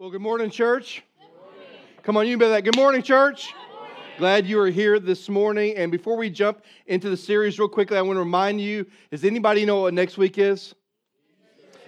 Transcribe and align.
Well, 0.00 0.08
good 0.08 0.22
morning, 0.22 0.48
church. 0.48 1.02
Come 2.02 2.16
on, 2.16 2.26
you 2.26 2.38
better 2.38 2.52
that. 2.52 2.64
Good 2.64 2.74
morning, 2.74 3.02
church. 3.02 3.52
Glad 4.16 4.46
you 4.46 4.58
are 4.60 4.70
here 4.70 4.98
this 4.98 5.28
morning. 5.28 5.76
And 5.76 5.92
before 5.92 6.16
we 6.16 6.30
jump 6.30 6.64
into 6.86 7.10
the 7.10 7.18
series, 7.18 7.58
real 7.58 7.68
quickly, 7.68 7.98
I 7.98 8.00
want 8.00 8.16
to 8.16 8.20
remind 8.20 8.62
you 8.62 8.86
does 9.10 9.24
anybody 9.24 9.66
know 9.66 9.82
what 9.82 9.92
next 9.92 10.16
week 10.16 10.38
is? 10.38 10.74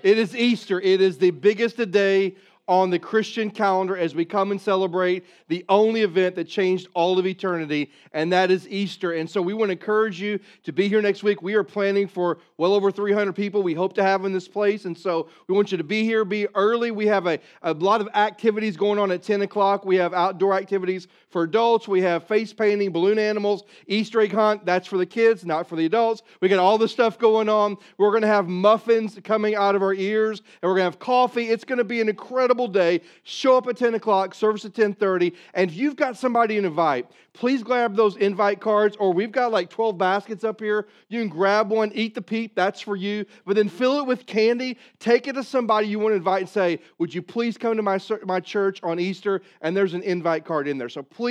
It 0.03 0.19
is 0.19 0.37
Easter. 0.37 0.79
It 0.79 1.01
is 1.01 1.17
the 1.17 1.31
biggest 1.31 1.91
day 1.91 2.35
on 2.69 2.91
the 2.91 2.99
Christian 2.99 3.51
calendar 3.51 3.97
as 3.97 4.15
we 4.15 4.25
come 4.25 4.53
and 4.53 4.61
celebrate 4.61 5.25
the 5.49 5.65
only 5.69 6.03
event 6.03 6.37
that 6.37 6.45
changed 6.45 6.87
all 6.95 7.19
of 7.19 7.27
eternity, 7.27 7.91
and 8.13 8.33
that 8.33 8.51
is 8.51 8.69
Easter. 8.69 9.13
And 9.13 9.29
so 9.29 9.43
we 9.43 9.53
want 9.53 9.71
to 9.71 9.73
encourage 9.73 10.21
you 10.21 10.39
to 10.63 10.73
be 10.73 10.89
here 10.89 11.03
next 11.03 11.23
week. 11.23 11.43
We 11.43 11.55
are 11.55 11.65
planning 11.65 12.07
for 12.07 12.39
well 12.57 12.73
over 12.73 12.93
300 12.93 13.33
people 13.33 13.63
we 13.63 13.75
hope 13.75 13.95
to 13.95 14.03
have 14.03 14.25
in 14.25 14.33
this 14.33 14.47
place. 14.47 14.85
And 14.85 14.97
so 14.97 15.29
we 15.49 15.55
want 15.55 15.73
you 15.73 15.79
to 15.79 15.85
be 15.85 16.05
here, 16.05 16.25
be 16.25 16.47
early. 16.55 16.93
We 16.93 17.07
have 17.07 17.27
a, 17.27 17.41
a 17.63 17.75
lot 17.75 18.01
of 18.01 18.09
activities 18.15 18.77
going 18.77 18.99
on 18.99 19.11
at 19.11 19.23
10 19.23 19.43
o'clock. 19.43 19.85
We 19.85 19.97
have 19.97 20.15
outdoor 20.15 20.55
activities 20.55 21.09
for 21.33 21.43
adults. 21.43 21.89
We 21.89 22.03
have 22.03 22.25
face 22.29 22.53
painting, 22.53 22.93
balloon 22.93 23.19
animals, 23.19 23.65
Easter 23.87 24.21
egg 24.21 24.33
hunt. 24.33 24.65
That's 24.65 24.87
for 24.87 24.99
the 24.99 25.07
kids, 25.07 25.45
not 25.45 25.67
for 25.67 25.77
the 25.77 25.87
adults. 25.87 26.23
We 26.41 26.49
got 26.49 26.59
all 26.59 26.79
this 26.79 26.93
stuff 26.93 27.19
going 27.19 27.49
on. 27.49 27.79
We're 27.97 28.11
going 28.11 28.23
to 28.23 28.29
have 28.29 28.47
muffins 28.49 29.19
coming 29.25 29.55
out 29.55 29.75
of 29.75 29.83
our 29.83 29.95
ears, 29.95 30.41
and 30.41 30.69
we're 30.69 30.77
going 30.77 30.87
to 30.87 30.93
have 30.93 30.99
coffee. 30.99 31.49
It's 31.49 31.65
going 31.65 31.79
to 31.79 31.85
be 31.85 32.01
an 32.01 32.09
incredible 32.09 32.69
day. 32.69 33.01
Show 33.25 33.57
up 33.57 33.67
at 33.67 33.77
10 33.77 33.95
o'clock, 33.95 34.35
service 34.35 34.65
at 34.65 34.75
10:30. 34.75 35.35
And 35.55 35.71
if 35.71 35.77
you've 35.77 35.97
got 35.97 36.17
somebody 36.17 36.61
to 36.61 36.67
invite, 36.67 37.11
please 37.33 37.63
grab 37.63 37.97
those 37.97 38.17
invite 38.17 38.61
cards, 38.61 38.97
or 38.97 39.13
we've 39.13 39.33
got 39.33 39.53
like 39.53 39.71
12 39.71 39.97
baskets 39.97 40.45
up 40.45 40.61
here. 40.61 40.87
You 41.09 41.21
can 41.21 41.29
grab 41.29 41.71
one, 41.71 41.91
eat 41.95 42.15
the 42.15 42.23
peep, 42.23 42.55
that's 42.55 42.81
for 42.81 42.97
you. 42.97 43.25
But 43.47 43.57
then 43.57 43.69
fill 43.69 43.99
it 43.99 44.07
with 44.07 44.27
candy, 44.27 44.79
take 44.99 45.29
it 45.29 45.35
to 45.35 45.45
somebody 45.45 45.89
you 45.89 45.99
want 45.99 46.13
to 46.13 46.17
invite 46.17 46.43
and 46.43 46.49
say, 46.49 46.81
Would 46.99 47.15
you 47.15 47.23
please 47.23 47.57
come 47.57 47.77
to 47.77 47.83
my, 47.83 47.99
my 48.25 48.41
church 48.41 48.83
on 48.83 49.01
Easter? 49.01 49.43
And 49.61 49.77
there's 49.77 49.95
an 49.95 50.03
invite 50.03 50.45
card 50.45 50.69
in 50.69 50.79
there. 50.79 50.89
So 50.89 51.03
please, 51.03 51.22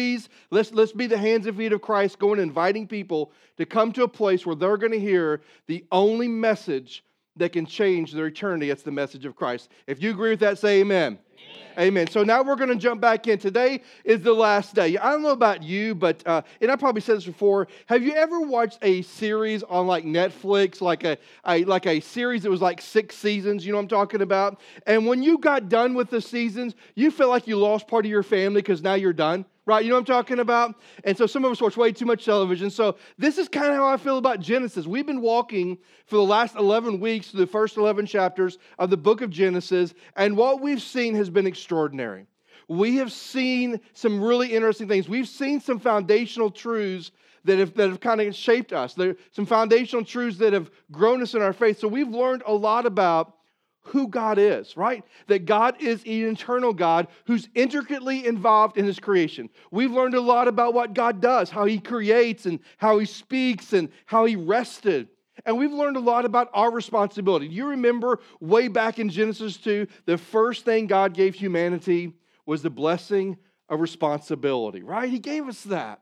let's, 0.50 0.72
let's 0.72 0.92
be 0.92 1.08
the 1.08 1.18
hands 1.18 1.48
and 1.48 1.58
feet 1.58 1.74
of 1.74 1.82
Christ, 1.82 2.20
going 2.20 2.40
and 2.40 2.50
inviting 2.50 2.88
people 2.88 3.32
to 3.58 3.66
come 3.66 3.92
to 3.94 4.04
a 4.04 4.08
place 4.08 4.46
where 4.46 4.56
they're 4.56 4.78
going 4.78 4.92
to 4.92 5.00
hear 5.00 5.42
the 5.68 5.86
only 5.92 6.28
message 6.28 7.04
that 7.38 7.54
can 7.54 7.66
change 7.66 8.12
their 8.12 8.28
eternity. 8.28 8.70
It's 8.70 8.84
the 8.84 8.92
message 8.92 9.26
of 9.26 9.36
Christ. 9.36 9.70
If 9.88 10.02
you 10.02 10.12
agree 10.12 10.32
with 10.32 10.42
that, 10.42 10.58
say 10.58 10.82
amen. 10.82 11.20
Amen. 11.78 12.08
So 12.08 12.24
now 12.24 12.44
we're 12.44 12.58
going 12.58 12.70
to 12.70 12.76
jump 12.76 13.00
back 13.00 13.28
in. 13.28 13.40
Today 13.40 13.82
is 14.04 14.22
the 14.22 14.34
last 14.34 14.76
day. 14.76 14.98
I 14.98 15.12
don't 15.12 15.22
know 15.22 15.30
about 15.30 15.64
you, 15.64 15.96
but 15.96 16.22
uh, 16.28 16.42
and 16.60 16.70
I 16.70 16.76
probably 16.76 17.02
said 17.02 17.18
this 17.18 17.26
before. 17.26 17.68
Have 17.86 18.04
you 18.04 18.14
ever 18.14 18.42
watched 18.42 18.78
a 18.82 19.02
series 19.04 19.64
on 19.64 19.88
like 19.88 20.04
Netflix, 20.04 20.82
like 20.82 21.06
a, 21.06 21.18
a 21.46 21.64
like 21.64 21.88
a 21.88 22.02
series 22.02 22.44
that 22.44 22.50
was 22.50 22.62
like 22.62 22.82
six 22.82 23.16
seasons? 23.16 23.66
You 23.66 23.72
know 23.72 23.78
what 23.78 23.84
I'm 23.84 23.88
talking 23.88 24.22
about? 24.22 24.60
And 24.86 25.08
when 25.08 25.24
you 25.24 25.38
got 25.38 25.70
done 25.70 25.94
with 25.94 26.10
the 26.10 26.20
seasons, 26.20 26.76
you 26.96 27.10
feel 27.10 27.30
like 27.30 27.48
you 27.48 27.58
lost 27.58 27.88
part 27.88 28.06
of 28.06 28.12
your 28.12 28.24
family 28.24 28.62
because 28.62 28.82
now 28.82 28.96
you're 28.96 29.14
done 29.14 29.46
right? 29.66 29.84
You 29.84 29.90
know 29.90 29.96
what 29.96 30.10
I'm 30.10 30.16
talking 30.16 30.40
about? 30.40 30.76
And 31.04 31.18
so 31.18 31.26
some 31.28 31.46
of 31.46 31.52
us 31.52 31.62
watch 31.62 31.78
way 31.78 31.92
too 31.92 32.06
much 32.06 32.26
television. 32.26 32.70
So 32.70 32.98
this 33.18 33.38
is 33.38 33.48
kind 33.48 33.68
of 33.68 33.76
how 33.76 33.88
I 33.88 33.98
feel 33.98 34.18
about 34.18 34.40
Genesis. 34.40 34.86
We've 34.86 35.06
been 35.06 35.22
walking 35.22 35.78
for 36.06 36.16
the 36.16 36.24
last 36.24 36.56
11 36.56 37.00
weeks 37.00 37.30
through 37.30 37.42
the 37.42 37.48
first 37.48 37.78
11 37.78 38.06
chapters 38.06 38.58
of 38.80 38.90
the 38.90 38.98
book 38.98 39.22
of 39.22 39.30
Genesis, 39.30 39.94
and 40.16 40.36
what 40.36 40.62
we've 40.62 40.82
seen 40.82 41.16
has 41.16 41.30
been 41.30 41.48
extraordinary. 41.48 42.26
We 42.68 42.96
have 42.98 43.12
seen 43.12 43.82
some 43.94 44.24
really 44.24 44.54
interesting 44.54 44.88
things. 44.88 45.10
We've 45.10 45.28
seen 45.28 45.60
some 45.60 45.80
foundational 45.80 46.50
truths 46.50 47.12
that 47.44 47.60
have, 47.60 47.74
that 47.74 47.90
have 47.90 48.00
kind 48.00 48.22
of 48.22 48.36
shaped 48.36 48.72
us. 48.72 48.94
There 48.94 49.16
some 49.32 49.46
foundational 49.46 50.06
truths 50.06 50.38
that 50.38 50.54
have 50.54 50.72
grown 50.92 51.22
us 51.22 51.34
in 51.34 51.42
our 51.42 51.54
faith. 51.54 51.80
So 51.80 51.88
we've 51.88 52.08
learned 52.08 52.44
a 52.46 52.54
lot 52.54 52.86
about 52.86 53.36
who 53.84 54.08
God 54.08 54.38
is, 54.38 54.78
right? 54.78 55.04
That 55.28 55.46
God 55.46 55.82
is 55.82 56.04
an 56.04 56.30
eternal 56.30 56.74
God 56.74 57.08
who's 57.26 57.50
intricately 57.56 58.26
involved 58.26 58.78
in 58.78 58.86
his 58.86 59.00
creation. 59.00 59.50
We've 59.72 59.92
learned 59.92 60.16
a 60.16 60.22
lot 60.22 60.48
about 60.48 60.74
what 60.74 60.94
God 60.94 61.22
does, 61.22 61.50
how 61.50 61.66
he 61.66 61.80
creates 61.80 62.46
and 62.46 62.60
how 62.78 63.00
he 63.00 63.06
speaks 63.06 63.74
and 63.74 63.90
how 64.06 64.26
he 64.26 64.36
rested. 64.36 65.10
And 65.46 65.58
we've 65.58 65.72
learned 65.72 65.98
a 65.98 66.02
lot 66.02 66.26
about 66.26 66.50
our 66.54 66.72
responsibility. 66.72 67.48
You 67.48 67.68
remember 67.68 68.20
way 68.40 68.68
back 68.68 69.00
in 69.00 69.10
Genesis 69.10 69.58
2, 69.58 69.88
the 70.06 70.18
first 70.18 70.66
thing 70.66 70.88
God 70.88 71.14
gave 71.14 71.34
humanity 71.34 72.14
was 72.46 72.62
the 72.62 72.70
blessing 72.70 73.38
of 73.70 73.80
responsibility, 73.80 74.84
right? 74.84 75.10
He 75.10 75.20
gave 75.20 75.48
us 75.48 75.64
that. 75.64 76.02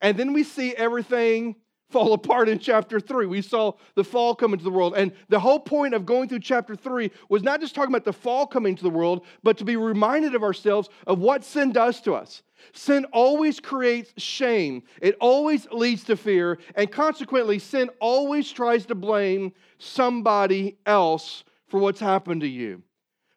And 0.00 0.16
then 0.16 0.32
we 0.32 0.44
see 0.44 0.74
everything 0.74 1.56
fall 1.90 2.12
apart 2.12 2.48
in 2.48 2.58
chapter 2.58 3.00
3. 3.00 3.26
We 3.26 3.42
saw 3.42 3.72
the 3.94 4.04
fall 4.04 4.34
come 4.34 4.52
into 4.52 4.64
the 4.64 4.70
world. 4.70 4.94
And 4.96 5.12
the 5.28 5.40
whole 5.40 5.58
point 5.58 5.94
of 5.94 6.04
going 6.04 6.28
through 6.28 6.40
chapter 6.40 6.76
3 6.76 7.10
was 7.28 7.42
not 7.42 7.60
just 7.60 7.74
talking 7.74 7.92
about 7.92 8.04
the 8.04 8.12
fall 8.12 8.46
coming 8.46 8.76
to 8.76 8.82
the 8.82 8.90
world, 8.90 9.24
but 9.42 9.56
to 9.58 9.64
be 9.64 9.76
reminded 9.76 10.34
of 10.34 10.42
ourselves 10.42 10.88
of 11.06 11.18
what 11.18 11.44
sin 11.44 11.72
does 11.72 12.00
to 12.02 12.14
us. 12.14 12.42
Sin 12.72 13.06
always 13.12 13.60
creates 13.60 14.12
shame, 14.20 14.82
it 15.00 15.16
always 15.20 15.66
leads 15.70 16.04
to 16.04 16.16
fear, 16.16 16.58
and 16.74 16.90
consequently, 16.90 17.58
sin 17.58 17.88
always 18.00 18.50
tries 18.50 18.84
to 18.86 18.94
blame 18.94 19.52
somebody 19.78 20.76
else 20.84 21.44
for 21.68 21.78
what's 21.78 22.00
happened 22.00 22.40
to 22.40 22.48
you. 22.48 22.82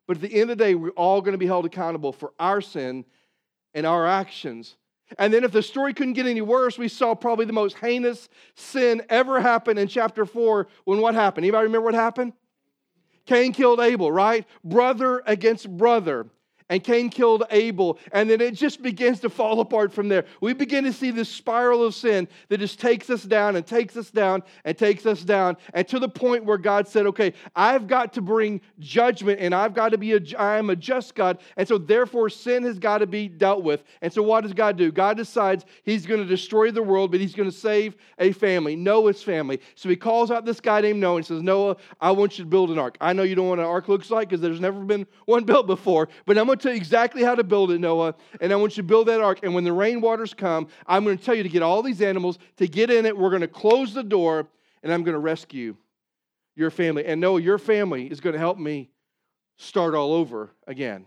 But 0.08 0.18
at 0.18 0.24
the 0.24 0.34
end 0.34 0.50
of 0.50 0.58
the 0.58 0.64
day, 0.64 0.76
we're 0.76 0.90
all 0.92 1.22
going 1.22 1.34
to 1.34 1.38
be 1.38 1.46
held 1.46 1.66
accountable 1.66 2.12
for 2.12 2.34
our 2.40 2.62
sin 2.62 3.06
and 3.74 3.86
our 3.86 4.08
actions. 4.08 4.76
And 5.18 5.34
then, 5.34 5.44
if 5.44 5.52
the 5.52 5.62
story 5.62 5.94
couldn't 5.94 6.14
get 6.14 6.26
any 6.26 6.42
worse, 6.42 6.78
we 6.78 6.88
saw 6.88 7.16
probably 7.16 7.46
the 7.46 7.54
most 7.54 7.78
heinous 7.78 8.30
sin 8.56 9.02
ever 9.10 9.40
happen 9.40 9.78
in 9.78 9.88
chapter 9.88 10.26
4 10.26 10.68
when 10.86 11.02
what 11.02 11.16
happened? 11.16 11.46
Anybody 11.46 11.66
remember 11.66 11.86
what 11.86 11.94
happened? 11.94 12.34
Cain 13.26 13.54
killed 13.54 13.80
Abel, 13.80 14.12
right? 14.12 14.46
Brother 14.64 15.22
against 15.26 15.70
brother 15.70 16.28
and 16.72 16.82
Cain 16.82 17.10
killed 17.10 17.44
Abel, 17.52 18.00
and 18.14 18.30
then 18.30 18.40
it 18.40 18.54
just 18.54 18.82
begins 18.82 19.20
to 19.20 19.30
fall 19.30 19.60
apart 19.60 19.92
from 19.92 20.08
there. 20.08 20.24
We 20.40 20.54
begin 20.54 20.86
to 20.86 20.94
see 20.94 21.12
this 21.12 21.28
spiral 21.28 21.84
of 21.84 21.94
sin 21.94 22.30
that 22.48 22.60
just 22.60 22.80
takes 22.80 23.10
us 23.10 23.24
down 23.24 23.58
and 23.58 23.68
takes 23.68 23.98
us 23.98 24.10
down 24.10 24.42
and 24.64 24.78
takes 24.78 25.06
us 25.06 25.22
down, 25.22 25.58
and 25.74 25.86
to 25.90 26.00
the 26.00 26.08
point 26.08 26.46
where 26.46 26.58
God 26.58 26.88
said, 26.88 27.06
Okay, 27.08 27.34
I've 27.58 27.88
got 27.88 28.14
to 28.14 28.22
bring 28.22 28.62
judgment, 28.80 29.42
and 29.42 29.54
I've 29.54 29.74
got 29.74 29.90
to 29.90 29.98
be 29.98 30.14
a, 30.14 30.22
I 30.40 30.58
am 30.58 30.70
a 30.70 30.76
just 30.78 31.14
God, 31.14 31.40
and 31.58 31.68
so 31.68 31.78
therefore 31.78 32.30
sin 32.30 32.64
has 32.64 32.80
got 32.80 33.00
to 33.00 33.08
be 33.08 33.28
dealt 33.28 33.64
with. 33.64 33.84
And 34.02 34.12
so 34.12 34.24
what 34.24 34.42
does 34.42 34.54
God 34.54 34.78
do? 34.78 34.94
God 34.94 35.18
decides 35.18 35.66
He's 35.84 36.06
going 36.06 36.22
to 36.22 36.26
destroy 36.26 36.72
the 36.72 36.82
world, 36.82 37.12
but 37.12 37.20
He's 37.20 37.36
going 37.36 37.52
to 37.52 37.56
save 37.56 37.98
a 38.18 38.32
family, 38.32 38.78
Noah's 38.78 39.22
family. 39.22 39.60
So 39.76 39.90
He 39.90 39.98
calls 39.98 40.32
out 40.32 40.46
this 40.46 40.62
guy 40.62 40.80
named 40.80 41.02
Noah 41.02 41.18
and 41.18 41.26
says, 41.26 41.42
Noah, 41.42 41.76
I 42.00 42.12
want 42.12 42.38
you 42.38 42.46
to 42.46 42.50
build 42.50 42.72
an 42.72 42.80
ark. 42.80 42.96
I 43.02 43.12
know 43.12 43.24
you 43.24 43.36
don't 43.36 43.44
know 43.44 43.50
what 43.50 43.60
an 43.60 43.66
ark 43.66 43.90
looks 43.90 44.10
like 44.10 44.30
because 44.30 44.40
there's 44.40 44.62
never 44.62 44.80
been 44.80 45.06
one 45.26 45.44
built 45.44 45.68
before, 45.68 46.08
but 46.26 46.38
I'm 46.38 46.46
going 46.46 46.61
tell 46.62 46.72
you 46.72 46.78
exactly 46.78 47.24
how 47.24 47.36
to 47.36 47.44
build 47.44 47.72
it, 47.72 47.80
Noah, 47.80 48.16
and 48.40 48.52
I 48.52 48.56
want 48.56 48.78
you 48.78 48.84
to 48.84 48.88
build 48.88 49.08
that 49.08 49.22
ark. 49.22 49.40
And 49.44 49.54
when 49.54 49.64
the 49.64 49.74
rain 49.74 50.02
waters 50.02 50.34
come, 50.34 50.68
I'm 50.88 51.04
going 51.04 51.18
to 51.18 51.24
tell 51.24 51.36
you 51.36 51.44
to 51.44 51.50
get 51.50 51.62
all 51.62 51.82
these 51.82 52.02
animals 52.02 52.40
to 52.58 52.68
get 52.68 52.90
in 52.90 53.06
it. 53.06 53.18
We're 53.18 53.30
going 53.30 53.42
to 53.42 53.48
close 53.48 53.94
the 53.94 54.04
door, 54.04 54.48
and 54.84 54.94
I'm 54.94 55.04
going 55.04 55.14
to 55.14 55.20
rescue 55.20 55.76
your 56.56 56.72
family. 56.72 57.06
And 57.06 57.20
Noah, 57.22 57.42
your 57.42 57.58
family 57.58 58.08
is 58.08 58.20
going 58.20 58.34
to 58.34 58.40
help 58.40 58.58
me 58.58 58.90
start 59.58 59.96
all 59.96 60.14
over 60.14 60.52
again. 60.68 61.06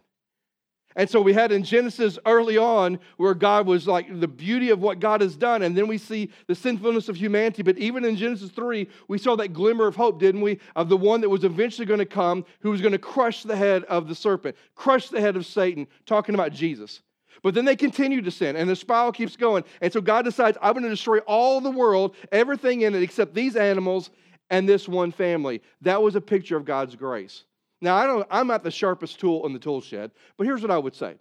And 0.96 1.10
so 1.10 1.20
we 1.20 1.32
had 1.32 1.50
in 1.50 1.64
Genesis 1.64 2.18
early 2.24 2.56
on 2.56 3.00
where 3.16 3.34
God 3.34 3.66
was 3.66 3.88
like 3.88 4.20
the 4.20 4.28
beauty 4.28 4.70
of 4.70 4.80
what 4.80 5.00
God 5.00 5.20
has 5.22 5.36
done. 5.36 5.62
And 5.62 5.76
then 5.76 5.88
we 5.88 5.98
see 5.98 6.30
the 6.46 6.54
sinfulness 6.54 7.08
of 7.08 7.16
humanity. 7.16 7.62
But 7.62 7.78
even 7.78 8.04
in 8.04 8.16
Genesis 8.16 8.50
3, 8.50 8.88
we 9.08 9.18
saw 9.18 9.34
that 9.36 9.52
glimmer 9.52 9.88
of 9.88 9.96
hope, 9.96 10.20
didn't 10.20 10.40
we? 10.40 10.60
Of 10.76 10.88
the 10.88 10.96
one 10.96 11.20
that 11.22 11.28
was 11.28 11.42
eventually 11.42 11.86
going 11.86 11.98
to 11.98 12.06
come 12.06 12.44
who 12.60 12.70
was 12.70 12.80
going 12.80 12.92
to 12.92 12.98
crush 12.98 13.42
the 13.42 13.56
head 13.56 13.82
of 13.84 14.06
the 14.06 14.14
serpent, 14.14 14.56
crush 14.76 15.08
the 15.08 15.20
head 15.20 15.34
of 15.36 15.46
Satan, 15.46 15.88
talking 16.06 16.34
about 16.36 16.52
Jesus. 16.52 17.02
But 17.42 17.54
then 17.54 17.64
they 17.64 17.76
continue 17.76 18.22
to 18.22 18.30
sin, 18.30 18.56
and 18.56 18.70
the 18.70 18.76
spiral 18.76 19.12
keeps 19.12 19.36
going. 19.36 19.64
And 19.82 19.92
so 19.92 20.00
God 20.00 20.24
decides, 20.24 20.56
I'm 20.62 20.72
going 20.72 20.84
to 20.84 20.88
destroy 20.88 21.18
all 21.18 21.60
the 21.60 21.70
world, 21.70 22.14
everything 22.32 22.82
in 22.82 22.94
it, 22.94 23.02
except 23.02 23.34
these 23.34 23.56
animals 23.56 24.10
and 24.48 24.68
this 24.68 24.88
one 24.88 25.10
family. 25.10 25.60
That 25.82 26.00
was 26.00 26.14
a 26.14 26.20
picture 26.20 26.56
of 26.56 26.64
God's 26.64 26.94
grace. 26.94 27.44
Now, 27.84 27.96
I 27.96 28.06
don't, 28.06 28.26
I'm 28.30 28.46
not 28.46 28.64
the 28.64 28.70
sharpest 28.70 29.20
tool 29.20 29.44
in 29.44 29.52
the 29.52 29.58
tool 29.58 29.82
shed, 29.82 30.10
but 30.38 30.46
here's 30.46 30.62
what 30.62 30.70
I 30.70 30.78
would 30.78 30.94
say. 30.94 31.16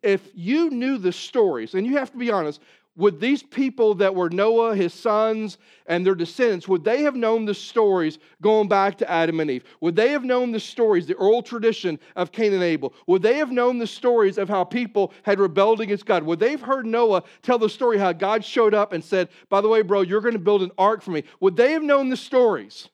If 0.00 0.22
you 0.32 0.70
knew 0.70 0.96
the 0.96 1.10
stories, 1.10 1.74
and 1.74 1.84
you 1.84 1.96
have 1.96 2.12
to 2.12 2.16
be 2.16 2.30
honest, 2.30 2.60
would 2.96 3.18
these 3.18 3.42
people 3.42 3.94
that 3.96 4.14
were 4.14 4.30
Noah, 4.30 4.76
his 4.76 4.94
sons, 4.94 5.58
and 5.86 6.06
their 6.06 6.14
descendants, 6.14 6.68
would 6.68 6.84
they 6.84 7.02
have 7.02 7.16
known 7.16 7.46
the 7.46 7.52
stories 7.52 8.20
going 8.40 8.68
back 8.68 8.96
to 8.98 9.10
Adam 9.10 9.40
and 9.40 9.50
Eve? 9.50 9.64
Would 9.80 9.96
they 9.96 10.12
have 10.12 10.22
known 10.22 10.52
the 10.52 10.60
stories, 10.60 11.08
the 11.08 11.14
oral 11.14 11.42
tradition 11.42 11.98
of 12.14 12.30
Cain 12.30 12.52
and 12.52 12.62
Abel? 12.62 12.94
Would 13.08 13.22
they 13.22 13.38
have 13.38 13.50
known 13.50 13.78
the 13.78 13.86
stories 13.88 14.38
of 14.38 14.48
how 14.48 14.62
people 14.62 15.12
had 15.24 15.40
rebelled 15.40 15.80
against 15.80 16.06
God? 16.06 16.22
Would 16.22 16.38
they 16.38 16.52
have 16.52 16.62
heard 16.62 16.86
Noah 16.86 17.24
tell 17.42 17.58
the 17.58 17.68
story 17.68 17.98
how 17.98 18.12
God 18.12 18.44
showed 18.44 18.72
up 18.72 18.92
and 18.92 19.02
said, 19.02 19.30
By 19.48 19.60
the 19.60 19.68
way, 19.68 19.82
bro, 19.82 20.02
you're 20.02 20.20
going 20.20 20.34
to 20.34 20.38
build 20.38 20.62
an 20.62 20.70
ark 20.78 21.02
for 21.02 21.10
me? 21.10 21.24
Would 21.40 21.56
they 21.56 21.72
have 21.72 21.82
known 21.82 22.08
the 22.08 22.16
stories? 22.16 22.88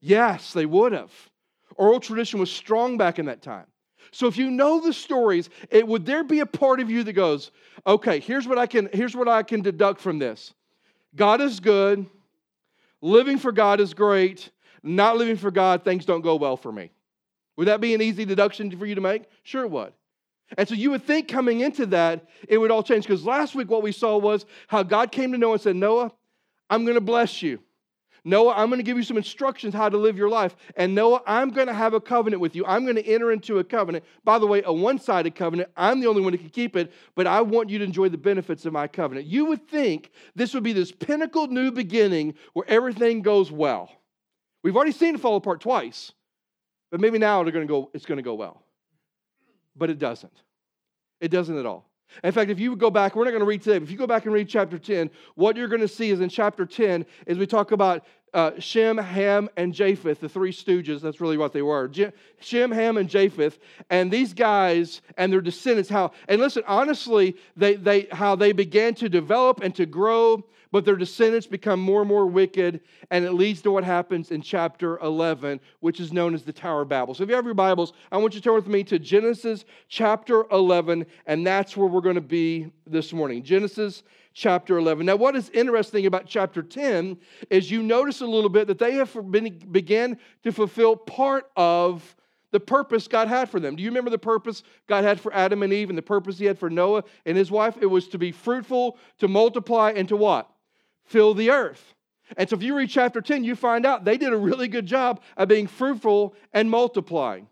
Yes, 0.00 0.52
they 0.52 0.66
would 0.66 0.90
have. 0.92 1.12
Oral 1.78 2.00
tradition 2.00 2.40
was 2.40 2.50
strong 2.50 2.96
back 2.96 3.18
in 3.18 3.26
that 3.26 3.42
time. 3.42 3.66
So 4.12 4.26
if 4.26 4.36
you 4.36 4.50
know 4.50 4.80
the 4.80 4.92
stories, 4.92 5.50
it, 5.70 5.86
would 5.86 6.06
there 6.06 6.24
be 6.24 6.40
a 6.40 6.46
part 6.46 6.80
of 6.80 6.90
you 6.90 7.02
that 7.04 7.12
goes, 7.12 7.50
okay, 7.86 8.20
here's 8.20 8.46
what 8.46 8.58
I 8.58 8.66
can 8.66 8.88
here's 8.92 9.16
what 9.16 9.28
I 9.28 9.42
can 9.42 9.62
deduct 9.62 10.00
from 10.00 10.18
this. 10.18 10.54
God 11.14 11.40
is 11.40 11.60
good, 11.60 12.06
living 13.00 13.38
for 13.38 13.52
God 13.52 13.80
is 13.80 13.94
great, 13.94 14.50
not 14.82 15.16
living 15.16 15.36
for 15.36 15.50
God, 15.50 15.84
things 15.84 16.04
don't 16.04 16.22
go 16.22 16.36
well 16.36 16.56
for 16.56 16.72
me. 16.72 16.90
Would 17.56 17.68
that 17.68 17.80
be 17.80 17.94
an 17.94 18.02
easy 18.02 18.24
deduction 18.24 18.76
for 18.76 18.86
you 18.86 18.94
to 18.94 19.00
make? 19.00 19.24
Sure 19.42 19.64
it 19.64 19.70
would. 19.70 19.92
And 20.56 20.68
so 20.68 20.74
you 20.74 20.90
would 20.90 21.04
think 21.04 21.26
coming 21.26 21.60
into 21.60 21.86
that, 21.86 22.26
it 22.48 22.58
would 22.58 22.70
all 22.70 22.82
change. 22.82 23.04
Because 23.04 23.24
last 23.24 23.54
week, 23.54 23.68
what 23.68 23.82
we 23.82 23.92
saw 23.92 24.16
was 24.16 24.46
how 24.68 24.82
God 24.82 25.10
came 25.10 25.32
to 25.32 25.38
Noah 25.38 25.54
and 25.54 25.60
said, 25.60 25.76
Noah, 25.76 26.12
I'm 26.70 26.84
going 26.84 26.94
to 26.94 27.00
bless 27.00 27.42
you. 27.42 27.60
Noah, 28.26 28.54
I'm 28.56 28.70
going 28.70 28.80
to 28.80 28.82
give 28.82 28.96
you 28.96 29.04
some 29.04 29.16
instructions 29.16 29.72
how 29.72 29.88
to 29.88 29.96
live 29.96 30.18
your 30.18 30.28
life. 30.28 30.56
And 30.74 30.96
Noah, 30.96 31.22
I'm 31.28 31.50
going 31.50 31.68
to 31.68 31.72
have 31.72 31.94
a 31.94 32.00
covenant 32.00 32.40
with 32.42 32.56
you. 32.56 32.66
I'm 32.66 32.82
going 32.82 32.96
to 32.96 33.06
enter 33.06 33.30
into 33.30 33.60
a 33.60 33.64
covenant. 33.64 34.04
By 34.24 34.40
the 34.40 34.48
way, 34.48 34.64
a 34.64 34.72
one 34.72 34.98
sided 34.98 35.36
covenant. 35.36 35.70
I'm 35.76 36.00
the 36.00 36.08
only 36.08 36.22
one 36.22 36.32
who 36.32 36.38
can 36.40 36.48
keep 36.48 36.74
it, 36.74 36.92
but 37.14 37.28
I 37.28 37.40
want 37.40 37.70
you 37.70 37.78
to 37.78 37.84
enjoy 37.84 38.08
the 38.08 38.18
benefits 38.18 38.66
of 38.66 38.72
my 38.72 38.88
covenant. 38.88 39.28
You 39.28 39.44
would 39.44 39.68
think 39.68 40.10
this 40.34 40.54
would 40.54 40.64
be 40.64 40.72
this 40.72 40.90
pinnacle 40.90 41.46
new 41.46 41.70
beginning 41.70 42.34
where 42.52 42.68
everything 42.68 43.22
goes 43.22 43.52
well. 43.52 43.92
We've 44.64 44.74
already 44.74 44.90
seen 44.90 45.14
it 45.14 45.20
fall 45.20 45.36
apart 45.36 45.60
twice, 45.60 46.10
but 46.90 47.00
maybe 47.00 47.18
now 47.18 47.44
going 47.44 47.54
to 47.54 47.64
go, 47.66 47.90
it's 47.94 48.06
going 48.06 48.18
to 48.18 48.24
go 48.24 48.34
well. 48.34 48.60
But 49.76 49.88
it 49.88 50.00
doesn't. 50.00 50.32
It 51.20 51.28
doesn't 51.28 51.56
at 51.56 51.64
all. 51.64 51.88
In 52.24 52.32
fact, 52.32 52.50
if 52.50 52.58
you 52.58 52.76
go 52.76 52.90
back, 52.90 53.14
we're 53.14 53.24
not 53.24 53.30
going 53.30 53.40
to 53.40 53.46
read 53.46 53.62
today, 53.62 53.78
but 53.78 53.84
if 53.84 53.90
you 53.90 53.98
go 53.98 54.06
back 54.06 54.24
and 54.24 54.32
read 54.32 54.48
chapter 54.48 54.78
10, 54.78 55.10
what 55.34 55.56
you're 55.56 55.68
going 55.68 55.80
to 55.80 55.88
see 55.88 56.10
is 56.10 56.20
in 56.20 56.28
chapter 56.28 56.64
10 56.64 57.04
is 57.26 57.38
we 57.38 57.46
talk 57.46 57.72
about 57.72 58.04
uh, 58.36 58.52
Shem, 58.58 58.98
Ham, 58.98 59.48
and 59.56 59.72
Japheth, 59.72 60.20
the 60.20 60.28
three 60.28 60.52
stooges. 60.52 61.00
That's 61.00 61.22
really 61.22 61.38
what 61.38 61.54
they 61.54 61.62
were. 61.62 61.90
Shem, 62.38 62.70
Ham, 62.70 62.98
and 62.98 63.08
Japheth, 63.08 63.58
and 63.88 64.12
these 64.12 64.34
guys 64.34 65.00
and 65.16 65.32
their 65.32 65.40
descendants. 65.40 65.88
How 65.88 66.12
and 66.28 66.38
listen, 66.38 66.62
honestly, 66.66 67.36
they 67.56 67.76
they 67.76 68.02
how 68.12 68.36
they 68.36 68.52
began 68.52 68.94
to 68.96 69.08
develop 69.08 69.62
and 69.62 69.74
to 69.76 69.86
grow 69.86 70.44
but 70.72 70.84
their 70.84 70.96
descendants 70.96 71.46
become 71.46 71.80
more 71.80 72.00
and 72.00 72.08
more 72.08 72.26
wicked, 72.26 72.80
and 73.10 73.24
it 73.24 73.32
leads 73.32 73.62
to 73.62 73.70
what 73.70 73.84
happens 73.84 74.30
in 74.30 74.42
chapter 74.42 74.98
11, 74.98 75.60
which 75.80 76.00
is 76.00 76.12
known 76.12 76.34
as 76.34 76.42
the 76.42 76.52
Tower 76.52 76.82
of 76.82 76.88
Babel. 76.88 77.14
So 77.14 77.22
if 77.22 77.28
you 77.28 77.36
have 77.36 77.44
your 77.44 77.54
Bibles, 77.54 77.92
I 78.10 78.16
want 78.16 78.34
you 78.34 78.40
to 78.40 78.44
turn 78.44 78.54
with 78.54 78.68
me 78.68 78.84
to 78.84 78.98
Genesis 78.98 79.64
chapter 79.88 80.44
11, 80.50 81.06
and 81.26 81.46
that's 81.46 81.76
where 81.76 81.88
we're 81.88 82.00
going 82.00 82.14
to 82.16 82.20
be 82.20 82.70
this 82.86 83.12
morning. 83.12 83.42
Genesis 83.42 84.02
chapter 84.34 84.76
11. 84.76 85.06
Now, 85.06 85.16
what 85.16 85.34
is 85.34 85.48
interesting 85.50 86.04
about 86.06 86.26
chapter 86.26 86.62
10 86.62 87.16
is 87.48 87.70
you 87.70 87.82
notice 87.82 88.20
a 88.20 88.26
little 88.26 88.50
bit 88.50 88.66
that 88.66 88.78
they 88.78 88.94
have 88.94 89.14
been, 89.30 89.58
began 89.70 90.18
to 90.42 90.52
fulfill 90.52 90.94
part 90.94 91.50
of 91.56 92.14
the 92.52 92.60
purpose 92.60 93.08
God 93.08 93.28
had 93.28 93.50
for 93.50 93.60
them. 93.60 93.76
Do 93.76 93.82
you 93.82 93.90
remember 93.90 94.10
the 94.10 94.18
purpose 94.18 94.62
God 94.86 95.04
had 95.04 95.20
for 95.20 95.32
Adam 95.34 95.62
and 95.62 95.72
Eve 95.72 95.88
and 95.88 95.98
the 95.98 96.02
purpose 96.02 96.38
He 96.38 96.44
had 96.44 96.58
for 96.58 96.70
Noah 96.70 97.04
and 97.24 97.36
his 97.36 97.50
wife? 97.50 97.76
It 97.80 97.86
was 97.86 98.08
to 98.08 98.18
be 98.18 98.32
fruitful, 98.32 98.98
to 99.18 99.28
multiply, 99.28 99.92
and 99.96 100.08
to 100.08 100.16
what? 100.16 100.50
Fill 101.06 101.34
the 101.34 101.50
earth. 101.50 101.94
And 102.36 102.48
so 102.48 102.56
if 102.56 102.62
you 102.62 102.76
read 102.76 102.90
chapter 102.90 103.20
10, 103.20 103.44
you 103.44 103.54
find 103.54 103.86
out 103.86 104.04
they 104.04 104.18
did 104.18 104.32
a 104.32 104.36
really 104.36 104.68
good 104.68 104.86
job 104.86 105.20
of 105.36 105.48
being 105.48 105.66
fruitful 105.66 106.34
and 106.52 106.68
multiplying. 106.68 107.46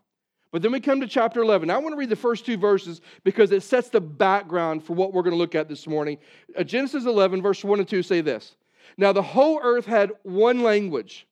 But 0.51 0.61
then 0.61 0.71
we 0.71 0.79
come 0.79 1.01
to 1.01 1.07
chapter 1.07 1.41
11. 1.41 1.69
I 1.69 1.77
want 1.77 1.93
to 1.93 1.97
read 1.97 2.09
the 2.09 2.15
first 2.15 2.45
two 2.45 2.57
verses 2.57 3.01
because 3.23 3.51
it 3.51 3.63
sets 3.63 3.89
the 3.89 4.01
background 4.01 4.83
for 4.83 4.93
what 4.93 5.11
we're 5.11 5.21
going 5.21 5.33
to 5.33 5.37
look 5.37 5.55
at 5.55 5.67
this 5.67 5.87
morning. 5.87 6.17
Uh, 6.57 6.63
Genesis 6.63 7.05
11, 7.05 7.41
verse 7.41 7.63
1 7.63 7.79
and 7.79 7.87
2 7.87 8.03
say 8.03 8.21
this 8.21 8.55
Now 8.97 9.11
the 9.11 9.21
whole 9.21 9.59
earth 9.61 9.85
had 9.85 10.11
one 10.23 10.61
language 10.61 11.27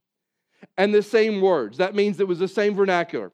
and 0.78 0.94
the 0.94 1.04
same 1.04 1.42
words. 1.42 1.78
That 1.78 1.96
means 1.96 2.20
it 2.20 2.28
was 2.28 2.40
the 2.40 2.48
same 2.48 2.76
vernacular. 2.76 3.32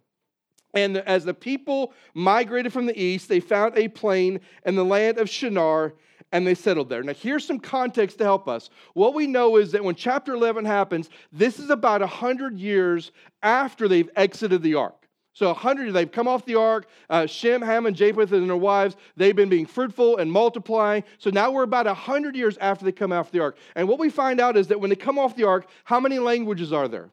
And 0.74 0.98
as 0.98 1.26
the 1.26 1.34
people 1.34 1.94
migrated 2.14 2.72
from 2.72 2.86
the 2.86 3.00
east, 3.00 3.28
they 3.28 3.40
found 3.40 3.76
a 3.78 3.88
plain 3.88 4.40
in 4.66 4.76
the 4.76 4.86
land 4.86 5.18
of 5.18 5.30
Shinar 5.30 5.94
and 6.32 6.46
they 6.46 6.56
settled 6.56 6.90
there. 6.90 7.04
Now, 7.04 7.14
here's 7.14 7.46
some 7.46 7.60
context 7.60 8.20
to 8.20 8.24
help 8.24 8.48
us. 8.48 8.70
What 8.94 9.14
we 9.14 9.28
know 9.28 9.58
is 9.58 9.72
that 9.72 9.84
when 9.84 9.96
chapter 9.96 10.34
11 10.34 10.66
happens, 10.66 11.10
this 11.32 11.60
is 11.60 11.70
about 11.70 12.02
100 12.02 12.60
years 12.60 13.12
after 13.42 13.88
they've 13.88 14.10
exited 14.16 14.62
the 14.62 14.76
ark. 14.76 14.96
So 15.34 15.48
100, 15.48 15.94
they've 15.94 16.12
come 16.12 16.28
off 16.28 16.46
the 16.46 16.56
ark. 16.56 16.88
Uh, 17.10 17.26
Shem, 17.26 17.62
Ham, 17.62 17.86
and 17.86 17.96
Japheth 17.96 18.32
and 18.32 18.50
their 18.50 18.58
wives, 18.58 18.96
they've 19.16 19.36
been 19.36 19.50
being 19.50 19.66
fruitful 19.66 20.18
and 20.18 20.32
multiplying. 20.32 21.04
So 21.18 21.30
now 21.30 21.52
we're 21.52 21.64
about 21.64 21.86
100 21.86 22.36
years 22.36 22.58
after 22.58 22.84
they 22.84 22.92
come 22.92 23.12
off 23.12 23.32
the 23.32 23.40
ark. 23.40 23.58
And 23.76 23.88
what 23.88 24.00
we 24.00 24.10
find 24.10 24.40
out 24.40 24.58
is 24.58 24.68
that 24.68 24.80
when 24.80 24.90
they 24.90 24.96
come 24.96 25.18
off 25.18 25.36
the 25.36 25.46
ark, 25.46 25.68
how 25.84 26.00
many 26.00 26.20
languages 26.20 26.74
are 26.74 26.88
there? 26.88 27.10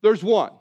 There's 0.00 0.22
one 0.22 0.52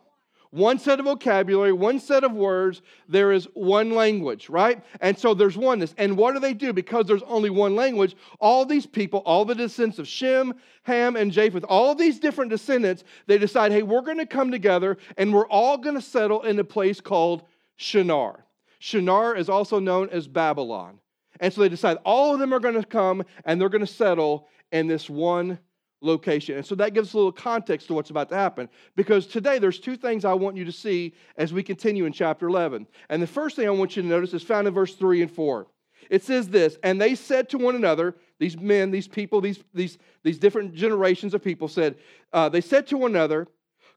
one 0.52 0.80
set 0.80 1.00
of 1.00 1.06
vocabulary, 1.06 1.74
one 1.74 2.00
set 2.00 2.24
of 2.24 2.32
words, 2.32 2.82
there 3.08 3.32
is 3.32 3.46
one 3.54 3.92
language, 3.92 4.50
right? 4.50 4.84
And 5.02 5.18
so 5.18 5.34
there's 5.34 5.58
oneness. 5.58 5.94
And 5.98 6.18
what 6.18 6.34
do 6.34 6.40
they 6.40 6.54
do? 6.54 6.74
Because 6.74 7.06
there's 7.06 7.24
only 7.24 7.50
one 7.50 7.76
language, 7.76 8.16
all 8.40 8.66
these 8.66 8.86
people, 8.86 9.20
all 9.26 9.46
the 9.46 9.56
descendants 9.56 10.00
of 10.00 10.08
Shem, 10.08 10.54
Ham, 10.84 11.16
and 11.16 11.32
Japheth, 11.32 11.66
all 11.68 11.96
these 11.96 12.20
different 12.20 12.50
descendants, 12.50 13.04
they 13.26 13.38
decide, 13.38 13.72
hey, 13.72 13.84
we're 13.84 14.02
going 14.02 14.18
to 14.18 14.26
come 14.26 14.52
together 14.52 14.98
and 15.18 15.34
we're 15.34 15.48
all 15.48 15.78
going 15.78 15.96
to 15.96 16.02
settle 16.02 16.44
in 16.44 16.58
a 16.60 16.64
place 16.64 17.02
called 17.02 17.44
Shinar. 17.76 18.46
Shinar 18.80 19.36
is 19.36 19.50
also 19.50 19.80
known 19.80 20.10
as 20.10 20.28
Babylon. 20.28 21.00
And 21.40 21.54
so 21.54 21.62
they 21.62 21.70
decide 21.70 21.98
all 22.04 22.34
of 22.34 22.40
them 22.40 22.54
are 22.54 22.60
going 22.60 22.76
to 22.76 22.84
come 22.84 23.24
and 23.46 23.60
they're 23.60 23.70
going 23.70 23.86
to 23.86 23.92
settle 23.92 24.48
in 24.72 24.88
this 24.88 25.10
one 25.10 25.60
location. 26.02 26.56
And 26.58 26.66
so 26.66 26.76
that 26.76 26.94
gives 26.94 27.14
a 27.14 27.18
little 27.18 27.32
context 27.32 27.88
to 27.88 27.94
what's 27.94 28.10
about 28.10 28.30
to 28.30 28.36
happen. 28.36 28.70
Because 28.96 29.26
today 29.26 29.60
there's 29.60 29.80
two 29.80 29.98
things 29.98 30.26
I 30.26 30.34
want 30.34 30.58
you 30.58 30.66
to 30.66 30.72
see 30.72 31.14
as 31.38 31.54
we 31.54 31.64
continue 31.64 32.06
in 32.06 32.14
chapter 32.14 32.48
11. 32.48 32.88
And 33.10 33.22
the 33.22 33.28
first 33.28 33.56
thing 33.56 33.68
I 33.68 33.72
want 33.72 33.96
you 33.96 34.04
to 34.04 34.08
notice 34.08 34.34
is 34.34 34.44
found 34.44 34.68
in 34.68 34.74
verse 34.74 34.96
3 34.96 35.24
and 35.24 35.32
4. 35.32 35.68
It 36.10 36.24
says 36.24 36.50
this, 36.50 36.78
and 36.84 37.02
they 37.02 37.16
said 37.16 37.50
to 37.50 37.58
one 37.58 37.76
another, 37.76 38.16
these 38.40 38.58
men, 38.58 38.92
these 38.92 39.08
people, 39.08 39.42
these, 39.42 39.64
these, 39.74 39.98
these 40.24 40.38
different 40.38 40.74
generations 40.74 41.34
of 41.34 41.44
people 41.44 41.68
said, 41.68 41.96
uh, 42.32 42.48
they 42.50 42.62
said 42.62 42.88
to 42.88 42.98
one 42.98 43.12
another, 43.12 43.48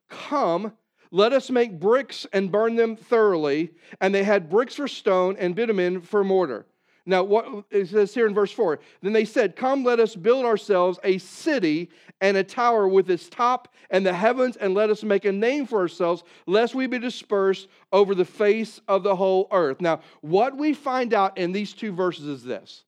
Come, 0.09 0.73
let 1.13 1.33
us 1.33 1.51
make 1.51 1.79
bricks 1.79 2.27
and 2.33 2.51
burn 2.51 2.75
them 2.75 2.97
thoroughly. 2.97 3.71
And 4.01 4.15
they 4.15 4.25
had 4.25 4.51
bricks 4.51 4.75
for 4.75 4.89
stone 4.89 5.37
and 5.39 5.55
bitumen 5.55 6.01
for 6.01 6.25
mortar. 6.25 6.67
Now, 7.07 7.23
what 7.23 7.65
it 7.71 7.89
says 7.89 8.15
here 8.15 8.27
in 8.27 8.35
verse 8.35 8.53
4 8.53 8.79
Then 9.03 9.13
they 9.13 9.25
said, 9.25 9.57
Come, 9.57 9.85
let 9.85 10.01
us 10.01 10.15
build 10.15 10.45
ourselves 10.45 10.99
a 11.03 11.19
city 11.19 11.91
and 12.21 12.37
a 12.37 12.45
tower 12.45 12.87
with 12.89 13.11
its 13.11 13.29
top 13.29 13.75
and 13.91 14.05
the 14.05 14.13
heavens, 14.13 14.57
and 14.57 14.75
let 14.75 14.91
us 14.91 15.03
make 15.03 15.25
a 15.25 15.33
name 15.33 15.67
for 15.67 15.81
ourselves, 15.81 16.23
lest 16.47 16.75
we 16.75 16.87
be 16.87 16.99
dispersed 16.99 17.69
over 17.93 18.15
the 18.15 18.25
face 18.25 18.81
of 18.89 19.03
the 19.03 19.17
whole 19.17 19.49
earth. 19.53 19.81
Now, 19.81 20.01
what 20.21 20.57
we 20.57 20.75
find 20.75 21.15
out 21.15 21.39
in 21.39 21.53
these 21.53 21.73
two 21.73 21.93
verses 21.93 22.27
is 22.27 22.45
this 22.45 22.85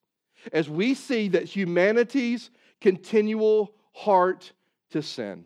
as 0.52 0.68
we 0.68 0.94
see 0.94 1.28
that 1.28 1.44
humanity's 1.44 2.50
continual 2.80 3.74
heart 3.92 4.52
to 4.90 5.02
sin. 5.02 5.44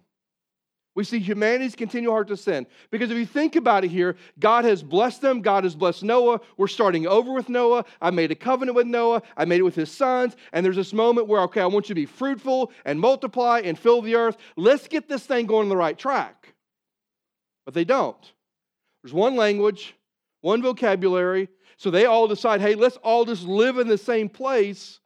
We 0.97 1.05
see 1.05 1.19
humanity's 1.19 1.77
continual 1.77 2.15
heart 2.15 2.29
to 2.29 2.39
sin. 2.39 2.67
Because 2.91 3.11
if 3.11 3.19
you 3.19 3.27
think 3.27 3.55
about 3.55 3.85
it 3.85 3.91
here, 3.91 4.17
God 4.41 4.65
has 4.65 4.83
blessed 4.83 5.21
them. 5.21 5.43
God 5.43 5.65
has 5.65 5.75
blessed 5.75 6.03
Noah. 6.03 6.41
We're 6.57 6.69
starting 6.69 7.07
over 7.07 7.35
with 7.35 7.51
Noah. 7.51 7.85
I 8.01 8.11
made 8.11 8.31
a 8.33 8.35
covenant 8.35 8.75
with 8.75 8.87
Noah. 8.87 9.23
I 9.37 9.45
made 9.45 9.61
it 9.61 9.63
with 9.63 9.75
his 9.75 9.93
sons. 9.93 10.37
And 10.55 10.65
there's 10.65 10.75
this 10.75 10.95
moment 10.95 11.29
where, 11.29 11.43
okay, 11.43 11.61
I 11.61 11.67
want 11.67 11.91
you 11.91 11.95
to 11.95 12.01
be 12.01 12.07
fruitful 12.07 12.73
and 12.87 12.99
multiply 12.99 13.61
and 13.63 13.79
fill 13.79 14.01
the 14.01 14.15
earth. 14.15 14.39
Let's 14.57 14.89
get 14.89 15.07
this 15.07 15.27
thing 15.27 15.45
going 15.45 15.65
on 15.65 15.69
the 15.69 15.77
right 15.77 15.99
track. 15.99 16.55
But 17.67 17.75
they 17.75 17.85
don't. 17.85 18.33
There's 19.03 19.13
one 19.13 19.37
language, 19.37 19.95
one 20.41 20.63
vocabulary. 20.63 21.51
So 21.77 21.91
they 21.91 22.07
all 22.07 22.27
decide, 22.27 22.63
hey, 22.63 22.75
let's 22.75 22.97
all 22.97 23.27
just 23.27 23.43
live 23.43 23.77
in 23.77 23.87
the 23.87 23.99
same 23.99 24.31
place 24.31 24.99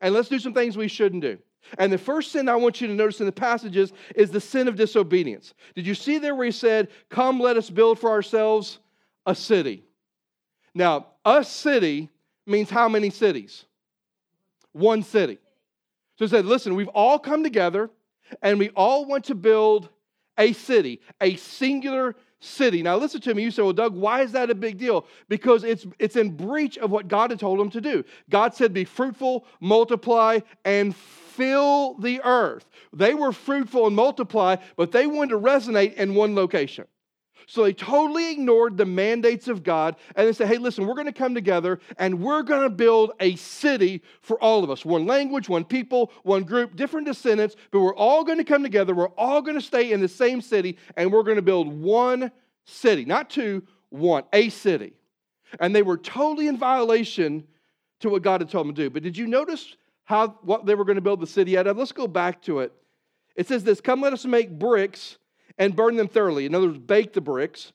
and 0.00 0.14
let's 0.14 0.28
do 0.28 0.38
some 0.38 0.54
things 0.54 0.76
we 0.76 0.86
shouldn't 0.86 1.22
do. 1.22 1.38
And 1.78 1.92
the 1.92 1.98
first 1.98 2.32
sin 2.32 2.48
I 2.48 2.56
want 2.56 2.80
you 2.80 2.86
to 2.86 2.94
notice 2.94 3.20
in 3.20 3.26
the 3.26 3.32
passages 3.32 3.92
is 4.14 4.30
the 4.30 4.40
sin 4.40 4.68
of 4.68 4.76
disobedience. 4.76 5.54
Did 5.74 5.86
you 5.86 5.94
see 5.94 6.18
there 6.18 6.34
where 6.34 6.46
he 6.46 6.52
said, 6.52 6.88
Come, 7.08 7.40
let 7.40 7.56
us 7.56 7.70
build 7.70 7.98
for 7.98 8.10
ourselves 8.10 8.78
a 9.26 9.34
city? 9.34 9.84
Now, 10.74 11.06
a 11.24 11.44
city 11.44 12.10
means 12.46 12.70
how 12.70 12.88
many 12.88 13.10
cities? 13.10 13.64
One 14.72 15.02
city. 15.02 15.38
So 16.18 16.24
he 16.24 16.28
said, 16.28 16.46
Listen, 16.46 16.74
we've 16.74 16.88
all 16.88 17.18
come 17.18 17.42
together 17.42 17.90
and 18.42 18.58
we 18.58 18.70
all 18.70 19.04
want 19.04 19.24
to 19.26 19.34
build 19.34 19.88
a 20.38 20.52
city, 20.52 21.00
a 21.20 21.36
singular 21.36 22.16
city. 22.40 22.82
Now, 22.82 22.96
listen 22.96 23.20
to 23.22 23.34
me. 23.34 23.42
You 23.42 23.50
say, 23.50 23.62
well, 23.62 23.72
Doug, 23.72 23.94
why 23.94 24.22
is 24.22 24.32
that 24.32 24.50
a 24.50 24.54
big 24.54 24.78
deal? 24.78 25.06
Because 25.28 25.64
it's, 25.64 25.86
it's 25.98 26.16
in 26.16 26.36
breach 26.36 26.76
of 26.78 26.90
what 26.90 27.08
God 27.08 27.30
had 27.30 27.40
told 27.40 27.60
him 27.60 27.70
to 27.70 27.80
do. 27.80 28.04
God 28.30 28.54
said, 28.54 28.72
be 28.72 28.84
fruitful, 28.84 29.46
multiply, 29.60 30.40
and 30.64 30.94
fill 31.36 31.94
the 31.94 32.20
earth. 32.22 32.64
They 32.92 33.14
were 33.14 33.32
fruitful 33.32 33.86
and 33.86 33.96
multiply, 33.96 34.56
but 34.76 34.92
they 34.92 35.06
wanted 35.06 35.30
to 35.30 35.38
resonate 35.38 35.94
in 35.94 36.14
one 36.14 36.34
location. 36.34 36.86
So 37.46 37.62
they 37.62 37.72
totally 37.72 38.32
ignored 38.32 38.76
the 38.76 38.86
mandates 38.86 39.48
of 39.48 39.62
God 39.62 39.96
and 40.16 40.26
they 40.26 40.32
said, 40.32 40.48
hey, 40.48 40.56
listen, 40.56 40.86
we're 40.86 40.94
going 40.94 41.06
to 41.06 41.12
come 41.12 41.34
together 41.34 41.78
and 41.98 42.20
we're 42.20 42.42
going 42.42 42.62
to 42.62 42.70
build 42.70 43.12
a 43.20 43.36
city 43.36 44.02
for 44.22 44.42
all 44.42 44.64
of 44.64 44.70
us. 44.70 44.84
One 44.84 45.06
language, 45.06 45.48
one 45.48 45.64
people, 45.64 46.10
one 46.22 46.44
group, 46.44 46.74
different 46.74 47.06
descendants, 47.06 47.56
but 47.70 47.80
we're 47.80 47.94
all 47.94 48.24
going 48.24 48.38
to 48.38 48.44
come 48.44 48.62
together. 48.62 48.94
We're 48.94 49.08
all 49.08 49.42
going 49.42 49.56
to 49.56 49.62
stay 49.62 49.92
in 49.92 50.00
the 50.00 50.08
same 50.08 50.40
city 50.40 50.78
and 50.96 51.12
we're 51.12 51.22
going 51.22 51.36
to 51.36 51.42
build 51.42 51.68
one 51.68 52.30
city, 52.64 53.04
not 53.04 53.28
two, 53.28 53.62
one, 53.90 54.24
a 54.32 54.48
city. 54.48 54.94
And 55.60 55.74
they 55.74 55.82
were 55.82 55.98
totally 55.98 56.48
in 56.48 56.56
violation 56.56 57.46
to 58.00 58.08
what 58.08 58.22
God 58.22 58.40
had 58.40 58.50
told 58.50 58.68
them 58.68 58.74
to 58.74 58.82
do. 58.82 58.90
But 58.90 59.02
did 59.02 59.16
you 59.16 59.26
notice 59.26 59.76
how 60.04 60.28
what 60.42 60.66
they 60.66 60.74
were 60.74 60.84
going 60.84 60.96
to 60.96 61.02
build 61.02 61.20
the 61.20 61.26
city 61.26 61.56
out 61.56 61.66
of? 61.66 61.76
Let's 61.76 61.92
go 61.92 62.06
back 62.06 62.42
to 62.42 62.60
it. 62.60 62.72
It 63.36 63.48
says 63.48 63.64
this 63.64 63.80
Come, 63.80 64.00
let 64.00 64.12
us 64.12 64.24
make 64.24 64.50
bricks 64.50 65.18
and 65.58 65.74
burn 65.74 65.96
them 65.96 66.08
thoroughly. 66.08 66.46
In 66.46 66.54
other 66.54 66.66
words, 66.68 66.78
bake 66.78 67.12
the 67.12 67.20
bricks, 67.20 67.72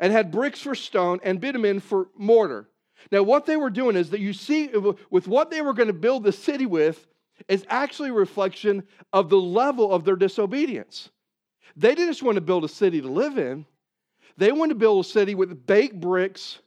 and 0.00 0.12
had 0.12 0.30
bricks 0.30 0.60
for 0.60 0.74
stone 0.74 1.20
and 1.22 1.40
bitumen 1.40 1.80
for 1.80 2.08
mortar. 2.16 2.68
Now, 3.10 3.22
what 3.22 3.46
they 3.46 3.56
were 3.56 3.70
doing 3.70 3.96
is 3.96 4.10
that 4.10 4.20
you 4.20 4.32
see, 4.32 4.72
uh, 4.72 4.92
with 5.10 5.26
what 5.26 5.50
they 5.50 5.60
were 5.60 5.72
going 5.72 5.88
to 5.88 5.92
build 5.92 6.24
the 6.24 6.32
city 6.32 6.66
with, 6.66 7.06
is 7.48 7.64
actually 7.68 8.10
a 8.10 8.14
reflection 8.14 8.84
of 9.12 9.28
the 9.28 9.40
level 9.40 9.92
of 9.92 10.04
their 10.04 10.16
disobedience. 10.16 11.10
They 11.76 11.94
didn't 11.94 12.10
just 12.10 12.22
want 12.22 12.36
to 12.36 12.42
build 12.42 12.64
a 12.64 12.68
city 12.68 13.00
to 13.00 13.08
live 13.08 13.38
in, 13.38 13.66
they 14.36 14.52
wanted 14.52 14.74
to 14.74 14.80
build 14.80 15.04
a 15.04 15.08
city 15.08 15.34
with 15.34 15.66
baked 15.66 16.00
bricks 16.00 16.58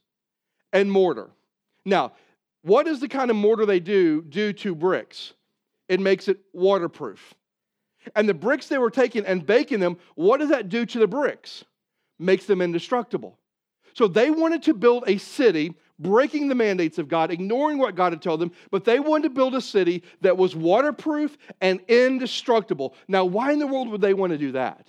and 0.74 0.92
mortar. 0.92 1.30
Now, 1.84 2.14
what 2.66 2.88
does 2.88 3.00
the 3.00 3.08
kind 3.08 3.30
of 3.30 3.38
mortar 3.38 3.66
they 3.66 3.80
do 3.80 4.24
do 4.24 4.52
to 4.52 4.74
bricks? 4.74 5.34
It 5.88 6.00
makes 6.00 6.28
it 6.28 6.40
waterproof. 6.52 7.36
And 8.16 8.28
the 8.28 8.34
bricks 8.34 8.68
they 8.68 8.80
were 8.80 8.90
taking 8.90 9.24
and 9.26 9.46
baking 9.46 9.80
them, 9.80 9.98
what 10.16 10.40
does 10.40 10.50
that 10.50 10.68
do 10.68 10.84
to 10.84 11.00
the 11.00 11.08
bricks? 11.08 11.64
Makes 12.18 12.48
them 12.48 12.62
indestructible. 12.62 13.38
So 13.94 14.08
they 14.08 14.32
wanted 14.32 14.64
to 14.64 14.74
build 14.74 15.04
a 15.06 15.20
city, 15.20 15.76
breaking 16.00 16.48
the 16.48 16.56
mandates 16.56 16.98
of 16.98 17.08
God, 17.08 17.30
ignoring 17.30 17.78
what 17.78 17.94
God 17.94 18.14
had 18.14 18.22
told 18.22 18.40
them, 18.40 18.52
but 18.72 18.84
they 18.84 19.00
wanted 19.00 19.30
to 19.30 19.36
build 19.36 19.54
a 19.54 19.62
city 19.62 20.02
that 20.22 20.36
was 20.36 20.56
waterproof 20.56 21.38
and 21.62 21.80
indestructible. 21.88 22.96
Now, 23.08 23.26
why 23.26 23.52
in 23.52 23.60
the 23.60 23.68
world 23.68 23.90
would 23.90 24.02
they 24.02 24.16
want 24.16 24.32
to 24.32 24.40
do 24.40 24.54
that? 24.54 24.88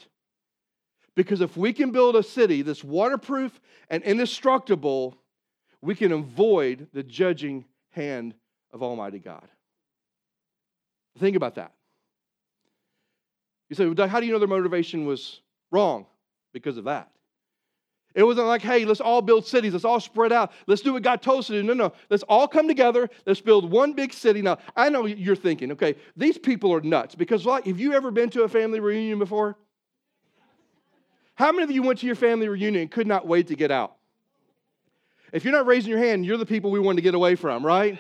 Because 1.15 1.43
if 1.43 1.59
we 1.59 1.75
can 1.75 1.91
build 1.91 2.17
a 2.17 2.23
city 2.23 2.63
that's 2.63 2.83
waterproof 2.83 3.61
and 3.91 4.03
indestructible, 4.03 5.19
we 5.83 5.95
can 5.95 6.13
avoid 6.13 6.89
the 6.93 7.03
judging 7.03 7.65
hand 7.91 8.35
of 8.73 8.83
Almighty 8.83 9.19
God. 9.19 9.47
Think 11.19 11.37
about 11.37 11.55
that. 11.55 11.73
You 13.69 13.77
say, 13.77 13.87
well, 13.87 14.09
how 14.09 14.21
do 14.21 14.27
you 14.27 14.33
know 14.33 14.39
their 14.39 14.49
motivation 14.49 15.07
was 15.07 15.41
wrong? 15.71 16.07
Because 16.53 16.77
of 16.77 16.85
that. 16.85 17.11
It 18.15 18.23
wasn't 18.23 18.47
like, 18.47 18.63
hey, 18.63 18.87
let's 18.87 19.03
all 19.03 19.21
build 19.21 19.47
cities. 19.47 19.75
Let's 19.75 19.85
all 19.85 20.01
spread 20.01 20.33
out. 20.33 20.53
Let's 20.67 20.81
do 20.81 20.95
what 20.95 21.03
God 21.03 21.21
told 21.21 21.41
us 21.41 21.49
to 21.49 21.53
do. 21.53 21.63
No, 21.63 21.75
no. 21.75 21.93
Let's 22.09 22.23
all 22.23 22.49
come 22.49 22.67
together. 22.67 23.11
Let's 23.27 23.43
build 23.43 23.71
one 23.71 23.93
big 23.93 24.15
city. 24.15 24.41
Now, 24.41 24.57
I 24.75 24.89
know 24.89 25.05
you're 25.05 25.37
thinking, 25.37 25.73
okay, 25.73 25.97
these 26.17 26.39
people 26.39 26.73
are 26.73 26.81
nuts 26.81 27.15
because, 27.15 27.45
like, 27.45 27.67
have 27.67 27.79
you 27.79 27.93
ever 27.93 28.11
been 28.11 28.31
to 28.31 28.45
a 28.45 28.49
family 28.49 28.81
reunion 28.81 29.19
before? 29.19 29.59
How 31.35 31.53
many 31.53 31.65
of 31.65 31.71
you 31.71 31.83
went 31.83 31.99
to 31.99 32.07
your 32.07 32.15
family 32.15 32.49
reunion 32.49 32.83
and 32.83 32.91
could 32.91 33.07
not 33.07 33.27
wait 33.27 33.49
to 33.49 33.55
get 33.55 33.71
out? 33.71 33.96
If 35.33 35.45
you're 35.45 35.53
not 35.53 35.67
raising 35.67 35.91
your 35.91 35.99
hand, 35.99 36.25
you're 36.25 36.37
the 36.37 36.47
people 36.47 36.71
we 36.71 36.79
want 36.79 36.97
to 36.99 37.03
get 37.03 37.15
away 37.15 37.35
from, 37.35 37.67
right? 37.67 37.99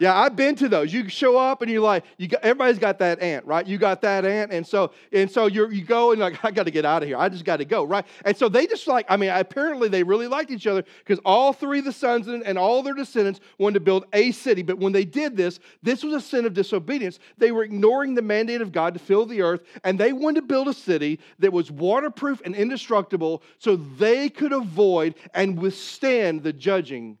Yeah, 0.00 0.18
I've 0.18 0.34
been 0.34 0.54
to 0.56 0.68
those. 0.70 0.94
You 0.94 1.10
show 1.10 1.36
up 1.36 1.60
and 1.60 1.70
you're 1.70 1.82
like, 1.82 2.04
you 2.16 2.26
got, 2.26 2.42
everybody's 2.42 2.78
got 2.78 2.98
that 3.00 3.20
aunt, 3.20 3.44
right? 3.44 3.66
You 3.66 3.76
got 3.76 4.00
that 4.00 4.24
aunt, 4.24 4.50
and 4.50 4.66
so 4.66 4.92
and 5.12 5.30
so 5.30 5.44
you 5.44 5.68
you 5.68 5.84
go 5.84 6.12
and 6.12 6.20
like, 6.22 6.42
I 6.44 6.50
got 6.50 6.62
to 6.62 6.70
get 6.70 6.86
out 6.86 7.02
of 7.02 7.08
here. 7.08 7.18
I 7.18 7.28
just 7.28 7.44
got 7.44 7.58
to 7.58 7.66
go, 7.66 7.84
right? 7.84 8.06
And 8.24 8.34
so 8.34 8.48
they 8.48 8.66
just 8.66 8.86
like, 8.86 9.04
I 9.10 9.18
mean, 9.18 9.28
apparently 9.28 9.90
they 9.90 10.02
really 10.02 10.26
liked 10.26 10.50
each 10.50 10.66
other 10.66 10.86
because 11.00 11.18
all 11.22 11.52
three 11.52 11.80
of 11.80 11.84
the 11.84 11.92
sons 11.92 12.28
and, 12.28 12.42
and 12.44 12.56
all 12.56 12.82
their 12.82 12.94
descendants 12.94 13.40
wanted 13.58 13.74
to 13.74 13.80
build 13.80 14.06
a 14.14 14.32
city. 14.32 14.62
But 14.62 14.78
when 14.78 14.94
they 14.94 15.04
did 15.04 15.36
this, 15.36 15.60
this 15.82 16.02
was 16.02 16.14
a 16.14 16.20
sin 16.22 16.46
of 16.46 16.54
disobedience. 16.54 17.18
They 17.36 17.52
were 17.52 17.62
ignoring 17.62 18.14
the 18.14 18.22
mandate 18.22 18.62
of 18.62 18.72
God 18.72 18.94
to 18.94 19.00
fill 19.00 19.26
the 19.26 19.42
earth, 19.42 19.64
and 19.84 20.00
they 20.00 20.14
wanted 20.14 20.40
to 20.40 20.46
build 20.46 20.68
a 20.68 20.74
city 20.74 21.20
that 21.40 21.52
was 21.52 21.70
waterproof 21.70 22.40
and 22.42 22.54
indestructible, 22.54 23.42
so 23.58 23.76
they 23.76 24.30
could 24.30 24.52
avoid 24.54 25.14
and 25.34 25.60
withstand 25.60 26.42
the 26.42 26.54
judging 26.54 27.18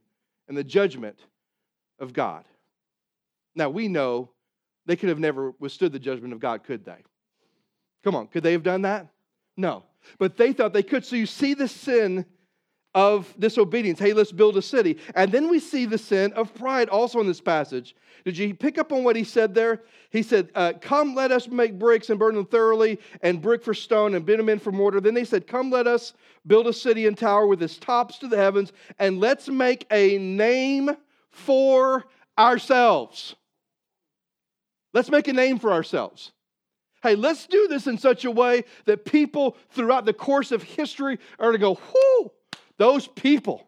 and 0.48 0.56
the 0.56 0.64
judgment 0.64 1.18
of 1.98 2.14
God. 2.14 2.42
Now, 3.60 3.68
we 3.68 3.88
know 3.88 4.30
they 4.86 4.96
could 4.96 5.10
have 5.10 5.18
never 5.18 5.52
withstood 5.58 5.92
the 5.92 5.98
judgment 5.98 6.32
of 6.32 6.40
God, 6.40 6.64
could 6.64 6.82
they? 6.82 7.04
Come 8.02 8.14
on, 8.14 8.26
could 8.26 8.42
they 8.42 8.52
have 8.52 8.62
done 8.62 8.80
that? 8.82 9.08
No. 9.54 9.82
But 10.18 10.38
they 10.38 10.54
thought 10.54 10.72
they 10.72 10.82
could. 10.82 11.04
So 11.04 11.14
you 11.14 11.26
see 11.26 11.52
the 11.52 11.68
sin 11.68 12.24
of 12.94 13.34
disobedience. 13.38 13.98
Hey, 13.98 14.14
let's 14.14 14.32
build 14.32 14.56
a 14.56 14.62
city. 14.62 14.96
And 15.14 15.30
then 15.30 15.50
we 15.50 15.60
see 15.60 15.84
the 15.84 15.98
sin 15.98 16.32
of 16.32 16.54
pride 16.54 16.88
also 16.88 17.20
in 17.20 17.26
this 17.26 17.42
passage. 17.42 17.94
Did 18.24 18.38
you 18.38 18.54
pick 18.54 18.78
up 18.78 18.92
on 18.92 19.04
what 19.04 19.14
he 19.14 19.24
said 19.24 19.54
there? 19.54 19.82
He 20.08 20.22
said, 20.22 20.48
uh, 20.54 20.72
Come, 20.80 21.14
let 21.14 21.30
us 21.30 21.46
make 21.46 21.78
bricks 21.78 22.08
and 22.08 22.18
burn 22.18 22.36
them 22.36 22.46
thoroughly, 22.46 22.98
and 23.20 23.42
brick 23.42 23.62
for 23.62 23.74
stone 23.74 24.14
and 24.14 24.24
bitumen 24.24 24.58
for 24.58 24.72
mortar. 24.72 25.02
Then 25.02 25.12
they 25.12 25.26
said, 25.26 25.46
Come, 25.46 25.70
let 25.70 25.86
us 25.86 26.14
build 26.46 26.66
a 26.66 26.72
city 26.72 27.06
and 27.06 27.16
tower 27.16 27.46
with 27.46 27.62
its 27.62 27.76
tops 27.76 28.16
to 28.20 28.26
the 28.26 28.38
heavens, 28.38 28.72
and 28.98 29.20
let's 29.20 29.48
make 29.48 29.86
a 29.90 30.16
name 30.16 30.96
for 31.30 32.06
ourselves. 32.38 33.36
Let's 34.92 35.10
make 35.10 35.28
a 35.28 35.32
name 35.32 35.58
for 35.58 35.72
ourselves. 35.72 36.32
Hey, 37.02 37.14
let's 37.14 37.46
do 37.46 37.66
this 37.68 37.86
in 37.86 37.96
such 37.96 38.24
a 38.24 38.30
way 38.30 38.64
that 38.84 39.04
people 39.04 39.56
throughout 39.70 40.04
the 40.04 40.12
course 40.12 40.52
of 40.52 40.62
history 40.62 41.18
are 41.38 41.52
to 41.52 41.58
go, 41.58 41.74
whoo, 41.74 42.30
those 42.76 43.06
people, 43.06 43.66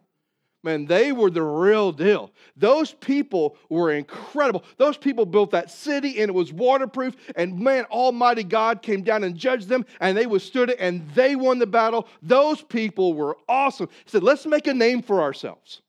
man, 0.63 0.85
they 0.85 1.11
were 1.11 1.31
the 1.31 1.41
real 1.41 1.91
deal. 1.91 2.31
Those 2.55 2.93
people 2.93 3.57
were 3.69 3.91
incredible. 3.91 4.63
Those 4.77 4.97
people 4.97 5.25
built 5.25 5.51
that 5.51 5.71
city 5.71 6.21
and 6.21 6.29
it 6.29 6.33
was 6.33 6.53
waterproof, 6.53 7.15
and 7.35 7.59
man, 7.59 7.85
Almighty 7.85 8.43
God 8.43 8.81
came 8.83 9.01
down 9.01 9.23
and 9.23 9.35
judged 9.35 9.67
them, 9.67 9.85
and 9.99 10.15
they 10.15 10.27
withstood 10.27 10.69
it 10.69 10.77
and 10.79 11.09
they 11.15 11.35
won 11.35 11.57
the 11.57 11.65
battle. 11.65 12.07
Those 12.21 12.61
people 12.61 13.13
were 13.13 13.37
awesome. 13.49 13.89
He 14.03 14.11
said, 14.11 14.23
let's 14.23 14.45
make 14.45 14.67
a 14.67 14.73
name 14.73 15.01
for 15.01 15.21
ourselves. 15.21 15.81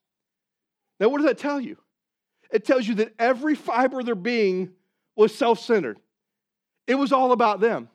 Now, 0.99 1.09
what 1.09 1.19
does 1.19 1.27
that 1.27 1.39
tell 1.39 1.61
you? 1.61 1.77
It 2.51 2.65
tells 2.65 2.87
you 2.87 2.95
that 2.97 3.15
every 3.19 3.55
fiber 3.55 4.01
of 4.01 4.07
their 4.07 4.15
being 4.15 4.71
was 5.17 5.35
self 5.35 5.59
centered. 5.61 5.99
It 6.87 6.97
was 6.97 7.13
all 7.13 7.33
about 7.33 7.61
them. 7.61 7.89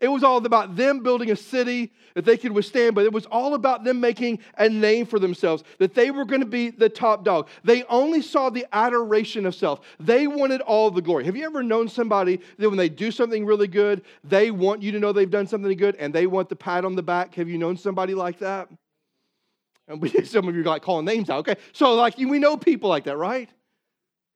It 0.00 0.08
was 0.08 0.24
all 0.24 0.44
about 0.44 0.74
them 0.74 1.02
building 1.02 1.30
a 1.30 1.36
city 1.36 1.92
that 2.14 2.24
they 2.24 2.36
could 2.36 2.50
withstand, 2.50 2.94
but 2.94 3.04
it 3.04 3.12
was 3.12 3.26
all 3.26 3.54
about 3.54 3.84
them 3.84 4.00
making 4.00 4.40
a 4.58 4.68
name 4.68 5.06
for 5.06 5.20
themselves, 5.20 5.62
that 5.78 5.94
they 5.94 6.10
were 6.10 6.24
going 6.24 6.40
to 6.40 6.46
be 6.46 6.70
the 6.70 6.88
top 6.88 7.24
dog. 7.24 7.48
They 7.62 7.84
only 7.84 8.20
saw 8.20 8.50
the 8.50 8.66
adoration 8.72 9.46
of 9.46 9.54
self. 9.54 9.80
They 10.00 10.26
wanted 10.26 10.60
all 10.62 10.90
the 10.90 11.02
glory. 11.02 11.24
Have 11.24 11.36
you 11.36 11.44
ever 11.44 11.62
known 11.62 11.88
somebody 11.88 12.40
that 12.58 12.68
when 12.68 12.78
they 12.78 12.88
do 12.88 13.12
something 13.12 13.46
really 13.46 13.68
good, 13.68 14.02
they 14.24 14.50
want 14.50 14.82
you 14.82 14.90
to 14.92 14.98
know 14.98 15.12
they've 15.12 15.30
done 15.30 15.46
something 15.46 15.76
good 15.76 15.94
and 15.96 16.12
they 16.12 16.26
want 16.26 16.48
the 16.48 16.56
pat 16.56 16.84
on 16.84 16.96
the 16.96 17.02
back? 17.02 17.36
Have 17.36 17.48
you 17.48 17.58
known 17.58 17.76
somebody 17.76 18.14
like 18.14 18.40
that? 18.40 18.68
And 19.86 20.02
we, 20.02 20.08
some 20.24 20.48
of 20.48 20.54
you 20.56 20.62
are 20.62 20.64
like 20.64 20.82
calling 20.82 21.04
names 21.04 21.30
out. 21.30 21.40
Okay, 21.40 21.60
so 21.72 21.94
like 21.94 22.18
we 22.18 22.40
know 22.40 22.56
people 22.56 22.88
like 22.88 23.04
that, 23.04 23.16
right? 23.16 23.48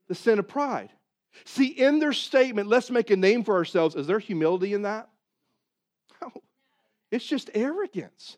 The 0.07 0.15
sin 0.15 0.39
of 0.39 0.47
pride. 0.47 0.91
See, 1.45 1.69
in 1.69 1.99
their 1.99 2.13
statement, 2.13 2.69
let's 2.69 2.91
make 2.91 3.11
a 3.11 3.17
name 3.17 3.45
for 3.45 3.55
ourselves, 3.55 3.95
is 3.95 4.07
there 4.07 4.19
humility 4.19 4.75
in 4.75 4.83
that? 4.83 5.09
No, 6.21 6.33
it's 7.11 7.25
just 7.25 7.51
arrogance. 7.55 8.37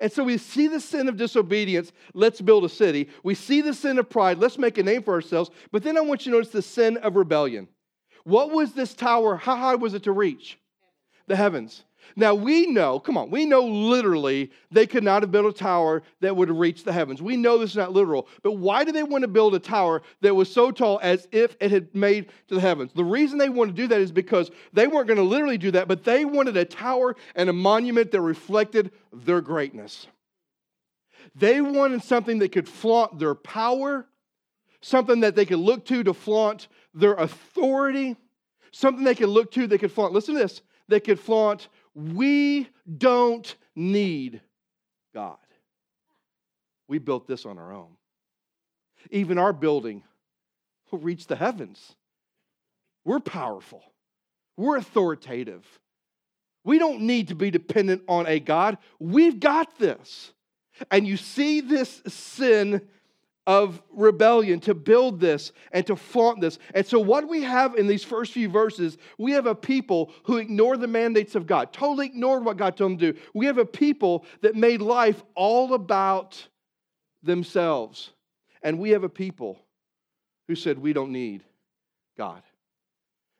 And 0.00 0.10
so 0.10 0.24
we 0.24 0.38
see 0.38 0.66
the 0.66 0.80
sin 0.80 1.08
of 1.08 1.16
disobedience, 1.16 1.92
let's 2.14 2.40
build 2.40 2.64
a 2.64 2.68
city. 2.68 3.10
We 3.22 3.34
see 3.34 3.60
the 3.60 3.74
sin 3.74 3.98
of 3.98 4.08
pride, 4.08 4.38
let's 4.38 4.58
make 4.58 4.78
a 4.78 4.82
name 4.82 5.02
for 5.02 5.14
ourselves. 5.14 5.50
But 5.70 5.82
then 5.82 5.96
I 5.96 6.00
want 6.00 6.24
you 6.24 6.32
to 6.32 6.38
notice 6.38 6.52
the 6.52 6.62
sin 6.62 6.96
of 6.98 7.16
rebellion. 7.16 7.68
What 8.24 8.50
was 8.50 8.72
this 8.72 8.94
tower? 8.94 9.36
How 9.36 9.56
high 9.56 9.74
was 9.74 9.94
it 9.94 10.04
to 10.04 10.12
reach? 10.12 10.58
The 11.26 11.36
heavens. 11.36 11.84
Now 12.16 12.34
we 12.34 12.66
know, 12.66 12.98
come 12.98 13.16
on, 13.16 13.30
we 13.30 13.44
know 13.44 13.64
literally 13.64 14.50
they 14.70 14.86
could 14.86 15.04
not 15.04 15.22
have 15.22 15.30
built 15.30 15.46
a 15.46 15.52
tower 15.52 16.02
that 16.20 16.36
would 16.36 16.50
reach 16.50 16.84
the 16.84 16.92
heavens. 16.92 17.20
We 17.20 17.36
know 17.36 17.58
this 17.58 17.70
is 17.70 17.76
not 17.76 17.92
literal. 17.92 18.28
But 18.42 18.52
why 18.52 18.84
do 18.84 18.92
they 18.92 19.02
want 19.02 19.22
to 19.22 19.28
build 19.28 19.54
a 19.54 19.58
tower 19.58 20.02
that 20.20 20.34
was 20.34 20.52
so 20.52 20.70
tall 20.70 21.00
as 21.02 21.28
if 21.32 21.56
it 21.60 21.70
had 21.70 21.94
made 21.94 22.28
to 22.48 22.54
the 22.54 22.60
heavens? 22.60 22.92
The 22.92 23.04
reason 23.04 23.38
they 23.38 23.48
want 23.48 23.70
to 23.70 23.82
do 23.82 23.88
that 23.88 24.00
is 24.00 24.12
because 24.12 24.50
they 24.72 24.86
weren't 24.86 25.08
going 25.08 25.18
to 25.18 25.22
literally 25.22 25.58
do 25.58 25.70
that, 25.72 25.88
but 25.88 26.04
they 26.04 26.24
wanted 26.24 26.56
a 26.56 26.64
tower 26.64 27.16
and 27.34 27.48
a 27.48 27.52
monument 27.52 28.12
that 28.12 28.20
reflected 28.20 28.92
their 29.12 29.40
greatness. 29.40 30.06
They 31.34 31.60
wanted 31.60 32.02
something 32.02 32.38
that 32.40 32.52
could 32.52 32.68
flaunt 32.68 33.18
their 33.18 33.34
power, 33.34 34.06
something 34.80 35.20
that 35.20 35.34
they 35.34 35.46
could 35.46 35.58
look 35.58 35.84
to 35.86 36.04
to 36.04 36.14
flaunt 36.14 36.68
their 36.92 37.14
authority, 37.14 38.16
something 38.70 39.04
they 39.04 39.14
could 39.14 39.28
look 39.28 39.50
to, 39.52 39.66
they 39.66 39.78
could 39.78 39.92
flaunt. 39.92 40.12
Listen 40.12 40.34
to 40.34 40.40
this. 40.40 40.62
They 40.86 41.00
could 41.00 41.18
flaunt 41.18 41.68
we 41.94 42.68
don't 42.98 43.54
need 43.74 44.40
God. 45.14 45.36
We 46.88 46.98
built 46.98 47.26
this 47.26 47.46
on 47.46 47.58
our 47.58 47.72
own. 47.72 47.96
Even 49.10 49.38
our 49.38 49.52
building 49.52 50.02
will 50.90 50.98
reach 50.98 51.26
the 51.26 51.36
heavens. 51.36 51.94
We're 53.04 53.20
powerful, 53.20 53.82
we're 54.56 54.76
authoritative. 54.76 55.64
We 56.66 56.78
don't 56.78 57.02
need 57.02 57.28
to 57.28 57.34
be 57.34 57.50
dependent 57.50 58.04
on 58.08 58.26
a 58.26 58.40
God. 58.40 58.78
We've 58.98 59.38
got 59.38 59.78
this. 59.78 60.32
And 60.90 61.06
you 61.06 61.18
see 61.18 61.60
this 61.60 62.00
sin 62.08 62.80
of 63.46 63.82
rebellion 63.90 64.58
to 64.60 64.74
build 64.74 65.20
this 65.20 65.52
and 65.72 65.86
to 65.86 65.96
flaunt 65.96 66.40
this. 66.40 66.58
And 66.74 66.86
so, 66.86 66.98
what 66.98 67.28
we 67.28 67.42
have 67.42 67.74
in 67.74 67.86
these 67.86 68.04
first 68.04 68.32
few 68.32 68.48
verses, 68.48 68.96
we 69.18 69.32
have 69.32 69.46
a 69.46 69.54
people 69.54 70.12
who 70.24 70.38
ignore 70.38 70.76
the 70.76 70.86
mandates 70.86 71.34
of 71.34 71.46
God, 71.46 71.72
totally 71.72 72.06
ignored 72.06 72.44
what 72.44 72.56
God 72.56 72.76
told 72.76 72.92
them 72.92 72.98
to 72.98 73.12
do. 73.12 73.20
We 73.34 73.46
have 73.46 73.58
a 73.58 73.66
people 73.66 74.24
that 74.40 74.54
made 74.54 74.80
life 74.80 75.22
all 75.34 75.74
about 75.74 76.48
themselves. 77.22 78.10
And 78.62 78.78
we 78.78 78.90
have 78.90 79.04
a 79.04 79.10
people 79.10 79.58
who 80.48 80.54
said, 80.54 80.78
We 80.78 80.92
don't 80.92 81.12
need 81.12 81.44
God. 82.16 82.42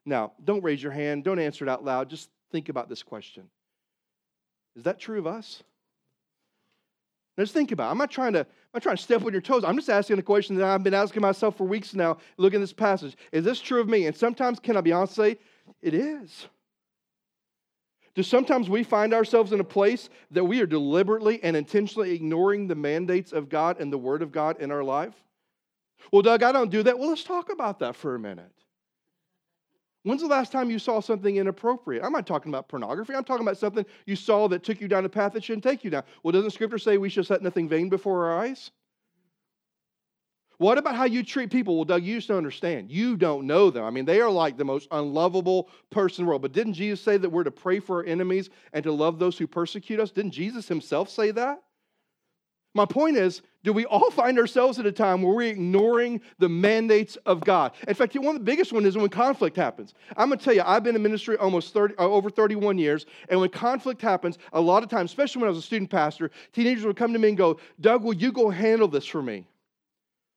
Now, 0.06 0.32
don't 0.44 0.62
raise 0.62 0.82
your 0.82 0.92
hand, 0.92 1.24
don't 1.24 1.38
answer 1.38 1.64
it 1.64 1.70
out 1.70 1.82
loud. 1.84 2.10
Just 2.10 2.28
think 2.52 2.68
about 2.68 2.88
this 2.88 3.02
question 3.02 3.48
Is 4.76 4.82
that 4.82 4.98
true 4.98 5.18
of 5.18 5.26
us? 5.26 5.62
Now, 7.36 7.42
just 7.42 7.54
think 7.54 7.72
about 7.72 7.88
it. 7.88 7.90
I'm 7.90 7.98
not 7.98 8.10
trying 8.10 8.34
to 8.34 8.46
I'm 8.74 8.80
trying 8.80 8.96
to 8.96 9.02
step 9.02 9.24
on 9.24 9.30
your 9.32 9.40
toes. 9.40 9.62
I'm 9.62 9.76
just 9.76 9.88
asking 9.88 10.18
a 10.18 10.22
question 10.22 10.56
that 10.56 10.66
I've 10.66 10.82
been 10.82 10.94
asking 10.94 11.22
myself 11.22 11.56
for 11.56 11.64
weeks 11.64 11.94
now, 11.94 12.18
looking 12.36 12.58
at 12.58 12.62
this 12.62 12.72
passage. 12.72 13.16
Is 13.30 13.44
this 13.44 13.60
true 13.60 13.80
of 13.80 13.88
me? 13.88 14.06
And 14.06 14.16
sometimes, 14.16 14.58
can 14.58 14.76
I 14.76 14.80
be 14.80 14.90
honest, 14.90 15.14
say, 15.14 15.38
it 15.80 15.94
is. 15.94 16.48
Do 18.16 18.24
sometimes 18.24 18.68
we 18.68 18.82
find 18.82 19.14
ourselves 19.14 19.52
in 19.52 19.60
a 19.60 19.64
place 19.64 20.08
that 20.32 20.44
we 20.44 20.60
are 20.60 20.66
deliberately 20.66 21.42
and 21.42 21.56
intentionally 21.56 22.12
ignoring 22.12 22.66
the 22.66 22.74
mandates 22.74 23.32
of 23.32 23.48
God 23.48 23.80
and 23.80 23.92
the 23.92 23.98
Word 23.98 24.22
of 24.22 24.32
God 24.32 24.60
in 24.60 24.72
our 24.72 24.82
life? 24.84 25.14
Well, 26.12 26.22
Doug, 26.22 26.42
I 26.42 26.50
don't 26.50 26.70
do 26.70 26.82
that. 26.82 26.98
Well, 26.98 27.10
let's 27.10 27.24
talk 27.24 27.52
about 27.52 27.78
that 27.78 27.94
for 27.94 28.14
a 28.14 28.18
minute. 28.18 28.52
When's 30.04 30.20
the 30.20 30.28
last 30.28 30.52
time 30.52 30.70
you 30.70 30.78
saw 30.78 31.00
something 31.00 31.36
inappropriate? 31.36 32.04
I'm 32.04 32.12
not 32.12 32.26
talking 32.26 32.50
about 32.50 32.68
pornography. 32.68 33.14
I'm 33.14 33.24
talking 33.24 33.44
about 33.44 33.56
something 33.56 33.86
you 34.04 34.16
saw 34.16 34.48
that 34.48 34.62
took 34.62 34.80
you 34.80 34.86
down 34.86 35.06
a 35.06 35.08
path 35.08 35.32
that 35.32 35.42
shouldn't 35.42 35.64
take 35.64 35.82
you 35.82 35.90
down. 35.90 36.04
Well, 36.22 36.32
doesn't 36.32 36.50
Scripture 36.50 36.78
say 36.78 36.98
we 36.98 37.08
should 37.08 37.26
set 37.26 37.42
nothing 37.42 37.68
vain 37.68 37.88
before 37.88 38.26
our 38.26 38.38
eyes? 38.38 38.70
What 40.58 40.78
about 40.78 40.94
how 40.94 41.04
you 41.04 41.24
treat 41.24 41.50
people? 41.50 41.74
Well, 41.74 41.86
Doug, 41.86 42.04
you 42.04 42.16
just 42.16 42.28
don't 42.28 42.36
understand. 42.36 42.90
You 42.90 43.16
don't 43.16 43.46
know 43.46 43.70
them. 43.70 43.82
I 43.82 43.90
mean, 43.90 44.04
they 44.04 44.20
are 44.20 44.30
like 44.30 44.56
the 44.56 44.64
most 44.64 44.88
unlovable 44.90 45.68
person 45.90 46.22
in 46.22 46.26
the 46.26 46.28
world. 46.28 46.42
But 46.42 46.52
didn't 46.52 46.74
Jesus 46.74 47.00
say 47.00 47.16
that 47.16 47.30
we're 47.30 47.42
to 47.42 47.50
pray 47.50 47.80
for 47.80 47.96
our 47.96 48.04
enemies 48.04 48.50
and 48.72 48.84
to 48.84 48.92
love 48.92 49.18
those 49.18 49.36
who 49.36 49.46
persecute 49.46 49.98
us? 49.98 50.10
Didn't 50.10 50.30
Jesus 50.32 50.68
himself 50.68 51.08
say 51.08 51.32
that? 51.32 51.63
My 52.74 52.84
point 52.84 53.16
is, 53.16 53.40
do 53.62 53.72
we 53.72 53.86
all 53.86 54.10
find 54.10 54.38
ourselves 54.38 54.78
at 54.78 54.84
a 54.84 54.92
time 54.92 55.22
where 55.22 55.32
we're 55.32 55.48
ignoring 55.48 56.20
the 56.38 56.48
mandates 56.48 57.16
of 57.24 57.40
God? 57.40 57.72
In 57.86 57.94
fact, 57.94 58.14
one 58.16 58.34
of 58.34 58.40
the 58.40 58.44
biggest 58.44 58.72
ones 58.72 58.86
is 58.86 58.96
when 58.96 59.08
conflict 59.08 59.56
happens. 59.56 59.94
I'm 60.16 60.28
going 60.28 60.38
to 60.38 60.44
tell 60.44 60.52
you, 60.52 60.62
I've 60.66 60.82
been 60.82 60.96
in 60.96 61.02
ministry 61.02 61.36
almost 61.36 61.72
30, 61.72 61.94
uh, 61.96 62.02
over 62.02 62.28
31 62.28 62.76
years, 62.76 63.06
and 63.28 63.40
when 63.40 63.48
conflict 63.48 64.02
happens, 64.02 64.38
a 64.52 64.60
lot 64.60 64.82
of 64.82 64.90
times, 64.90 65.12
especially 65.12 65.40
when 65.40 65.48
I 65.48 65.50
was 65.50 65.58
a 65.58 65.62
student 65.62 65.90
pastor, 65.90 66.30
teenagers 66.52 66.84
would 66.84 66.96
come 66.96 67.12
to 67.12 67.18
me 67.18 67.28
and 67.28 67.38
go, 67.38 67.58
Doug, 67.80 68.02
will 68.02 68.14
you 68.14 68.32
go 68.32 68.50
handle 68.50 68.88
this 68.88 69.06
for 69.06 69.22
me? 69.22 69.46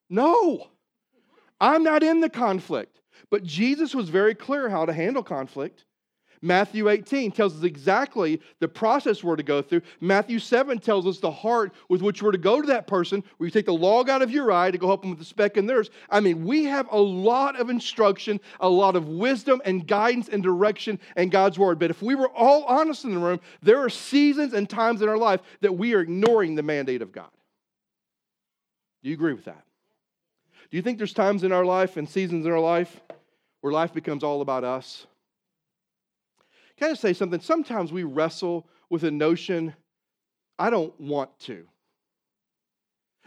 No, 0.09 0.67
I'm 1.59 1.83
not 1.83 2.03
in 2.03 2.21
the 2.21 2.29
conflict. 2.29 3.01
But 3.29 3.43
Jesus 3.43 3.93
was 3.93 4.09
very 4.09 4.35
clear 4.35 4.69
how 4.69 4.85
to 4.85 4.93
handle 4.93 5.23
conflict. 5.23 5.83
Matthew 6.41 6.89
18 6.89 7.31
tells 7.31 7.57
us 7.57 7.63
exactly 7.63 8.41
the 8.59 8.67
process 8.67 9.23
we're 9.23 9.35
to 9.35 9.43
go 9.43 9.61
through. 9.61 9.81
Matthew 9.99 10.39
7 10.39 10.79
tells 10.79 11.07
us 11.07 11.19
the 11.19 11.31
heart 11.31 11.73
with 11.89 12.01
which 12.01 12.21
we're 12.21 12.31
to 12.31 12.37
go 12.37 12.61
to 12.61 12.67
that 12.67 12.87
person, 12.87 13.23
where 13.37 13.47
you 13.47 13.51
take 13.51 13.65
the 13.65 13.73
log 13.73 14.09
out 14.09 14.21
of 14.21 14.31
your 14.31 14.51
eye 14.51 14.71
to 14.71 14.77
go 14.77 14.87
help 14.87 15.01
them 15.01 15.09
with 15.09 15.19
the 15.19 15.25
speck 15.25 15.57
in 15.57 15.65
theirs. 15.65 15.89
I 16.09 16.19
mean, 16.19 16.45
we 16.45 16.65
have 16.65 16.87
a 16.91 16.99
lot 16.99 17.59
of 17.59 17.69
instruction, 17.69 18.39
a 18.59 18.69
lot 18.69 18.95
of 18.95 19.07
wisdom 19.07 19.61
and 19.65 19.87
guidance 19.87 20.29
and 20.29 20.43
direction 20.43 20.99
in 21.15 21.29
God's 21.29 21.57
word. 21.57 21.79
But 21.79 21.91
if 21.91 22.01
we 22.01 22.15
were 22.15 22.29
all 22.29 22.63
honest 22.65 23.03
in 23.03 23.13
the 23.13 23.19
room, 23.19 23.39
there 23.61 23.79
are 23.79 23.89
seasons 23.89 24.53
and 24.53 24.69
times 24.69 25.01
in 25.01 25.09
our 25.09 25.17
life 25.17 25.41
that 25.61 25.75
we 25.75 25.93
are 25.93 26.01
ignoring 26.01 26.55
the 26.55 26.63
mandate 26.63 27.01
of 27.01 27.11
God. 27.11 27.29
Do 29.03 29.09
you 29.09 29.15
agree 29.15 29.33
with 29.33 29.45
that? 29.45 29.63
Do 30.69 30.77
you 30.77 30.83
think 30.83 30.97
there's 30.97 31.13
times 31.13 31.43
in 31.43 31.51
our 31.51 31.65
life 31.65 31.97
and 31.97 32.09
seasons 32.09 32.45
in 32.45 32.51
our 32.51 32.59
life 32.59 32.99
where 33.61 33.71
life 33.71 33.93
becomes 33.93 34.23
all 34.23 34.41
about 34.41 34.63
us? 34.63 35.07
Can 36.77 36.91
I 36.91 36.93
say 36.93 37.13
something? 37.13 37.41
Sometimes 37.41 37.91
we 37.91 38.03
wrestle 38.03 38.67
with 38.89 39.03
a 39.03 39.11
notion, 39.11 39.73
I 40.59 40.69
don't 40.69 40.99
want 40.99 41.37
to. 41.41 41.65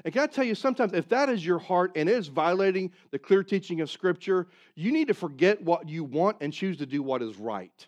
And 0.05 0.15
can 0.15 0.23
I 0.23 0.27
tell 0.27 0.45
you, 0.45 0.55
sometimes 0.55 0.93
if 0.95 1.09
that 1.11 1.29
is 1.29 1.45
your 1.45 1.59
heart 1.59 1.93
and 1.95 2.09
it 2.09 2.17
is 2.17 2.29
violating 2.29 2.91
the 3.11 3.19
clear 3.19 3.43
teaching 3.43 3.81
of 3.81 3.91
Scripture, 3.91 4.47
you 4.75 4.93
need 4.93 5.09
to 5.09 5.15
forget 5.15 5.63
what 5.63 5.89
you 5.89 6.05
want 6.05 6.39
and 6.41 6.53
choose 6.53 6.79
to 6.79 6.87
do 6.87 7.03
what 7.03 7.23
is 7.23 7.37
right. 7.37 7.87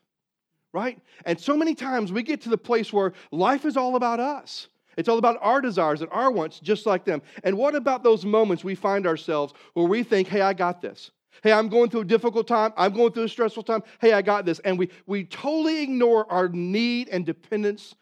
Right? 0.74 1.00
And 1.24 1.38
so 1.38 1.56
many 1.56 1.74
times 1.74 2.12
we 2.12 2.22
get 2.22 2.42
to 2.42 2.48
the 2.48 2.58
place 2.58 2.92
where 2.92 3.12
life 3.30 3.64
is 3.64 3.76
all 3.76 3.96
about 3.96 4.20
us. 4.20 4.68
It's 4.96 5.08
all 5.08 5.18
about 5.18 5.38
our 5.40 5.62
desires 5.62 6.02
and 6.02 6.10
our 6.10 6.30
wants, 6.30 6.60
just 6.60 6.84
like 6.84 7.04
them. 7.04 7.22
And 7.44 7.56
what 7.56 7.74
about 7.74 8.02
those 8.02 8.26
moments 8.26 8.62
we 8.62 8.74
find 8.74 9.06
ourselves 9.06 9.54
where 9.72 9.86
we 9.86 10.02
think, 10.02 10.28
hey, 10.28 10.42
I 10.42 10.52
got 10.52 10.82
this? 10.82 11.10
Hey, 11.42 11.52
I'm 11.52 11.68
going 11.68 11.90
through 11.90 12.02
a 12.02 12.06
difficult 12.06 12.46
time. 12.46 12.72
I'm 12.76 12.92
going 12.92 13.12
through 13.12 13.24
a 13.24 13.28
stressful 13.28 13.62
time. 13.62 13.82
Hey, 14.00 14.12
I 14.12 14.22
got 14.22 14.44
this. 14.44 14.58
And 14.60 14.78
we, 14.78 14.90
we 15.06 15.24
totally 15.24 15.82
ignore 15.82 16.30
our 16.30 16.48
need 16.48 17.08
and 17.08 17.24
dependence 17.24 17.94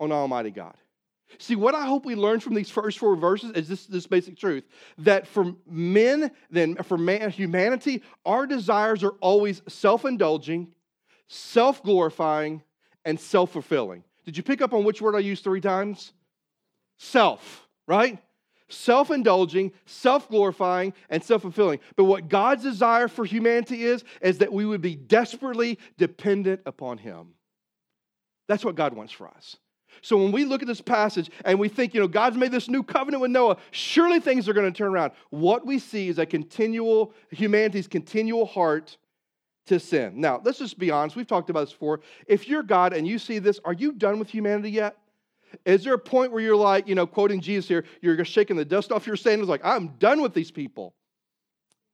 on 0.00 0.12
Almighty 0.12 0.50
God. 0.50 0.74
See, 1.38 1.56
what 1.56 1.74
I 1.74 1.86
hope 1.86 2.04
we 2.04 2.14
learn 2.14 2.40
from 2.40 2.54
these 2.54 2.70
first 2.70 2.98
four 2.98 3.16
verses 3.16 3.52
is 3.52 3.68
this, 3.68 3.86
this 3.86 4.06
basic 4.06 4.36
truth 4.36 4.64
that 4.98 5.26
for 5.26 5.54
men, 5.68 6.30
then 6.50 6.76
for 6.76 6.96
man, 6.96 7.30
humanity, 7.30 8.02
our 8.24 8.46
desires 8.46 9.02
are 9.02 9.14
always 9.20 9.62
self 9.66 10.04
indulging, 10.04 10.68
self 11.26 11.82
glorifying, 11.82 12.62
and 13.04 13.18
self 13.18 13.52
fulfilling. 13.52 14.04
Did 14.24 14.36
you 14.36 14.42
pick 14.42 14.62
up 14.62 14.72
on 14.72 14.84
which 14.84 15.02
word 15.02 15.16
I 15.16 15.20
used 15.20 15.42
three 15.42 15.60
times? 15.60 16.12
self, 16.98 17.66
right? 17.86 18.18
Self 18.68 19.10
indulging, 19.10 19.72
self 19.84 20.28
glorifying, 20.28 20.94
and 21.10 21.22
self 21.22 21.42
fulfilling. 21.42 21.80
But 21.96 22.04
what 22.04 22.28
God's 22.28 22.62
desire 22.62 23.08
for 23.08 23.24
humanity 23.24 23.84
is, 23.84 24.04
is 24.22 24.38
that 24.38 24.52
we 24.52 24.64
would 24.64 24.80
be 24.80 24.96
desperately 24.96 25.78
dependent 25.98 26.62
upon 26.64 26.98
Him. 26.98 27.34
That's 28.48 28.64
what 28.64 28.74
God 28.74 28.94
wants 28.94 29.12
for 29.12 29.28
us. 29.28 29.56
So 30.02 30.16
when 30.16 30.32
we 30.32 30.44
look 30.44 30.62
at 30.62 30.68
this 30.68 30.80
passage 30.80 31.30
and 31.44 31.58
we 31.58 31.68
think, 31.68 31.94
you 31.94 32.00
know, 32.00 32.08
God's 32.08 32.36
made 32.36 32.52
this 32.52 32.68
new 32.68 32.82
covenant 32.82 33.20
with 33.20 33.30
Noah, 33.30 33.56
surely 33.70 34.20
things 34.20 34.48
are 34.48 34.52
going 34.52 34.70
to 34.70 34.76
turn 34.76 34.92
around. 34.92 35.12
What 35.30 35.66
we 35.66 35.78
see 35.78 36.08
is 36.08 36.18
a 36.18 36.26
continual, 36.26 37.14
humanity's 37.30 37.86
continual 37.86 38.46
heart 38.46 38.96
to 39.66 39.80
sin. 39.80 40.20
Now, 40.20 40.40
let's 40.44 40.58
just 40.58 40.78
be 40.78 40.90
honest. 40.90 41.16
We've 41.16 41.26
talked 41.26 41.48
about 41.48 41.60
this 41.60 41.72
before. 41.72 42.00
If 42.26 42.48
you're 42.48 42.62
God 42.62 42.92
and 42.92 43.06
you 43.06 43.18
see 43.18 43.38
this, 43.38 43.60
are 43.64 43.72
you 43.72 43.92
done 43.92 44.18
with 44.18 44.28
humanity 44.28 44.70
yet? 44.70 44.96
Is 45.64 45.84
there 45.84 45.94
a 45.94 45.98
point 45.98 46.32
where 46.32 46.42
you're 46.42 46.56
like, 46.56 46.88
you 46.88 46.94
know, 46.94 47.06
quoting 47.06 47.40
Jesus 47.40 47.68
here, 47.68 47.84
you're 48.00 48.24
shaking 48.24 48.56
the 48.56 48.64
dust 48.64 48.92
off 48.92 49.06
your 49.06 49.16
sandals, 49.16 49.48
like, 49.48 49.64
I'm 49.64 49.88
done 49.98 50.22
with 50.22 50.34
these 50.34 50.50
people? 50.50 50.94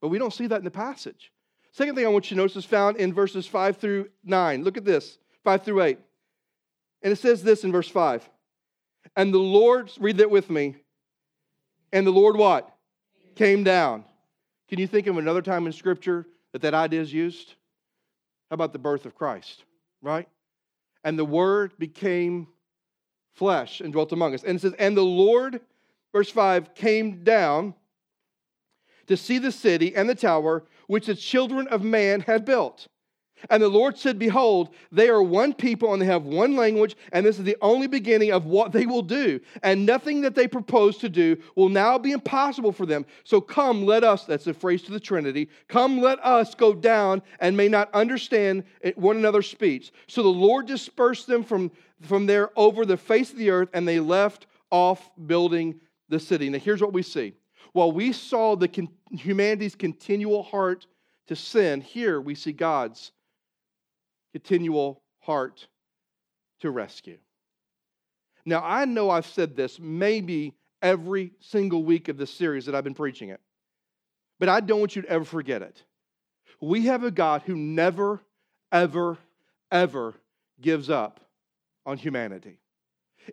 But 0.01 0.09
we 0.09 0.19
don't 0.19 0.33
see 0.33 0.47
that 0.47 0.59
in 0.59 0.65
the 0.65 0.71
passage. 0.71 1.33
Second 1.73 1.95
thing 1.95 2.05
I 2.05 2.09
want 2.09 2.31
you 2.31 2.35
to 2.37 2.43
notice 2.43 2.57
is 2.57 2.65
found 2.65 2.97
in 2.97 3.13
verses 3.13 3.47
5 3.47 3.77
through 3.77 4.09
9. 4.25 4.65
Look 4.65 4.77
at 4.77 4.85
this 4.85 5.19
5 5.45 5.63
through 5.63 5.83
8. 5.83 5.99
And 7.03 7.13
it 7.13 7.17
says 7.17 7.43
this 7.43 7.65
in 7.65 7.73
verse 7.73 7.89
5. 7.89 8.29
And 9.17 9.33
the 9.33 9.39
Lord, 9.39 9.91
read 9.99 10.19
that 10.19 10.31
with 10.31 10.51
me. 10.51 10.77
And 11.93 12.07
the 12.07 12.13
Lord 12.13 12.37
what? 12.37 12.75
Came 13.37 13.65
down. 13.65 14.05
Can 14.69 14.79
you 14.79 14.87
think 14.87 15.07
of 15.07 15.17
another 15.17 15.43
time 15.43 15.67
in 15.67 15.73
Scripture 15.73 16.27
that 16.53 16.63
that 16.63 16.75
idea 16.75 17.01
is 17.01 17.13
used? 17.13 17.55
How 18.51 18.55
about 18.55 18.73
the 18.73 18.79
birth 18.79 19.07
of 19.07 19.15
Christ, 19.15 19.65
right? 20.03 20.29
And 21.05 21.19
the 21.19 21.25
Word 21.25 21.73
became 21.79 22.49
flesh 23.35 23.81
and 23.81 23.93
dwelt 23.93 24.13
among 24.13 24.35
us. 24.35 24.43
And 24.43 24.57
it 24.57 24.61
says, 24.61 24.75
And 24.79 24.97
the 24.97 25.03
Lord, 25.03 25.61
verse 26.13 26.31
5, 26.31 26.75
came 26.75 27.25
down 27.25 27.75
to 29.07 29.17
see 29.17 29.39
the 29.39 29.53
city 29.53 29.95
and 29.95 30.09
the 30.09 30.15
tower 30.15 30.65
which 30.87 31.07
the 31.07 31.15
children 31.15 31.69
of 31.69 31.83
man 31.83 32.21
had 32.21 32.45
built. 32.45 32.89
And 33.49 33.63
the 33.63 33.69
Lord 33.69 33.97
said, 33.97 34.19
Behold, 34.19 34.75
they 34.93 35.09
are 35.09 35.23
one 35.23 35.55
people 35.55 35.93
and 35.93 36.03
they 36.03 36.07
have 36.07 36.25
one 36.25 36.57
language, 36.57 36.97
and 37.13 37.25
this 37.25 37.39
is 37.39 37.45
the 37.45 37.57
only 37.63 37.87
beginning 37.87 38.33
of 38.33 38.45
what 38.45 38.73
they 38.73 38.87
will 38.87 39.03
do. 39.03 39.41
And 39.63 39.87
nothing 39.87 40.21
that 40.23 40.35
they 40.35 40.47
propose 40.47 40.99
to 40.99 41.09
do 41.09 41.37
will 41.55 41.69
now 41.69 41.97
be 41.97 42.13
impossible 42.13 42.73
for 42.73 42.87
them. 42.87 43.07
So 43.25 43.41
come, 43.41 43.87
let 43.87 44.05
us, 44.05 44.25
that's 44.25 44.47
a 44.47 44.55
phrase 44.55 44.83
to 44.83 44.93
the 44.93 45.01
Trinity, 45.01 45.49
come, 45.69 46.01
let 46.01 46.23
us 46.25 46.55
go 46.55 46.75
down 46.75 47.23
and 47.39 47.57
may 47.57 47.69
not 47.69 47.89
understand 47.95 48.65
one 48.97 49.17
another's 49.17 49.49
speech. 49.49 49.93
So 50.07 50.23
the 50.23 50.29
Lord 50.29 50.67
dispersed 50.67 51.27
them 51.27 51.45
from 51.45 51.71
from 52.03 52.27
there 52.27 52.51
over 52.57 52.87
the 52.87 52.97
face 52.97 53.31
of 53.31 53.39
the 53.39 53.51
earth, 53.51 53.69
and 53.73 53.87
they 53.87 54.01
left 54.01 54.47
off 54.71 55.11
building 55.27 55.81
the 56.09 56.21
city. 56.21 56.49
Now, 56.49 56.59
here's 56.59 56.81
what 56.81 56.93
we 56.93 57.03
see. 57.03 57.35
While 57.73 57.93
we 57.93 58.13
saw 58.13 58.57
the 58.57 58.89
humanity's 59.13 59.75
continual 59.75 60.43
heart 60.43 60.87
to 61.29 61.37
sin, 61.37 61.81
here 61.81 62.21
we 62.21 62.35
see 62.35 62.53
God's 62.53 63.13
continual 64.33 65.03
heart 65.21 65.67
to 66.61 66.71
rescue. 66.71 67.19
Now, 68.45 68.63
I 68.65 68.85
know 68.85 69.11
I've 69.11 69.27
said 69.27 69.57
this 69.57 69.79
maybe 69.79 70.55
every 70.83 71.33
single 71.41 71.85
week 71.85 72.09
of 72.09 72.17
this 72.17 72.33
series 72.33 72.67
that 72.67 72.75
I've 72.75 72.85
been 72.85 72.95
preaching 72.95 73.29
it, 73.29 73.41
but 74.39 74.49
I 74.49 74.61
don't 74.61 74.81
want 74.81 74.97
you 74.97 75.03
to 75.03 75.09
ever 75.09 75.25
forget 75.25 75.63
it. 75.63 75.83
We 76.61 76.87
have 76.87 77.05
a 77.05 77.11
God 77.11 77.43
who 77.43 77.57
never, 77.57 78.21
ever, 78.73 79.19
ever 79.71 80.15
gives 80.61 80.91
up 80.91 81.21
on 81.87 81.97
humanity. 81.97 82.59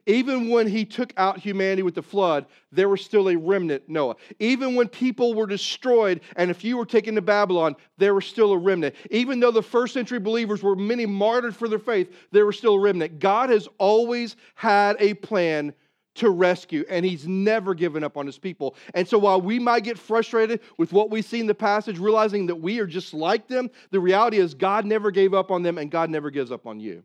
Even 0.06 0.50
when 0.50 0.68
he 0.68 0.86
took 0.86 1.14
out 1.18 1.40
humanity 1.40 1.82
with 1.82 1.96
the 1.96 2.02
flood, 2.02 2.46
there 2.72 2.90
was 2.90 3.04
still 3.04 3.30
a 3.30 3.36
remnant, 3.36 3.84
Noah. 3.88 4.16
Even 4.40 4.76
when 4.76 4.88
people 4.88 5.34
were 5.34 5.48
destroyed 5.48 6.22
and 6.36 6.52
a 6.52 6.54
few 6.54 6.78
were 6.78 6.86
taken 6.86 7.16
to 7.16 7.22
Babylon, 7.22 7.76
there 7.98 8.14
was 8.14 8.26
still 8.26 8.52
a 8.52 8.58
remnant. 8.58 8.96
Even 9.12 9.40
though 9.40 9.52
the 9.52 9.62
first 9.62 9.94
century 9.94 10.20
believers 10.20 10.62
were 10.62 10.76
many 10.76 11.06
martyred 11.06 11.56
for 11.56 11.68
their 11.68 11.80
faith, 11.80 12.14
there 12.32 12.46
was 12.46 12.58
still 12.58 12.76
a 12.76 12.80
remnant. 12.80 13.20
God 13.20 13.50
has 13.50 13.68
always 13.78 14.36
had 14.56 14.98
a 15.00 15.14
plan 15.16 15.74
to 16.16 16.30
rescue, 16.32 16.84
and 16.90 17.06
he's 17.06 17.28
never 17.28 17.74
given 17.76 18.04
up 18.04 18.18
on 18.18 18.26
his 18.26 18.40
people. 18.40 18.76
And 18.96 19.08
so 19.08 19.18
while 19.20 19.40
we 19.40 19.60
might 19.60 19.84
get 19.84 20.00
frustrated 20.00 20.62
with 20.78 20.92
what 20.92 21.12
we 21.12 21.22
see 21.22 21.40
in 21.40 21.48
the 21.48 21.56
passage, 21.56 22.00
realizing 22.00 22.48
that 22.48 22.56
we 22.56 22.80
are 22.80 22.88
just 22.88 23.14
like 23.14 23.48
them, 23.48 23.70
the 23.92 24.00
reality 24.00 24.38
is 24.38 24.54
God 24.54 24.86
never 24.86 25.12
gave 25.12 25.34
up 25.34 25.52
on 25.52 25.62
them, 25.62 25.78
and 25.78 25.92
God 25.92 26.10
never 26.10 26.32
gives 26.32 26.52
up 26.52 26.66
on 26.66 26.80
you. 26.80 27.04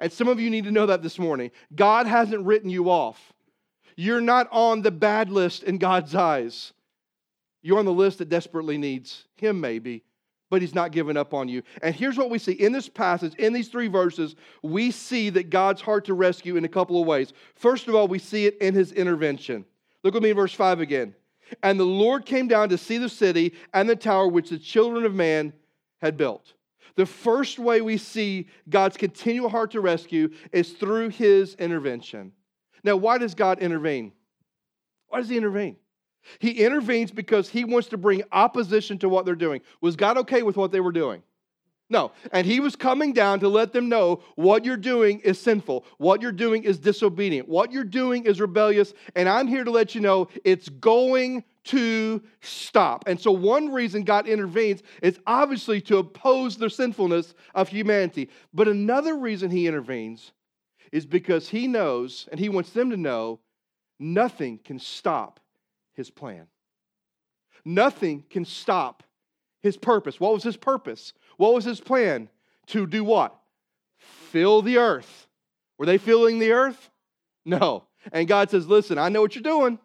And 0.00 0.12
some 0.12 0.28
of 0.28 0.40
you 0.40 0.50
need 0.50 0.64
to 0.64 0.70
know 0.70 0.86
that 0.86 1.02
this 1.02 1.18
morning. 1.18 1.50
God 1.74 2.06
hasn't 2.06 2.44
written 2.44 2.70
you 2.70 2.90
off. 2.90 3.32
you're 3.96 4.20
not 4.20 4.48
on 4.50 4.82
the 4.82 4.90
bad 4.90 5.30
list 5.30 5.62
in 5.62 5.78
God's 5.78 6.14
eyes. 6.14 6.72
You're 7.62 7.78
on 7.78 7.84
the 7.84 7.92
list 7.92 8.18
that 8.18 8.28
desperately 8.28 8.76
needs 8.76 9.24
Him, 9.36 9.60
maybe, 9.60 10.02
but 10.50 10.60
He's 10.60 10.74
not 10.74 10.92
giving 10.92 11.16
up 11.16 11.32
on 11.32 11.48
you. 11.48 11.62
And 11.82 11.94
here's 11.94 12.18
what 12.18 12.28
we 12.28 12.38
see 12.38 12.52
in 12.52 12.72
this 12.72 12.88
passage, 12.88 13.34
in 13.36 13.52
these 13.52 13.68
three 13.68 13.88
verses, 13.88 14.36
we 14.62 14.90
see 14.90 15.30
that 15.30 15.48
God's 15.48 15.80
heart 15.80 16.04
to 16.06 16.14
rescue 16.14 16.56
in 16.56 16.64
a 16.64 16.68
couple 16.68 17.00
of 17.00 17.06
ways. 17.06 17.32
First 17.54 17.88
of 17.88 17.94
all, 17.94 18.06
we 18.06 18.18
see 18.18 18.46
it 18.46 18.58
in 18.58 18.74
His 18.74 18.92
intervention. 18.92 19.64
Look 20.02 20.14
with 20.14 20.22
me 20.22 20.30
in 20.30 20.36
verse 20.36 20.52
5 20.52 20.80
again. 20.80 21.14
And 21.62 21.80
the 21.80 21.84
Lord 21.84 22.26
came 22.26 22.48
down 22.48 22.68
to 22.68 22.78
see 22.78 22.98
the 22.98 23.08
city 23.08 23.54
and 23.72 23.88
the 23.88 23.96
tower 23.96 24.28
which 24.28 24.50
the 24.50 24.58
children 24.58 25.04
of 25.04 25.14
man 25.14 25.52
had 26.00 26.16
built. 26.16 26.52
The 26.96 27.06
first 27.06 27.58
way 27.58 27.80
we 27.80 27.96
see 27.96 28.48
God's 28.68 28.96
continual 28.96 29.48
heart 29.48 29.72
to 29.72 29.80
rescue 29.80 30.30
is 30.52 30.72
through 30.72 31.10
his 31.10 31.54
intervention. 31.54 32.32
Now, 32.82 32.96
why 32.96 33.18
does 33.18 33.34
God 33.34 33.58
intervene? 33.58 34.12
Why 35.08 35.20
does 35.20 35.28
he 35.28 35.36
intervene? 35.36 35.76
He 36.38 36.64
intervenes 36.64 37.10
because 37.10 37.48
he 37.48 37.64
wants 37.64 37.88
to 37.88 37.96
bring 37.96 38.22
opposition 38.32 38.98
to 38.98 39.08
what 39.08 39.26
they're 39.26 39.34
doing. 39.34 39.60
Was 39.80 39.96
God 39.96 40.16
okay 40.18 40.42
with 40.42 40.56
what 40.56 40.72
they 40.72 40.80
were 40.80 40.92
doing? 40.92 41.22
No. 41.94 42.10
And 42.32 42.44
he 42.44 42.58
was 42.58 42.74
coming 42.74 43.12
down 43.12 43.38
to 43.38 43.48
let 43.48 43.72
them 43.72 43.88
know 43.88 44.20
what 44.34 44.64
you're 44.64 44.76
doing 44.76 45.20
is 45.20 45.40
sinful. 45.40 45.84
What 45.98 46.22
you're 46.22 46.32
doing 46.32 46.64
is 46.64 46.80
disobedient. 46.80 47.48
What 47.48 47.70
you're 47.70 47.84
doing 47.84 48.24
is 48.24 48.40
rebellious. 48.40 48.92
And 49.14 49.28
I'm 49.28 49.46
here 49.46 49.62
to 49.62 49.70
let 49.70 49.94
you 49.94 50.00
know 50.00 50.26
it's 50.42 50.68
going 50.68 51.44
to 51.66 52.20
stop. 52.40 53.04
And 53.06 53.20
so, 53.20 53.30
one 53.30 53.72
reason 53.72 54.02
God 54.02 54.26
intervenes 54.26 54.82
is 55.02 55.20
obviously 55.24 55.80
to 55.82 55.98
oppose 55.98 56.56
the 56.56 56.68
sinfulness 56.68 57.32
of 57.54 57.68
humanity. 57.68 58.28
But 58.52 58.66
another 58.66 59.16
reason 59.16 59.52
he 59.52 59.68
intervenes 59.68 60.32
is 60.90 61.06
because 61.06 61.48
he 61.48 61.68
knows, 61.68 62.28
and 62.32 62.40
he 62.40 62.48
wants 62.48 62.70
them 62.70 62.90
to 62.90 62.96
know, 62.96 63.38
nothing 64.00 64.58
can 64.58 64.80
stop 64.80 65.38
his 65.92 66.10
plan. 66.10 66.48
Nothing 67.64 68.24
can 68.28 68.44
stop 68.44 69.04
his 69.64 69.78
purpose. 69.78 70.20
What 70.20 70.34
was 70.34 70.42
his 70.42 70.58
purpose? 70.58 71.14
What 71.36 71.54
was 71.54 71.64
his 71.64 71.80
plan? 71.80 72.28
To 72.68 72.86
do 72.86 73.04
what? 73.04 73.36
Fill 73.98 74.62
the 74.62 74.78
earth. 74.78 75.28
Were 75.78 75.86
they 75.86 75.98
filling 75.98 76.38
the 76.38 76.52
earth? 76.52 76.90
No. 77.44 77.84
And 78.12 78.28
God 78.28 78.50
says, 78.50 78.66
Listen, 78.66 78.98
I 78.98 79.08
know 79.08 79.20
what 79.20 79.34
you're 79.34 79.42
doing. 79.42 79.78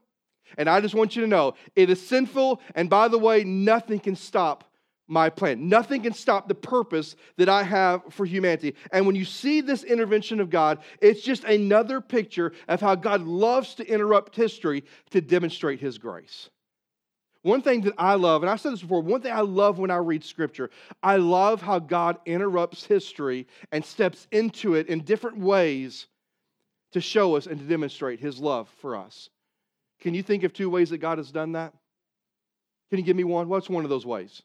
And 0.58 0.70
I 0.70 0.82
just 0.82 0.96
want 0.96 1.16
you 1.16 1.22
to 1.22 1.28
know 1.28 1.56
it 1.76 1.90
is 1.90 2.06
sinful. 2.06 2.62
And 2.76 2.90
by 2.90 3.08
the 3.08 3.20
way, 3.20 3.44
nothing 3.44 4.00
can 4.00 4.16
stop 4.16 4.64
my 5.08 5.30
plan. 5.30 5.68
Nothing 5.68 6.04
can 6.04 6.14
stop 6.14 6.48
the 6.48 6.56
purpose 6.56 7.16
that 7.38 7.50
I 7.50 7.64
have 7.64 8.02
for 8.12 8.26
humanity. 8.26 8.76
And 8.92 9.06
when 9.06 9.16
you 9.16 9.26
see 9.26 9.62
this 9.62 9.84
intervention 9.84 10.40
of 10.40 10.50
God, 10.50 10.80
it's 11.02 11.22
just 11.22 11.44
another 11.44 12.00
picture 12.00 12.54
of 12.68 12.80
how 12.80 12.96
God 12.96 13.22
loves 13.22 13.76
to 13.76 13.88
interrupt 13.88 14.36
history 14.36 14.84
to 15.10 15.20
demonstrate 15.20 15.80
his 15.80 15.98
grace. 15.98 16.50
One 17.41 17.62
thing 17.62 17.82
that 17.82 17.93
I 17.97 18.15
love, 18.15 18.43
and 18.43 18.49
I've 18.49 18.60
said 18.60 18.73
this 18.73 18.82
before, 18.82 19.02
one 19.02 19.21
thing 19.21 19.32
I 19.32 19.41
love 19.41 19.80
when 19.80 19.91
I 19.91 19.97
read 19.97 20.23
scripture, 20.23 20.69
I 21.02 21.17
love 21.17 21.62
how 21.62 21.80
God 21.80 22.17
interrupts 22.25 22.84
history 22.84 23.47
and 23.71 23.84
steps 23.84 24.28
into 24.32 24.75
it 24.75 24.88
in 24.88 25.04
different 25.04 25.38
ways 25.38 26.08
to 26.91 26.99
show 26.99 27.36
us 27.38 27.45
and 27.45 27.60
to 27.60 27.65
demonstrate 27.65 28.19
his 28.19 28.39
love 28.39 28.67
for 28.82 28.95
us. 28.95 29.30
Can 30.02 30.13
you 30.13 30.23
think 30.23 30.43
of 30.43 30.54
two 30.54 30.69
ways 30.69 30.89
that 30.89 30.97
God 30.97 31.17
has 31.17 31.32
done 31.32 31.54
that? 31.54 31.73
Can 32.89 32.99
you 32.99 33.06
give 33.06 33.15
me 33.15 33.23
one? 33.23 33.47
What's 33.47 33.69
one 33.69 33.84
of 33.84 33.89
those 33.89 34.06
ways? 34.06 34.41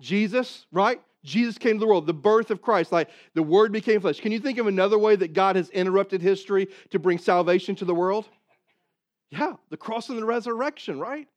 Jesus, 0.00 0.66
right? 0.72 1.00
Jesus 1.24 1.58
came 1.58 1.74
to 1.74 1.80
the 1.80 1.86
world, 1.86 2.06
the 2.06 2.14
birth 2.14 2.50
of 2.50 2.62
Christ, 2.62 2.92
like 2.92 3.10
the 3.34 3.42
Word 3.42 3.72
became 3.72 4.00
flesh. 4.00 4.20
Can 4.20 4.32
you 4.32 4.40
think 4.40 4.58
of 4.58 4.66
another 4.66 4.98
way 4.98 5.16
that 5.16 5.34
God 5.34 5.56
has 5.56 5.68
interrupted 5.70 6.22
history 6.22 6.68
to 6.90 6.98
bring 6.98 7.18
salvation 7.18 7.74
to 7.76 7.84
the 7.84 7.94
world? 7.94 8.26
Yeah, 9.28 9.54
the 9.68 9.76
cross 9.76 10.08
and 10.08 10.16
the 10.16 10.24
resurrection, 10.24 10.98
right? 10.98 11.28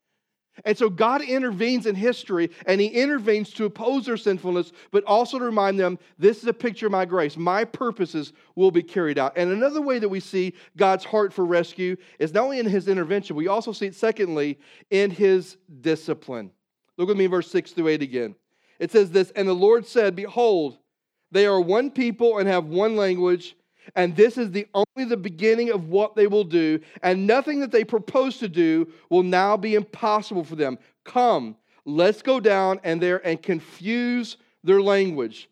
And 0.64 0.78
so 0.78 0.88
God 0.88 1.22
intervenes 1.22 1.86
in 1.86 1.94
history 1.94 2.50
and 2.66 2.80
he 2.80 2.86
intervenes 2.86 3.50
to 3.54 3.64
oppose 3.64 4.06
their 4.06 4.16
sinfulness, 4.16 4.72
but 4.92 5.02
also 5.04 5.38
to 5.38 5.44
remind 5.44 5.80
them 5.80 5.98
this 6.18 6.38
is 6.38 6.46
a 6.46 6.52
picture 6.52 6.86
of 6.86 6.92
my 6.92 7.04
grace. 7.04 7.36
My 7.36 7.64
purposes 7.64 8.32
will 8.54 8.70
be 8.70 8.82
carried 8.82 9.18
out. 9.18 9.32
And 9.36 9.50
another 9.50 9.80
way 9.80 9.98
that 9.98 10.08
we 10.08 10.20
see 10.20 10.54
God's 10.76 11.04
heart 11.04 11.32
for 11.32 11.44
rescue 11.44 11.96
is 12.18 12.32
not 12.32 12.44
only 12.44 12.60
in 12.60 12.66
his 12.66 12.86
intervention, 12.86 13.34
we 13.34 13.48
also 13.48 13.72
see 13.72 13.86
it, 13.86 13.96
secondly, 13.96 14.58
in 14.90 15.10
his 15.10 15.56
discipline. 15.80 16.52
Look 16.96 17.08
with 17.08 17.16
me 17.16 17.24
in 17.24 17.30
verse 17.30 17.50
6 17.50 17.72
through 17.72 17.88
8 17.88 18.02
again. 18.02 18.36
It 18.78 18.92
says 18.92 19.10
this 19.10 19.30
And 19.32 19.48
the 19.48 19.54
Lord 19.54 19.86
said, 19.86 20.14
Behold, 20.14 20.78
they 21.32 21.46
are 21.46 21.60
one 21.60 21.90
people 21.90 22.38
and 22.38 22.48
have 22.48 22.66
one 22.66 22.94
language 22.94 23.56
and 23.94 24.16
this 24.16 24.38
is 24.38 24.50
the 24.50 24.66
only 24.74 25.08
the 25.08 25.16
beginning 25.16 25.70
of 25.70 25.88
what 25.88 26.14
they 26.14 26.26
will 26.26 26.44
do, 26.44 26.80
and 27.02 27.26
nothing 27.26 27.60
that 27.60 27.72
they 27.72 27.84
propose 27.84 28.38
to 28.38 28.48
do 28.48 28.88
will 29.10 29.22
now 29.22 29.56
be 29.56 29.74
impossible 29.74 30.44
for 30.44 30.56
them. 30.56 30.78
Come, 31.04 31.56
let's 31.84 32.22
go 32.22 32.40
down 32.40 32.80
and 32.84 33.00
there 33.00 33.24
and 33.26 33.42
confuse 33.42 34.36
their 34.62 34.80
language, 34.80 35.48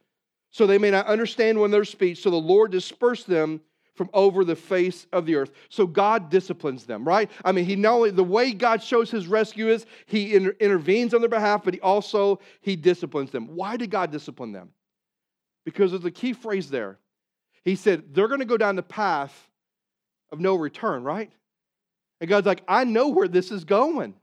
so 0.51 0.67
they 0.67 0.79
may 0.79 0.91
not 0.91 1.07
understand 1.07 1.61
when 1.61 1.71
their 1.71 1.85
speech. 1.85 2.23
So 2.23 2.31
the 2.31 2.37
Lord 2.37 2.73
dispersed 2.73 3.27
them 3.27 3.61
from 3.95 4.09
over 4.15 4.45
the 4.45 4.57
face 4.57 5.07
of 5.13 5.27
the 5.27 5.37
earth. 5.37 5.51
So 5.69 5.87
God 5.87 6.31
disciplines 6.31 6.85
them, 6.85 7.07
right? 7.07 7.31
I 7.45 7.53
mean, 7.53 7.67
he 7.67 7.77
not 7.77 7.93
only 7.93 8.11
the 8.11 8.25
way 8.25 8.53
God 8.53 8.83
shows 8.83 9.11
his 9.11 9.27
rescue 9.27 9.69
is 9.69 9.87
he 10.07 10.35
inter- 10.35 10.57
intervenes 10.61 11.13
on 11.13 11.21
their 11.21 11.29
behalf, 11.29 11.63
but 11.65 11.75
he 11.75 11.81
also 11.81 12.41
he 12.63 12.75
disciplines 12.75 13.31
them. 13.31 13.49
Why 13.49 13.77
did 13.77 13.91
God 13.91 14.11
discipline 14.11 14.53
them? 14.53 14.71
Because 15.65 15.91
there's 15.91 16.05
a 16.05 16.11
key 16.11 16.33
phrase 16.33 16.71
there. 16.71 16.99
He 17.65 17.77
said, 17.77 18.15
they're 18.15 18.29
going 18.29 18.41
to 18.41 18.47
go 18.47 18.57
down 18.57 18.77
the 18.77 18.83
path 18.83 19.49
of 20.31 20.41
no 20.41 20.55
return, 20.57 21.05
right? 21.05 21.31
And 22.21 22.29
God's 22.29 22.47
like, 22.47 22.63
I 22.67 22.85
know 22.85 23.09
where 23.09 23.29
this 23.29 23.51
is 23.51 23.65
going. 23.65 24.15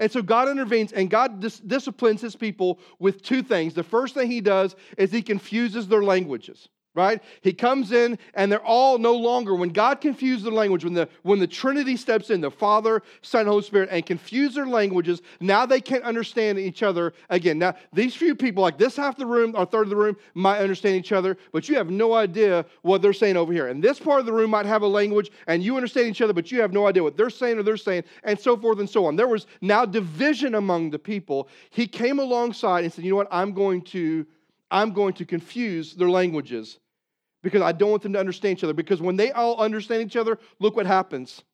And 0.00 0.10
so 0.10 0.22
God 0.22 0.48
intervenes 0.48 0.92
and 0.92 1.10
God 1.10 1.40
dis- 1.40 1.60
disciplines 1.60 2.20
his 2.20 2.36
people 2.36 2.80
with 2.98 3.22
two 3.22 3.42
things. 3.42 3.74
The 3.74 3.82
first 3.82 4.14
thing 4.14 4.30
he 4.30 4.40
does 4.40 4.74
is 4.96 5.12
he 5.12 5.22
confuses 5.22 5.86
their 5.88 6.02
languages 6.02 6.68
right? 6.94 7.22
He 7.40 7.52
comes 7.52 7.92
in 7.92 8.18
and 8.34 8.50
they're 8.50 8.64
all 8.64 8.98
no 8.98 9.14
longer, 9.14 9.54
when 9.54 9.70
God 9.70 10.00
confused 10.00 10.44
their 10.44 10.52
language, 10.52 10.84
when 10.84 10.94
the, 10.94 11.08
when 11.22 11.40
the 11.40 11.46
Trinity 11.46 11.96
steps 11.96 12.30
in, 12.30 12.40
the 12.40 12.50
Father, 12.50 13.02
Son, 13.22 13.40
and 13.40 13.48
Holy 13.48 13.62
Spirit, 13.62 13.88
and 13.90 14.06
confuse 14.06 14.54
their 14.54 14.66
languages, 14.66 15.20
now 15.40 15.66
they 15.66 15.80
can't 15.80 16.04
understand 16.04 16.58
each 16.58 16.82
other 16.82 17.12
again. 17.30 17.58
Now, 17.58 17.74
these 17.92 18.14
few 18.14 18.34
people, 18.34 18.62
like 18.62 18.78
this 18.78 18.96
half 18.96 19.16
the 19.16 19.26
room 19.26 19.54
or 19.56 19.66
third 19.66 19.82
of 19.82 19.90
the 19.90 19.96
room, 19.96 20.16
might 20.34 20.58
understand 20.58 20.96
each 20.96 21.12
other, 21.12 21.36
but 21.52 21.68
you 21.68 21.74
have 21.76 21.90
no 21.90 22.14
idea 22.14 22.64
what 22.82 23.02
they're 23.02 23.12
saying 23.12 23.36
over 23.36 23.52
here. 23.52 23.68
And 23.68 23.82
this 23.82 23.98
part 23.98 24.20
of 24.20 24.26
the 24.26 24.32
room 24.32 24.50
might 24.50 24.66
have 24.66 24.82
a 24.82 24.86
language 24.86 25.30
and 25.48 25.62
you 25.62 25.76
understand 25.76 26.06
each 26.08 26.20
other, 26.20 26.32
but 26.32 26.52
you 26.52 26.60
have 26.60 26.72
no 26.72 26.86
idea 26.86 27.02
what 27.02 27.16
they're 27.16 27.30
saying 27.30 27.58
or 27.58 27.64
they're 27.64 27.76
saying, 27.76 28.04
and 28.22 28.38
so 28.38 28.56
forth 28.56 28.78
and 28.78 28.88
so 28.88 29.06
on. 29.06 29.16
There 29.16 29.28
was 29.28 29.46
now 29.60 29.84
division 29.84 30.54
among 30.54 30.90
the 30.90 30.98
people. 30.98 31.48
He 31.70 31.86
came 31.86 32.20
alongside 32.20 32.84
and 32.84 32.92
said, 32.92 33.04
You 33.04 33.10
know 33.10 33.16
what? 33.16 33.28
I'm 33.30 33.52
going 33.52 33.82
to. 33.82 34.26
I'm 34.70 34.92
going 34.92 35.12
to 35.14 35.24
confuse 35.24 35.94
their 35.94 36.08
languages 36.08 36.80
because 37.44 37.62
I 37.62 37.70
don't 37.72 37.90
want 37.90 38.02
them 38.02 38.14
to 38.14 38.18
understand 38.18 38.58
each 38.58 38.64
other. 38.64 38.72
Because 38.72 39.00
when 39.00 39.16
they 39.16 39.30
all 39.30 39.58
understand 39.58 40.02
each 40.02 40.16
other, 40.16 40.38
look 40.58 40.74
what 40.74 40.86
happens. 40.86 41.44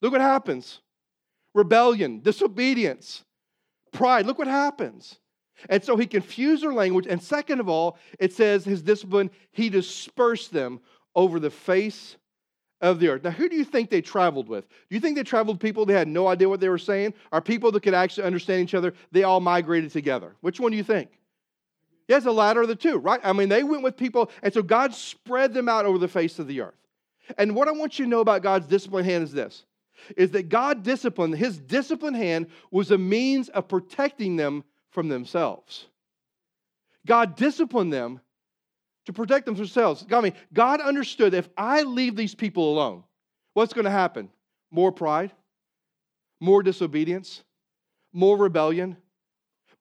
Look 0.00 0.10
what 0.10 0.20
happens 0.20 0.80
rebellion, 1.54 2.20
disobedience, 2.20 3.22
pride. 3.92 4.24
Look 4.26 4.38
what 4.38 4.48
happens. 4.48 5.18
And 5.68 5.84
so 5.84 5.98
he 5.98 6.06
confused 6.06 6.62
their 6.62 6.72
language. 6.72 7.06
And 7.06 7.22
second 7.22 7.60
of 7.60 7.68
all, 7.68 7.98
it 8.18 8.32
says 8.32 8.64
his 8.64 8.82
discipline, 8.82 9.30
he 9.52 9.68
dispersed 9.68 10.50
them 10.50 10.80
over 11.14 11.38
the 11.38 11.50
face 11.50 12.16
of 12.80 12.98
the 12.98 13.08
earth. 13.08 13.22
Now, 13.22 13.30
who 13.32 13.50
do 13.50 13.54
you 13.54 13.64
think 13.64 13.90
they 13.90 14.00
traveled 14.00 14.48
with? 14.48 14.66
Do 14.66 14.94
you 14.94 15.00
think 15.00 15.14
they 15.16 15.22
traveled 15.22 15.60
people 15.60 15.84
that 15.84 15.92
had 15.92 16.08
no 16.08 16.26
idea 16.26 16.48
what 16.48 16.58
they 16.58 16.70
were 16.70 16.78
saying? 16.78 17.12
Or 17.30 17.42
people 17.42 17.70
that 17.70 17.82
could 17.82 17.94
actually 17.94 18.24
understand 18.24 18.62
each 18.62 18.74
other? 18.74 18.94
They 19.12 19.24
all 19.24 19.40
migrated 19.40 19.92
together. 19.92 20.34
Which 20.40 20.58
one 20.58 20.70
do 20.70 20.78
you 20.78 20.82
think? 20.82 21.10
Yes, 22.08 22.24
the 22.24 22.32
latter 22.32 22.62
of 22.62 22.68
the 22.68 22.76
two, 22.76 22.98
right? 22.98 23.20
I 23.22 23.32
mean, 23.32 23.48
they 23.48 23.62
went 23.62 23.82
with 23.82 23.96
people, 23.96 24.30
and 24.42 24.52
so 24.52 24.62
God 24.62 24.94
spread 24.94 25.54
them 25.54 25.68
out 25.68 25.86
over 25.86 25.98
the 25.98 26.08
face 26.08 26.38
of 26.38 26.46
the 26.46 26.60
earth. 26.60 26.74
And 27.38 27.54
what 27.54 27.68
I 27.68 27.72
want 27.72 27.98
you 27.98 28.04
to 28.04 28.10
know 28.10 28.20
about 28.20 28.42
God's 28.42 28.66
discipline 28.66 29.04
hand 29.04 29.24
is 29.24 29.32
this 29.32 29.64
is 30.16 30.32
that 30.32 30.48
God 30.48 30.82
disciplined, 30.82 31.36
his 31.36 31.58
discipline 31.58 32.14
hand 32.14 32.48
was 32.72 32.90
a 32.90 32.98
means 32.98 33.48
of 33.50 33.68
protecting 33.68 34.34
them 34.34 34.64
from 34.90 35.08
themselves. 35.08 35.86
God 37.06 37.36
disciplined 37.36 37.92
them 37.92 38.20
to 39.06 39.12
protect 39.12 39.46
them 39.46 39.54
themselves. 39.54 40.04
I 40.10 40.20
mean, 40.20 40.34
God 40.52 40.80
understood 40.80 41.34
if 41.34 41.48
I 41.56 41.82
leave 41.82 42.16
these 42.16 42.34
people 42.34 42.72
alone, 42.72 43.04
what's 43.54 43.72
going 43.72 43.84
to 43.84 43.90
happen? 43.90 44.28
More 44.70 44.92
pride, 44.92 45.32
more 46.40 46.62
disobedience, 46.62 47.42
more 48.12 48.36
rebellion, 48.36 48.96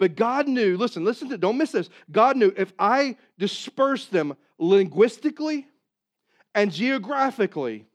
but 0.01 0.15
God 0.15 0.47
knew, 0.47 0.77
listen, 0.77 1.03
listen 1.03 1.29
to, 1.29 1.37
don't 1.37 1.59
miss 1.59 1.73
this. 1.73 1.87
God 2.11 2.35
knew 2.35 2.51
if 2.57 2.73
I 2.79 3.17
disperse 3.37 4.07
them 4.07 4.35
linguistically 4.57 5.67
and 6.55 6.71
geographically, 6.71 7.85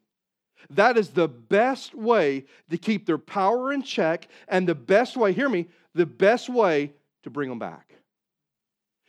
that 0.71 0.97
is 0.97 1.09
the 1.09 1.27
best 1.27 1.97
way 1.97 2.45
to 2.71 2.79
keep 2.79 3.07
their 3.07 3.19
power 3.19 3.73
in 3.73 3.83
check 3.83 4.29
and 4.47 4.69
the 4.69 4.75
best 4.77 5.17
way, 5.17 5.33
hear 5.33 5.49
me, 5.49 5.67
the 5.97 6.07
best 6.07 6.49
way 6.49 6.93
to 7.25 7.31
bring 7.31 7.49
them 7.49 7.59
back. 7.59 7.93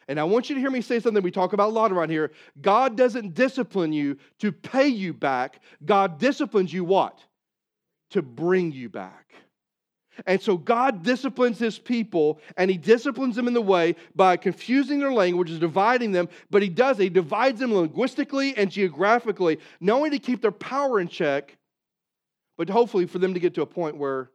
And 0.07 0.19
I 0.19 0.23
want 0.23 0.49
you 0.49 0.55
to 0.55 0.62
hear 0.62 0.71
me 0.71 0.81
say 0.81 0.99
something 0.99 1.21
we 1.21 1.29
talk 1.29 1.53
about 1.53 1.69
a 1.69 1.73
lot 1.73 1.91
around 1.91 2.10
here. 2.10 2.31
God 2.60 2.97
doesn't 2.97 3.36
discipline 3.36 3.93
you 3.93 4.17
to 4.39 4.51
pay 4.51 4.88
you 4.88 5.13
back. 5.13 5.62
God 5.86 6.17
disciplines 6.17 6.73
you 6.73 6.83
what? 6.83 7.19
To 8.12 8.23
bring 8.23 8.71
you 8.71 8.89
back. 8.89 9.36
And 10.25 10.41
so 10.41 10.58
God 10.58 11.03
disciplines 11.03 11.60
his 11.60 11.77
people, 11.77 12.39
and 12.58 12.71
he 12.71 12.77
disciplines 12.77 13.36
them 13.36 13.47
in 13.47 13.53
the 13.53 13.62
way 13.62 13.95
by 14.15 14.38
confusing 14.38 14.99
their 14.99 15.13
languages, 15.13 15.60
dividing 15.60 16.12
them, 16.12 16.30
but 16.49 16.62
he 16.62 16.69
does, 16.69 16.97
he 16.97 17.10
divides 17.10 17.60
them 17.60 17.73
linguistically 17.73 18.58
and 18.58 18.71
geographically, 18.71 19.60
not 19.80 19.97
only 19.97 20.10
to 20.12 20.19
keep 20.19 20.41
their 20.41 20.51
power 20.51 20.99
in 20.99 21.08
check, 21.08 21.58
but 22.58 22.69
hopefully 22.69 23.06
for 23.06 23.19
them 23.19 23.34
to 23.34 23.39
get 23.39 23.53
to 23.53 23.62
a 23.62 23.67
point 23.67 23.97
where 23.97 24.32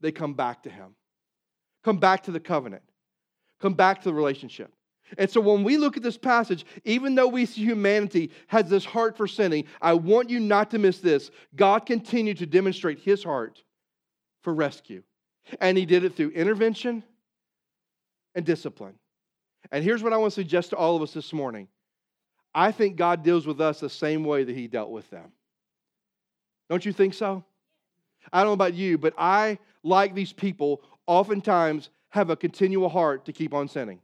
they 0.00 0.10
come 0.10 0.34
back 0.34 0.64
to 0.64 0.70
him, 0.70 0.94
come 1.84 1.98
back 1.98 2.24
to 2.24 2.32
the 2.32 2.40
covenant, 2.40 2.82
come 3.60 3.74
back 3.74 4.02
to 4.02 4.08
the 4.08 4.14
relationship. 4.14 4.72
And 5.18 5.30
so 5.30 5.40
when 5.40 5.62
we 5.62 5.76
look 5.76 5.96
at 5.96 6.02
this 6.02 6.16
passage, 6.16 6.64
even 6.84 7.14
though 7.14 7.28
we 7.28 7.46
see 7.46 7.62
humanity 7.62 8.30
has 8.46 8.68
this 8.68 8.84
heart 8.84 9.16
for 9.16 9.26
sinning, 9.26 9.66
I 9.80 9.92
want 9.92 10.30
you 10.30 10.40
not 10.40 10.70
to 10.70 10.78
miss 10.78 10.98
this. 10.98 11.30
God 11.54 11.86
continued 11.86 12.38
to 12.38 12.46
demonstrate 12.46 12.98
his 12.98 13.22
heart 13.22 13.62
for 14.42 14.54
rescue. 14.54 15.02
And 15.60 15.76
he 15.76 15.86
did 15.86 16.04
it 16.04 16.16
through 16.16 16.30
intervention 16.30 17.02
and 18.34 18.44
discipline. 18.44 18.94
And 19.70 19.84
here's 19.84 20.02
what 20.02 20.12
I 20.12 20.16
want 20.16 20.32
to 20.32 20.40
suggest 20.40 20.70
to 20.70 20.76
all 20.76 20.96
of 20.96 21.02
us 21.02 21.12
this 21.12 21.32
morning 21.32 21.68
I 22.54 22.70
think 22.70 22.96
God 22.96 23.22
deals 23.22 23.46
with 23.46 23.60
us 23.60 23.80
the 23.80 23.88
same 23.88 24.24
way 24.24 24.44
that 24.44 24.54
he 24.54 24.66
dealt 24.66 24.90
with 24.90 25.08
them. 25.10 25.32
Don't 26.68 26.84
you 26.84 26.92
think 26.92 27.14
so? 27.14 27.44
I 28.32 28.38
don't 28.40 28.48
know 28.48 28.52
about 28.52 28.74
you, 28.74 28.98
but 28.98 29.14
I, 29.16 29.58
like 29.82 30.14
these 30.14 30.32
people, 30.32 30.82
oftentimes 31.06 31.90
have 32.10 32.30
a 32.30 32.36
continual 32.36 32.88
heart 32.88 33.24
to 33.24 33.32
keep 33.32 33.54
on 33.54 33.68
sinning. 33.68 34.00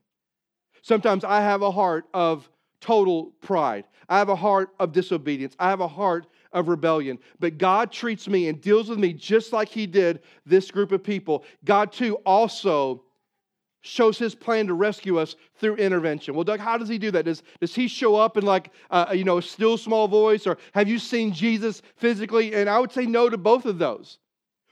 Sometimes 0.82 1.24
I 1.24 1.42
have 1.42 1.62
a 1.62 1.70
heart 1.70 2.06
of 2.14 2.48
total 2.80 3.32
pride. 3.42 3.84
I 4.08 4.18
have 4.18 4.28
a 4.28 4.36
heart 4.36 4.70
of 4.80 4.92
disobedience. 4.92 5.54
I 5.58 5.68
have 5.68 5.80
a 5.80 5.88
heart 5.88 6.26
of 6.52 6.68
rebellion. 6.68 7.18
But 7.40 7.58
God 7.58 7.92
treats 7.92 8.28
me 8.28 8.48
and 8.48 8.60
deals 8.60 8.88
with 8.88 8.98
me 8.98 9.12
just 9.12 9.52
like 9.52 9.68
He 9.68 9.86
did 9.86 10.20
this 10.46 10.70
group 10.70 10.92
of 10.92 11.02
people. 11.02 11.44
God, 11.64 11.92
too, 11.92 12.16
also 12.26 13.04
shows 13.80 14.18
his 14.18 14.34
plan 14.34 14.66
to 14.66 14.74
rescue 14.74 15.18
us 15.18 15.36
through 15.56 15.76
intervention. 15.76 16.34
Well, 16.34 16.44
Doug, 16.44 16.60
how 16.60 16.76
does 16.78 16.88
he 16.88 16.98
do 16.98 17.10
that? 17.12 17.24
Does, 17.24 17.42
does 17.60 17.74
he 17.74 17.88
show 17.88 18.16
up 18.16 18.36
in 18.36 18.44
like, 18.44 18.72
uh, 18.90 19.12
you 19.14 19.24
know, 19.24 19.38
a 19.38 19.42
still 19.42 19.78
small 19.78 20.08
voice 20.08 20.46
or 20.46 20.58
have 20.74 20.88
you 20.88 20.98
seen 20.98 21.32
Jesus 21.32 21.82
physically? 21.96 22.54
And 22.54 22.68
I 22.68 22.78
would 22.78 22.92
say 22.92 23.06
no 23.06 23.28
to 23.28 23.38
both 23.38 23.66
of 23.66 23.78
those. 23.78 24.18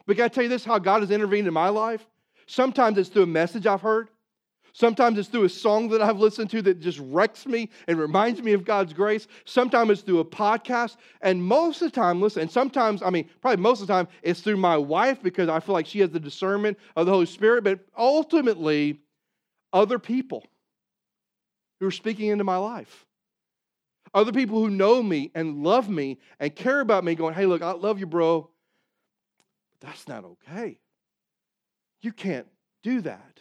But 0.07 0.17
can 0.17 0.25
I 0.25 0.29
tell 0.29 0.43
you 0.43 0.49
this, 0.49 0.65
how 0.65 0.79
God 0.79 1.03
has 1.03 1.11
intervened 1.11 1.49
in 1.49 1.55
my 1.55 1.69
life? 1.69 2.07
Sometimes 2.47 2.99
it's 2.99 3.09
through 3.09 3.25
a 3.25 3.27
message 3.27 3.67
I've 3.67 3.81
heard. 3.81 4.09
Sometimes 4.77 5.19
it's 5.19 5.31
through 5.31 5.45
a 5.45 5.49
song 5.49 5.89
that 5.89 6.03
I've 6.03 6.19
listened 6.19 6.51
to 6.51 6.61
that 6.61 6.81
just 6.81 6.99
wrecks 6.99 7.47
me 7.47 7.71
and 7.89 7.99
reminds 7.99 8.43
me 8.43 8.53
of 8.53 8.63
God's 8.63 8.93
grace. 8.93 9.27
Sometimes 9.47 9.89
it's 9.89 10.03
through 10.03 10.19
a 10.19 10.25
podcast. 10.25 10.99
And 11.23 11.43
most 11.43 11.81
of 11.81 11.91
the 11.91 11.99
time, 11.99 12.21
listen, 12.21 12.43
and 12.43 12.51
sometimes, 12.51 13.03
I 13.03 13.09
mean, 13.09 13.27
probably 13.41 13.63
most 13.63 13.81
of 13.81 13.87
the 13.87 13.95
time, 13.95 14.07
it's 14.21 14.43
through 14.43 14.59
my 14.59 14.77
wife 14.77 15.23
because 15.23 15.49
I 15.49 15.61
feel 15.61 15.73
like 15.73 15.87
she 15.87 16.01
has 16.01 16.11
the 16.11 16.21
discernment 16.21 16.77
of 16.95 17.07
the 17.07 17.13
Holy 17.13 17.25
Spirit. 17.25 17.65
But 17.65 17.87
ultimately, 17.97 19.01
other 19.73 19.99
people 19.99 20.45
who 21.81 21.87
are 21.87 21.91
speaking 21.91 22.29
into 22.29 22.45
my 22.45 22.59
life. 22.59 23.07
Other 24.13 24.33
people 24.33 24.59
who 24.59 24.69
know 24.69 25.03
me 25.03 25.31
and 25.35 25.65
love 25.65 25.89
me 25.89 26.19
and 26.39 26.55
care 26.55 26.81
about 26.81 27.03
me, 27.03 27.15
going, 27.15 27.33
hey, 27.33 27.47
look, 27.47 27.63
I 27.63 27.73
love 27.73 27.99
you, 27.99 28.05
bro. 28.05 28.51
But 29.81 29.89
that's 29.89 30.07
not 30.07 30.27
okay. 30.27 30.81
You 32.03 32.13
can't 32.13 32.47
do 32.83 33.01
that. 33.01 33.41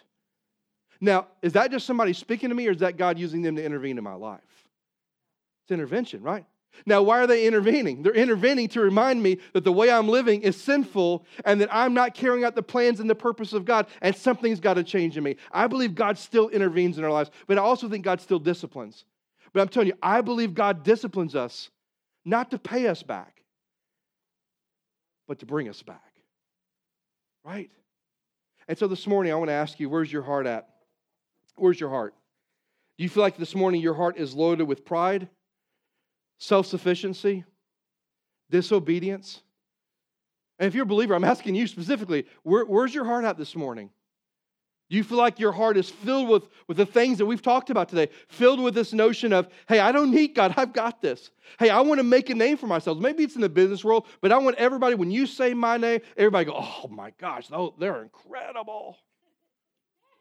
Now, 1.01 1.27
is 1.41 1.53
that 1.53 1.71
just 1.71 1.86
somebody 1.86 2.13
speaking 2.13 2.49
to 2.49 2.55
me, 2.55 2.67
or 2.67 2.71
is 2.71 2.79
that 2.79 2.97
God 2.97 3.19
using 3.19 3.41
them 3.41 3.55
to 3.55 3.63
intervene 3.63 3.97
in 3.97 4.03
my 4.03 4.13
life? 4.13 4.41
It's 5.63 5.71
intervention, 5.71 6.21
right? 6.21 6.45
Now, 6.86 7.01
why 7.01 7.19
are 7.19 7.27
they 7.27 7.47
intervening? 7.47 8.03
They're 8.03 8.13
intervening 8.13 8.67
to 8.69 8.81
remind 8.81 9.23
me 9.23 9.39
that 9.53 9.63
the 9.63 9.71
way 9.71 9.89
I'm 9.89 10.10
living 10.10 10.41
is 10.41 10.62
sinful 10.62 11.25
and 11.45 11.62
that 11.62 11.69
I'm 11.71 11.93
not 11.93 12.13
carrying 12.13 12.43
out 12.43 12.55
the 12.55 12.63
plans 12.63 12.99
and 12.99 13.10
the 13.10 13.15
purpose 13.15 13.53
of 13.53 13.65
God, 13.65 13.88
and 14.01 14.15
something's 14.15 14.60
got 14.60 14.75
to 14.75 14.84
change 14.84 15.17
in 15.17 15.23
me. 15.23 15.38
I 15.51 15.67
believe 15.67 15.95
God 15.95 16.17
still 16.17 16.49
intervenes 16.49 16.97
in 16.97 17.03
our 17.03 17.12
lives, 17.12 17.31
but 17.47 17.58
I 17.58 17.62
also 17.62 17.88
think 17.88 18.03
God 18.03 18.19
still 18.19 18.39
disciplines. 18.39 19.05
But 19.53 19.62
I'm 19.62 19.69
telling 19.69 19.88
you, 19.88 19.97
I 20.01 20.21
believe 20.21 20.53
God 20.53 20.84
disciplines 20.84 21.34
us 21.36 21.69
not 22.25 22.51
to 22.51 22.60
pay 22.60 22.88
us 22.88 23.03
back, 23.03 23.43
but 25.27 25.39
to 25.39 25.45
bring 25.45 25.69
us 25.69 25.81
back. 25.81 26.01
Right? 27.45 27.69
And 28.67 28.77
so 28.77 28.88
this 28.88 29.08
morning, 29.08 29.31
I 29.31 29.36
want 29.36 29.49
to 29.49 29.53
ask 29.53 29.79
you, 29.79 29.89
where's 29.89 30.12
your 30.12 30.23
heart 30.23 30.45
at? 30.45 30.67
Where's 31.55 31.79
your 31.79 31.89
heart? 31.89 32.13
Do 32.97 33.03
you 33.03 33.09
feel 33.09 33.23
like 33.23 33.37
this 33.37 33.55
morning 33.55 33.81
your 33.81 33.93
heart 33.93 34.17
is 34.17 34.33
loaded 34.33 34.65
with 34.65 34.85
pride, 34.85 35.27
self 36.37 36.65
sufficiency, 36.65 37.43
disobedience? 38.49 39.41
And 40.57 40.67
if 40.67 40.73
you're 40.73 40.83
a 40.83 40.87
believer, 40.87 41.13
I'm 41.13 41.23
asking 41.25 41.55
you 41.55 41.67
specifically, 41.67 42.25
where, 42.43 42.63
where's 42.63 42.95
your 42.95 43.03
heart 43.03 43.25
at 43.25 43.37
this 43.37 43.55
morning? 43.55 43.89
Do 44.89 44.95
you 44.95 45.03
feel 45.03 45.17
like 45.17 45.39
your 45.39 45.51
heart 45.51 45.77
is 45.77 45.89
filled 45.89 46.29
with, 46.29 46.47
with 46.67 46.77
the 46.77 46.85
things 46.85 47.17
that 47.17 47.25
we've 47.25 47.41
talked 47.41 47.71
about 47.71 47.89
today? 47.89 48.09
Filled 48.27 48.61
with 48.61 48.75
this 48.75 48.93
notion 48.93 49.33
of, 49.33 49.49
hey, 49.67 49.79
I 49.79 49.91
don't 49.91 50.11
need 50.11 50.35
God, 50.35 50.53
I've 50.57 50.73
got 50.73 51.01
this. 51.01 51.31
Hey, 51.59 51.69
I 51.69 51.81
want 51.81 51.99
to 51.99 52.03
make 52.03 52.29
a 52.29 52.35
name 52.35 52.55
for 52.55 52.67
myself. 52.67 52.99
Maybe 52.99 53.23
it's 53.23 53.35
in 53.35 53.41
the 53.41 53.49
business 53.49 53.83
world, 53.83 54.05
but 54.21 54.31
I 54.31 54.37
want 54.37 54.57
everybody, 54.57 54.95
when 54.95 55.11
you 55.11 55.25
say 55.25 55.53
my 55.53 55.77
name, 55.77 56.01
everybody 56.15 56.45
go, 56.45 56.53
oh 56.55 56.87
my 56.87 57.11
gosh, 57.19 57.49
they're 57.79 58.03
incredible. 58.03 58.97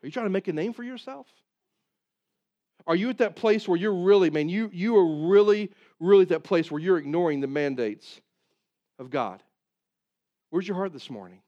Are 0.05 0.07
you 0.07 0.13
trying 0.13 0.27
to 0.27 0.31
make 0.31 0.49
a 0.49 0.53
name 0.53 0.75
for 0.75 0.83
yourself? 0.83 1.27
Are 2.87 2.95
you 2.95 3.09
at 3.09 3.17
that 3.19 3.37
place 3.37 3.67
where 3.67 3.79
you're 3.79 3.95
really, 3.95 4.29
man, 4.29 4.51
you, 4.51 4.69
you 4.71 4.99
are 4.99 5.29
really, 5.31 5.71
really 5.99 6.25
at 6.25 6.29
that 6.29 6.45
place 6.45 6.71
where 6.71 6.79
you're 6.79 6.99
ignoring 6.99 7.41
the 7.41 7.47
mandates 7.47 8.21
of 8.99 9.09
God? 9.09 9.43
Where's 10.51 10.69
your 10.69 10.77
heart 10.77 10.93
this 10.93 11.09
morning? 11.09 11.41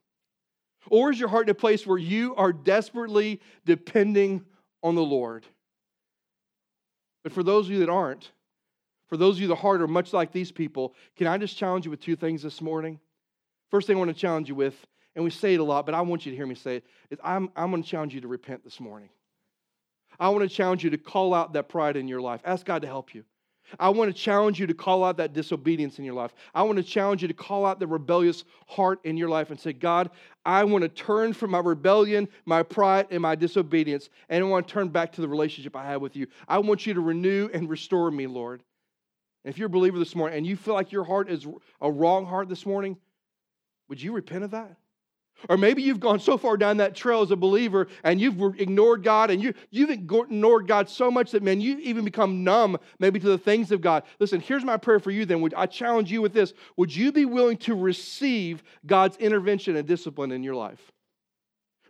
Or 0.89 1.11
is 1.11 1.21
your 1.21 1.29
heart 1.29 1.49
in 1.49 1.51
a 1.51 1.55
place 1.55 1.87
where 1.87 1.99
you 1.99 2.35
are 2.37 2.51
desperately 2.51 3.43
depending 3.67 4.43
on 4.83 4.95
the 4.95 5.05
Lord? 5.05 5.45
But 7.25 7.33
for 7.33 7.43
those 7.43 7.67
of 7.67 7.73
you 7.73 7.81
that 7.81 7.91
aren't, 7.91 8.31
for 9.11 9.19
those 9.19 9.37
of 9.37 9.43
you 9.43 9.49
that 9.49 9.57
heart 9.57 9.83
are 9.83 9.87
much 9.87 10.15
like 10.15 10.33
these 10.33 10.51
people, 10.51 10.95
can 11.15 11.27
I 11.27 11.37
just 11.37 11.59
challenge 11.59 11.85
you 11.85 11.91
with 11.91 12.01
two 12.01 12.17
things 12.17 12.43
this 12.43 12.63
morning? 12.63 13.01
First 13.71 13.87
thing 13.87 13.97
I 13.97 13.99
want 13.99 14.15
to 14.15 14.19
challenge 14.19 14.49
you 14.49 14.55
with 14.55 14.87
and 15.17 15.25
we 15.25 15.31
say 15.31 15.55
it 15.55 15.61
a 15.61 15.65
lot, 15.65 15.87
but 15.87 15.95
I 15.95 16.03
want 16.03 16.27
you 16.27 16.31
to 16.31 16.37
hear 16.37 16.47
me 16.47 16.55
say 16.55 16.77
it, 16.77 16.85
is 17.11 17.19
I'm, 17.25 17.51
I'm 17.57 17.71
going 17.71 17.83
to 17.83 17.89
challenge 17.89 18.15
you 18.15 18.21
to 18.21 18.29
repent 18.29 18.63
this 18.63 18.79
morning. 18.79 19.09
I 20.21 20.29
want 20.29 20.49
to 20.49 20.55
challenge 20.55 20.85
you 20.85 20.91
to 20.91 20.99
call 20.99 21.35
out 21.35 21.55
that 21.55 21.69
pride 21.69 21.97
in 21.97 22.07
your 22.07 22.21
life. 22.21 22.41
Ask 22.45 22.65
God 22.65 22.83
to 22.83 22.89
help 22.89 23.15
you. 23.15 23.25
I 23.81 23.89
want 23.89 24.15
to 24.15 24.23
challenge 24.23 24.61
you 24.61 24.67
to 24.69 24.75
call 24.75 25.03
out 25.03 25.17
that 25.17 25.33
disobedience 25.33 25.99
in 25.99 26.05
your 26.05 26.15
life. 26.15 26.33
I 26.55 26.63
want 26.63 26.77
to 26.77 26.85
challenge 26.85 27.23
you 27.23 27.29
to 27.29 27.35
call 27.35 27.67
out 27.67 27.81
the 27.81 27.87
rebellious 27.87 28.45
heart 28.69 29.01
in 29.05 29.17
your 29.17 29.29
life 29.29 29.51
and 29.51 29.59
say, 29.59 29.73
God, 29.73 30.11
I 30.45 30.63
want 30.65 30.83
to 30.83 30.89
turn 30.89 31.33
from 31.33 31.51
my 31.51 31.59
rebellion, 31.59 32.29
my 32.45 32.63
pride, 32.63 33.09
and 33.11 33.21
my 33.23 33.35
disobedience, 33.35 34.09
and 34.29 34.45
I 34.45 34.47
want 34.47 34.69
to 34.69 34.73
turn 34.73 34.89
back 34.89 35.13
to 35.13 35.21
the 35.21 35.29
relationship 35.29 35.75
I 35.75 35.85
have 35.87 36.01
with 36.01 36.15
you. 36.15 36.29
I 36.47 36.59
want 36.59 36.87
you 36.87 36.95
to 36.95 37.01
renew 37.01 37.51
and 37.53 37.69
restore 37.69 38.11
me, 38.11 38.29
Lord. 38.29 38.63
And 39.45 39.53
if 39.53 39.59
you're 39.59 39.67
a 39.67 39.71
believer 39.71 39.99
this 39.99 40.15
morning 40.15 40.39
and 40.39 40.47
you 40.47 40.57
feel 40.57 40.75
like 40.75 40.93
your 40.93 41.05
heart 41.05 41.29
is 41.29 41.47
a 41.81 41.91
wrong 41.91 42.25
heart 42.27 42.49
this 42.49 42.67
morning, 42.67 42.97
would 43.89 44.01
you 44.01 44.13
repent 44.13 44.45
of 44.45 44.53
that? 44.53 44.77
Or 45.49 45.57
maybe 45.57 45.83
you've 45.83 46.01
gone 46.01 46.19
so 46.19 46.39
far 46.39 46.57
down 46.57 46.79
that 46.79 46.95
trail 46.95 47.23
as 47.23 47.31
a 47.31 47.37
believer 47.37 47.89
and 48.05 48.21
you've 48.21 48.41
ignored 48.59 49.03
God 49.03 49.31
and 49.31 49.43
you, 49.43 49.55
you've 49.71 49.91
ignored 49.91 50.67
God 50.67 50.89
so 50.89 51.11
much 51.11 51.31
that, 51.33 51.43
man, 51.43 51.61
you 51.61 51.79
even 51.79 52.05
become 52.05 52.43
numb 52.43 52.79
maybe 52.99 53.21
to 53.21 53.29
the 53.29 53.39
things 53.39 53.71
of 53.71 53.81
God. 53.81 54.05
Listen, 54.19 54.41
here's 54.41 54.65
my 54.65 54.77
prayer 54.77 54.99
for 54.99 55.11
you 55.11 55.25
then. 55.25 55.41
Would, 55.43 55.55
I 55.55 55.67
challenge 55.67 56.11
you 56.11 56.23
with 56.23 56.33
this. 56.33 56.53
Would 56.77 56.95
you 56.95 57.13
be 57.13 57.25
willing 57.25 57.59
to 57.59 57.75
receive 57.75 58.63
God's 58.87 59.17
intervention 59.19 59.77
and 59.77 59.87
discipline 59.87 60.33
in 60.33 60.43
your 60.43 60.55
life? 60.55 60.93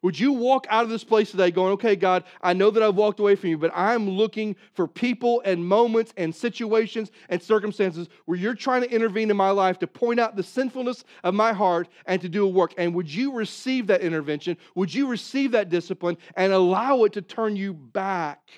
Would 0.06 0.20
you 0.20 0.34
walk 0.34 0.68
out 0.70 0.84
of 0.84 0.88
this 0.88 1.02
place 1.02 1.32
today 1.32 1.50
going, 1.50 1.72
okay, 1.72 1.96
God, 1.96 2.22
I 2.40 2.52
know 2.52 2.70
that 2.70 2.80
I've 2.80 2.94
walked 2.94 3.18
away 3.18 3.34
from 3.34 3.50
you, 3.50 3.58
but 3.58 3.72
I'm 3.74 4.08
looking 4.08 4.54
for 4.72 4.86
people 4.86 5.42
and 5.44 5.66
moments 5.66 6.14
and 6.16 6.32
situations 6.32 7.10
and 7.28 7.42
circumstances 7.42 8.08
where 8.24 8.38
you're 8.38 8.54
trying 8.54 8.82
to 8.82 8.88
intervene 8.88 9.32
in 9.32 9.36
my 9.36 9.50
life 9.50 9.80
to 9.80 9.88
point 9.88 10.20
out 10.20 10.36
the 10.36 10.44
sinfulness 10.44 11.02
of 11.24 11.34
my 11.34 11.52
heart 11.52 11.88
and 12.06 12.22
to 12.22 12.28
do 12.28 12.44
a 12.44 12.48
work? 12.48 12.72
And 12.78 12.94
would 12.94 13.12
you 13.12 13.32
receive 13.32 13.88
that 13.88 14.00
intervention? 14.00 14.56
Would 14.76 14.94
you 14.94 15.08
receive 15.08 15.50
that 15.50 15.70
discipline 15.70 16.18
and 16.36 16.52
allow 16.52 17.02
it 17.02 17.14
to 17.14 17.20
turn 17.20 17.56
you 17.56 17.74
back 17.74 18.48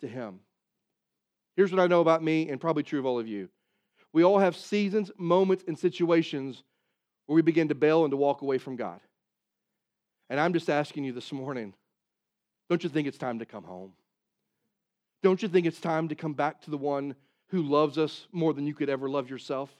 to 0.00 0.06
Him? 0.06 0.38
Here's 1.56 1.72
what 1.72 1.80
I 1.80 1.88
know 1.88 2.02
about 2.02 2.22
me, 2.22 2.50
and 2.50 2.60
probably 2.60 2.84
true 2.84 3.00
of 3.00 3.06
all 3.06 3.18
of 3.18 3.26
you. 3.26 3.48
We 4.12 4.22
all 4.22 4.38
have 4.38 4.54
seasons, 4.54 5.10
moments, 5.18 5.64
and 5.66 5.76
situations 5.76 6.62
where 7.26 7.34
we 7.34 7.42
begin 7.42 7.66
to 7.66 7.74
bail 7.74 8.04
and 8.04 8.12
to 8.12 8.16
walk 8.16 8.42
away 8.42 8.58
from 8.58 8.76
God. 8.76 9.00
And 10.30 10.40
I'm 10.40 10.52
just 10.52 10.70
asking 10.70 11.04
you 11.04 11.12
this 11.12 11.32
morning 11.32 11.74
don't 12.68 12.82
you 12.82 12.88
think 12.88 13.06
it's 13.06 13.18
time 13.18 13.38
to 13.40 13.46
come 13.46 13.64
home? 13.64 13.92
Don't 15.22 15.42
you 15.42 15.48
think 15.48 15.66
it's 15.66 15.80
time 15.80 16.08
to 16.08 16.14
come 16.14 16.32
back 16.32 16.62
to 16.62 16.70
the 16.70 16.78
one 16.78 17.14
who 17.48 17.62
loves 17.62 17.98
us 17.98 18.26
more 18.32 18.52
than 18.52 18.66
you 18.66 18.74
could 18.74 18.88
ever 18.88 19.08
love 19.08 19.28
yourself? 19.28 19.70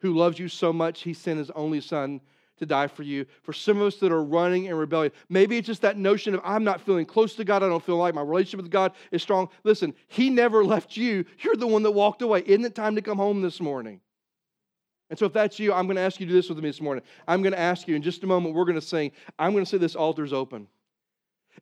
Who 0.00 0.14
loves 0.14 0.38
you 0.38 0.48
so 0.48 0.72
much, 0.72 1.02
he 1.02 1.14
sent 1.14 1.38
his 1.38 1.50
only 1.50 1.80
son 1.80 2.20
to 2.58 2.66
die 2.66 2.86
for 2.86 3.02
you. 3.02 3.26
For 3.42 3.52
some 3.52 3.78
of 3.78 3.86
us 3.86 3.96
that 3.96 4.12
are 4.12 4.22
running 4.22 4.66
in 4.66 4.74
rebellion, 4.74 5.12
maybe 5.28 5.58
it's 5.58 5.66
just 5.66 5.82
that 5.82 5.98
notion 5.98 6.34
of 6.34 6.40
I'm 6.44 6.64
not 6.64 6.80
feeling 6.80 7.06
close 7.06 7.34
to 7.36 7.44
God. 7.44 7.62
I 7.62 7.68
don't 7.68 7.84
feel 7.84 7.96
like 7.96 8.14
my 8.14 8.22
relationship 8.22 8.62
with 8.62 8.70
God 8.70 8.92
is 9.10 9.22
strong. 9.22 9.48
Listen, 9.64 9.94
He 10.08 10.30
never 10.30 10.64
left 10.64 10.96
you. 10.96 11.24
You're 11.40 11.56
the 11.56 11.66
one 11.66 11.82
that 11.82 11.90
walked 11.90 12.22
away. 12.22 12.42
Isn't 12.46 12.64
it 12.64 12.74
time 12.74 12.94
to 12.96 13.02
come 13.02 13.18
home 13.18 13.42
this 13.42 13.60
morning? 13.60 14.00
And 15.08 15.18
so, 15.18 15.26
if 15.26 15.32
that's 15.32 15.58
you, 15.58 15.72
I'm 15.72 15.86
going 15.86 15.96
to 15.96 16.02
ask 16.02 16.18
you 16.18 16.26
to 16.26 16.30
do 16.30 16.36
this 16.36 16.48
with 16.48 16.58
me 16.58 16.68
this 16.68 16.80
morning. 16.80 17.04
I'm 17.28 17.42
going 17.42 17.52
to 17.52 17.58
ask 17.58 17.86
you 17.86 17.94
in 17.94 18.02
just 18.02 18.24
a 18.24 18.26
moment, 18.26 18.54
we're 18.54 18.64
going 18.64 18.74
to 18.74 18.80
sing. 18.80 19.12
I'm 19.38 19.52
going 19.52 19.64
to 19.64 19.70
say 19.70 19.78
this 19.78 19.94
altar's 19.94 20.32
open. 20.32 20.66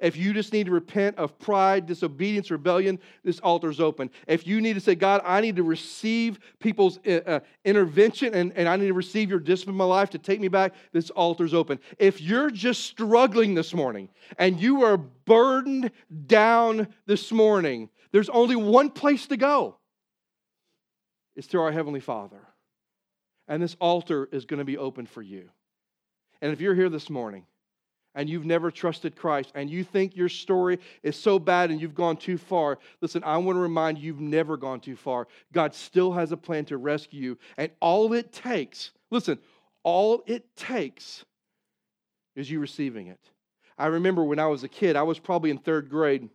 If 0.00 0.16
you 0.16 0.32
just 0.32 0.52
need 0.52 0.66
to 0.66 0.72
repent 0.72 1.18
of 1.18 1.38
pride, 1.38 1.86
disobedience, 1.86 2.50
rebellion, 2.50 2.98
this 3.22 3.38
altar's 3.40 3.80
open. 3.80 4.10
If 4.26 4.46
you 4.46 4.60
need 4.60 4.74
to 4.74 4.80
say, 4.80 4.94
God, 4.94 5.20
I 5.24 5.40
need 5.40 5.56
to 5.56 5.62
receive 5.62 6.38
people's 6.58 6.98
uh, 7.06 7.20
uh, 7.26 7.40
intervention 7.64 8.34
and, 8.34 8.52
and 8.56 8.68
I 8.68 8.76
need 8.76 8.88
to 8.88 8.94
receive 8.94 9.30
your 9.30 9.38
discipline 9.38 9.74
in 9.74 9.78
my 9.78 9.84
life 9.84 10.10
to 10.10 10.18
take 10.18 10.40
me 10.40 10.48
back, 10.48 10.74
this 10.92 11.10
altar's 11.10 11.54
open. 11.54 11.78
If 11.98 12.20
you're 12.20 12.50
just 12.50 12.84
struggling 12.86 13.54
this 13.54 13.72
morning 13.72 14.08
and 14.38 14.60
you 14.60 14.82
are 14.82 14.96
burdened 14.96 15.90
down 16.26 16.88
this 17.06 17.30
morning, 17.30 17.88
there's 18.10 18.28
only 18.28 18.56
one 18.56 18.90
place 18.90 19.26
to 19.28 19.36
go 19.36 19.76
it's 21.36 21.48
to 21.48 21.60
our 21.60 21.72
Heavenly 21.72 22.00
Father. 22.00 22.40
And 23.48 23.62
this 23.62 23.76
altar 23.80 24.28
is 24.32 24.44
going 24.44 24.58
to 24.58 24.64
be 24.64 24.78
open 24.78 25.06
for 25.06 25.22
you. 25.22 25.50
And 26.40 26.52
if 26.52 26.60
you're 26.60 26.74
here 26.74 26.88
this 26.88 27.10
morning, 27.10 27.46
and 28.14 28.28
you've 28.28 28.44
never 28.46 28.70
trusted 28.70 29.16
Christ 29.16 29.50
and 29.54 29.68
you 29.68 29.82
think 29.82 30.16
your 30.16 30.28
story 30.28 30.78
is 31.02 31.16
so 31.16 31.38
bad 31.38 31.70
and 31.70 31.80
you've 31.80 31.94
gone 31.94 32.16
too 32.16 32.38
far, 32.38 32.78
listen, 33.00 33.24
I 33.24 33.36
want 33.38 33.56
to 33.56 33.60
remind 33.60 33.98
you, 33.98 34.06
you've 34.06 34.20
never 34.20 34.56
gone 34.56 34.80
too 34.80 34.96
far. 34.96 35.26
God 35.52 35.74
still 35.74 36.12
has 36.12 36.32
a 36.32 36.36
plan 36.36 36.64
to 36.66 36.76
rescue 36.76 37.20
you. 37.20 37.38
And 37.56 37.70
all 37.80 38.12
it 38.12 38.32
takes, 38.32 38.92
listen, 39.10 39.38
all 39.82 40.22
it 40.26 40.56
takes 40.56 41.24
is 42.36 42.50
you 42.50 42.60
receiving 42.60 43.08
it. 43.08 43.20
I 43.76 43.86
remember 43.86 44.24
when 44.24 44.38
I 44.38 44.46
was 44.46 44.62
a 44.62 44.68
kid, 44.68 44.96
I 44.96 45.02
was 45.02 45.18
probably 45.18 45.50
in 45.50 45.58
third 45.58 45.90
grade. 45.90 46.28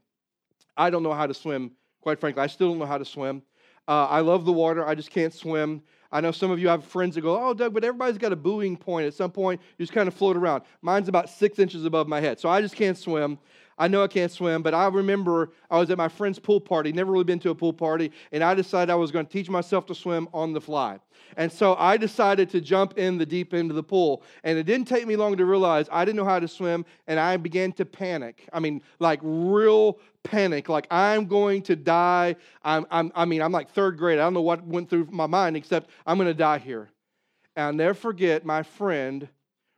I 0.75 0.89
don't 0.89 1.03
know 1.03 1.13
how 1.13 1.27
to 1.27 1.33
swim, 1.33 1.71
quite 2.01 2.19
frankly. 2.19 2.43
I 2.43 2.47
still 2.47 2.69
don't 2.69 2.79
know 2.79 2.85
how 2.85 2.97
to 2.97 3.05
swim. 3.05 3.41
Uh, 3.87 4.05
I 4.05 4.19
love 4.19 4.45
the 4.45 4.51
water, 4.51 4.85
I 4.85 4.95
just 4.95 5.09
can't 5.09 5.33
swim. 5.33 5.81
I 6.11 6.21
know 6.21 6.31
some 6.31 6.49
of 6.49 6.59
you 6.59 6.67
have 6.69 6.83
friends 6.83 7.15
that 7.15 7.21
go, 7.21 7.37
Oh, 7.41 7.53
Doug, 7.53 7.73
but 7.73 7.83
everybody's 7.83 8.17
got 8.17 8.31
a 8.31 8.35
buoying 8.35 8.77
point. 8.77 9.05
At 9.05 9.13
some 9.13 9.31
point, 9.31 9.61
you 9.77 9.83
just 9.83 9.93
kind 9.93 10.07
of 10.07 10.13
float 10.13 10.35
around. 10.35 10.63
Mine's 10.81 11.07
about 11.07 11.29
six 11.29 11.59
inches 11.59 11.85
above 11.85 12.07
my 12.07 12.19
head, 12.19 12.39
so 12.39 12.49
I 12.49 12.61
just 12.61 12.75
can't 12.75 12.97
swim. 12.97 13.37
I 13.79 13.87
know 13.87 14.03
I 14.03 14.07
can't 14.07 14.31
swim, 14.31 14.61
but 14.61 14.73
I 14.73 14.87
remember 14.87 15.51
I 15.71 15.79
was 15.79 15.89
at 15.89 15.97
my 15.97 16.09
friend's 16.09 16.37
pool 16.37 16.59
party, 16.59 16.91
never 16.91 17.13
really 17.13 17.23
been 17.23 17.39
to 17.39 17.49
a 17.49 17.55
pool 17.55 17.71
party, 17.71 18.11
and 18.33 18.43
I 18.43 18.53
decided 18.53 18.91
I 18.91 18.95
was 18.95 19.09
going 19.09 19.25
to 19.25 19.31
teach 19.31 19.49
myself 19.49 19.85
to 19.85 19.95
swim 19.95 20.27
on 20.33 20.51
the 20.51 20.59
fly. 20.59 20.99
And 21.37 21.49
so 21.49 21.75
I 21.75 21.95
decided 21.95 22.49
to 22.49 22.59
jump 22.61 22.97
in 22.97 23.17
the 23.17 23.25
deep 23.25 23.53
end 23.53 23.71
of 23.71 23.75
the 23.75 23.83
pool. 23.83 24.23
And 24.43 24.57
it 24.57 24.63
didn't 24.63 24.87
take 24.87 25.07
me 25.07 25.15
long 25.15 25.37
to 25.37 25.45
realize 25.45 25.87
I 25.91 26.03
didn't 26.03 26.17
know 26.17 26.25
how 26.25 26.39
to 26.39 26.47
swim, 26.47 26.85
and 27.07 27.19
I 27.19 27.37
began 27.37 27.71
to 27.73 27.85
panic. 27.85 28.47
I 28.51 28.59
mean, 28.59 28.81
like 28.99 29.19
real 29.23 29.99
panic, 30.23 30.67
like 30.67 30.87
I'm 30.91 31.25
going 31.25 31.61
to 31.63 31.75
die. 31.77 32.35
I'm, 32.63 32.85
I'm, 32.91 33.11
I 33.15 33.23
mean, 33.23 33.41
I'm 33.41 33.53
like 33.53 33.69
third 33.69 33.97
grade. 33.97 34.19
I 34.19 34.23
don't 34.23 34.33
know 34.33 34.41
what 34.41 34.65
went 34.65 34.89
through 34.89 35.07
my 35.09 35.27
mind 35.27 35.55
except 35.55 35.89
I'm 36.05 36.17
going 36.17 36.27
to 36.27 36.33
die 36.33 36.59
here. 36.59 36.89
And 37.55 37.65
I'll 37.65 37.73
never 37.73 37.93
forget 37.93 38.45
my 38.45 38.63
friend 38.63 39.29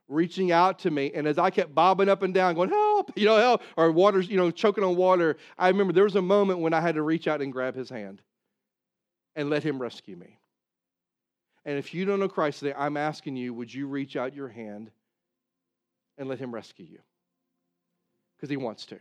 reaching 0.08 0.52
out 0.52 0.80
to 0.80 0.90
me. 0.90 1.12
And 1.14 1.26
as 1.26 1.38
I 1.38 1.50
kept 1.50 1.74
bobbing 1.74 2.08
up 2.08 2.22
and 2.22 2.34
down, 2.34 2.54
going, 2.54 2.68
help, 2.68 3.12
you 3.16 3.24
know, 3.24 3.36
help, 3.36 3.62
or 3.76 3.90
water's, 3.92 4.28
you 4.28 4.36
know, 4.36 4.50
choking 4.50 4.84
on 4.84 4.96
water, 4.96 5.36
I 5.58 5.68
remember 5.68 5.92
there 5.92 6.04
was 6.04 6.16
a 6.16 6.22
moment 6.22 6.60
when 6.60 6.74
I 6.74 6.80
had 6.80 6.96
to 6.96 7.02
reach 7.02 7.28
out 7.28 7.40
and 7.40 7.52
grab 7.52 7.74
his 7.74 7.88
hand 7.88 8.20
and 9.36 9.48
let 9.48 9.62
him 9.62 9.80
rescue 9.80 10.16
me. 10.16 10.38
And 11.64 11.78
if 11.78 11.94
you 11.94 12.04
don't 12.04 12.20
know 12.20 12.28
Christ 12.28 12.58
today, 12.58 12.74
I'm 12.76 12.96
asking 12.96 13.36
you, 13.36 13.54
would 13.54 13.72
you 13.72 13.86
reach 13.86 14.16
out 14.16 14.34
your 14.34 14.48
hand 14.48 14.90
and 16.18 16.28
let 16.28 16.38
him 16.38 16.52
rescue 16.52 16.86
you? 16.86 16.98
Because 18.36 18.50
he 18.50 18.56
wants 18.56 18.86
to. 18.86 18.98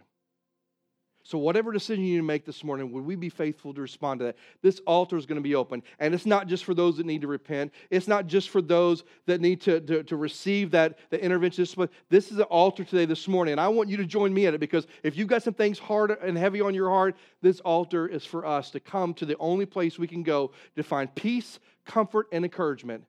So, 1.24 1.38
whatever 1.38 1.72
decision 1.72 2.04
you 2.04 2.24
make 2.24 2.46
this 2.46 2.64
morning, 2.64 2.92
would 2.92 3.06
we 3.06 3.16
be 3.16 3.30
faithful 3.30 3.74
to 3.74 3.82
respond 3.82 4.20
to 4.20 4.26
that? 4.26 4.38
This 4.62 4.80
altar 4.88 5.18
is 5.18 5.26
going 5.26 5.38
to 5.38 5.44
be 5.44 5.54
open. 5.54 5.84
And 6.00 6.16
it's 6.16 6.26
not 6.26 6.48
just 6.48 6.66
for 6.66 6.74
those 6.74 6.98
that 6.98 7.06
need 7.06 7.22
to 7.22 7.28
repent, 7.28 7.72
it's 7.90 8.08
not 8.08 8.28
just 8.28 8.50
for 8.50 8.62
those 8.62 9.04
that 9.28 9.40
need 9.40 9.62
to, 9.62 9.80
to, 9.82 10.04
to 10.04 10.16
receive 10.16 10.72
that 10.72 10.98
the 11.10 11.24
intervention. 11.24 11.66
This 12.10 12.32
is 12.32 12.38
an 12.38 12.44
altar 12.44 12.84
today, 12.84 13.06
this 13.06 13.28
morning. 13.28 13.52
And 13.54 13.62
I 13.62 13.68
want 13.68 13.90
you 13.90 13.98
to 13.98 14.06
join 14.06 14.34
me 14.34 14.48
at 14.48 14.54
it 14.54 14.60
because 14.60 14.88
if 15.04 15.16
you've 15.16 15.28
got 15.28 15.44
some 15.44 15.54
things 15.54 15.78
hard 15.78 16.12
and 16.12 16.38
heavy 16.38 16.62
on 16.62 16.74
your 16.74 16.90
heart, 16.90 17.16
this 17.42 17.60
altar 17.60 18.08
is 18.08 18.26
for 18.26 18.46
us 18.46 18.72
to 18.72 18.80
come 18.80 19.14
to 19.16 19.26
the 19.26 19.38
only 19.38 19.66
place 19.66 20.00
we 20.00 20.08
can 20.08 20.24
go 20.24 20.52
to 20.76 20.84
find 20.84 21.14
peace, 21.14 21.60
comfort, 21.86 22.28
and 22.32 22.44
encouragement. 22.44 23.04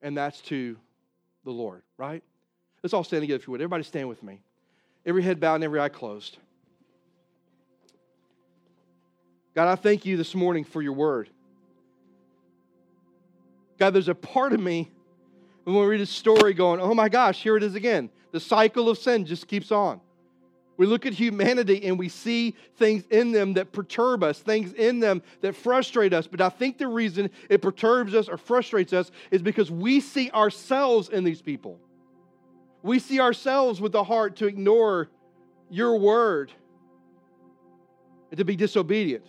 And 0.00 0.16
that's 0.16 0.40
to 0.42 0.76
the 1.44 1.50
Lord, 1.50 1.82
right? 1.96 2.22
Let's 2.82 2.94
all 2.94 3.04
stand 3.04 3.22
together 3.22 3.40
if 3.40 3.46
you 3.46 3.52
would. 3.52 3.60
Everybody 3.60 3.82
stand 3.82 4.08
with 4.08 4.22
me. 4.22 4.40
Every 5.04 5.22
head 5.22 5.40
bowed 5.40 5.56
and 5.56 5.64
every 5.64 5.80
eye 5.80 5.88
closed. 5.88 6.38
God, 9.60 9.68
I 9.68 9.74
thank 9.74 10.06
you 10.06 10.16
this 10.16 10.34
morning 10.34 10.64
for 10.64 10.80
your 10.80 10.94
word. 10.94 11.28
God, 13.78 13.90
there's 13.90 14.08
a 14.08 14.14
part 14.14 14.54
of 14.54 14.60
me 14.60 14.90
when 15.64 15.76
we 15.76 15.84
read 15.84 16.00
a 16.00 16.06
story 16.06 16.54
going, 16.54 16.80
oh 16.80 16.94
my 16.94 17.10
gosh, 17.10 17.42
here 17.42 17.58
it 17.58 17.62
is 17.62 17.74
again. 17.74 18.08
The 18.32 18.40
cycle 18.40 18.88
of 18.88 18.96
sin 18.96 19.26
just 19.26 19.48
keeps 19.48 19.70
on. 19.70 20.00
We 20.78 20.86
look 20.86 21.04
at 21.04 21.12
humanity 21.12 21.84
and 21.84 21.98
we 21.98 22.08
see 22.08 22.56
things 22.76 23.04
in 23.10 23.32
them 23.32 23.52
that 23.52 23.70
perturb 23.70 24.22
us, 24.22 24.38
things 24.38 24.72
in 24.72 24.98
them 24.98 25.20
that 25.42 25.54
frustrate 25.54 26.14
us. 26.14 26.26
But 26.26 26.40
I 26.40 26.48
think 26.48 26.78
the 26.78 26.88
reason 26.88 27.28
it 27.50 27.60
perturbs 27.60 28.14
us 28.14 28.30
or 28.30 28.38
frustrates 28.38 28.94
us 28.94 29.10
is 29.30 29.42
because 29.42 29.70
we 29.70 30.00
see 30.00 30.30
ourselves 30.30 31.10
in 31.10 31.22
these 31.22 31.42
people. 31.42 31.78
We 32.82 32.98
see 32.98 33.20
ourselves 33.20 33.78
with 33.78 33.92
the 33.92 34.04
heart 34.04 34.36
to 34.36 34.46
ignore 34.46 35.10
your 35.68 35.98
word 35.98 36.50
and 38.30 38.38
to 38.38 38.44
be 38.46 38.56
disobedient. 38.56 39.26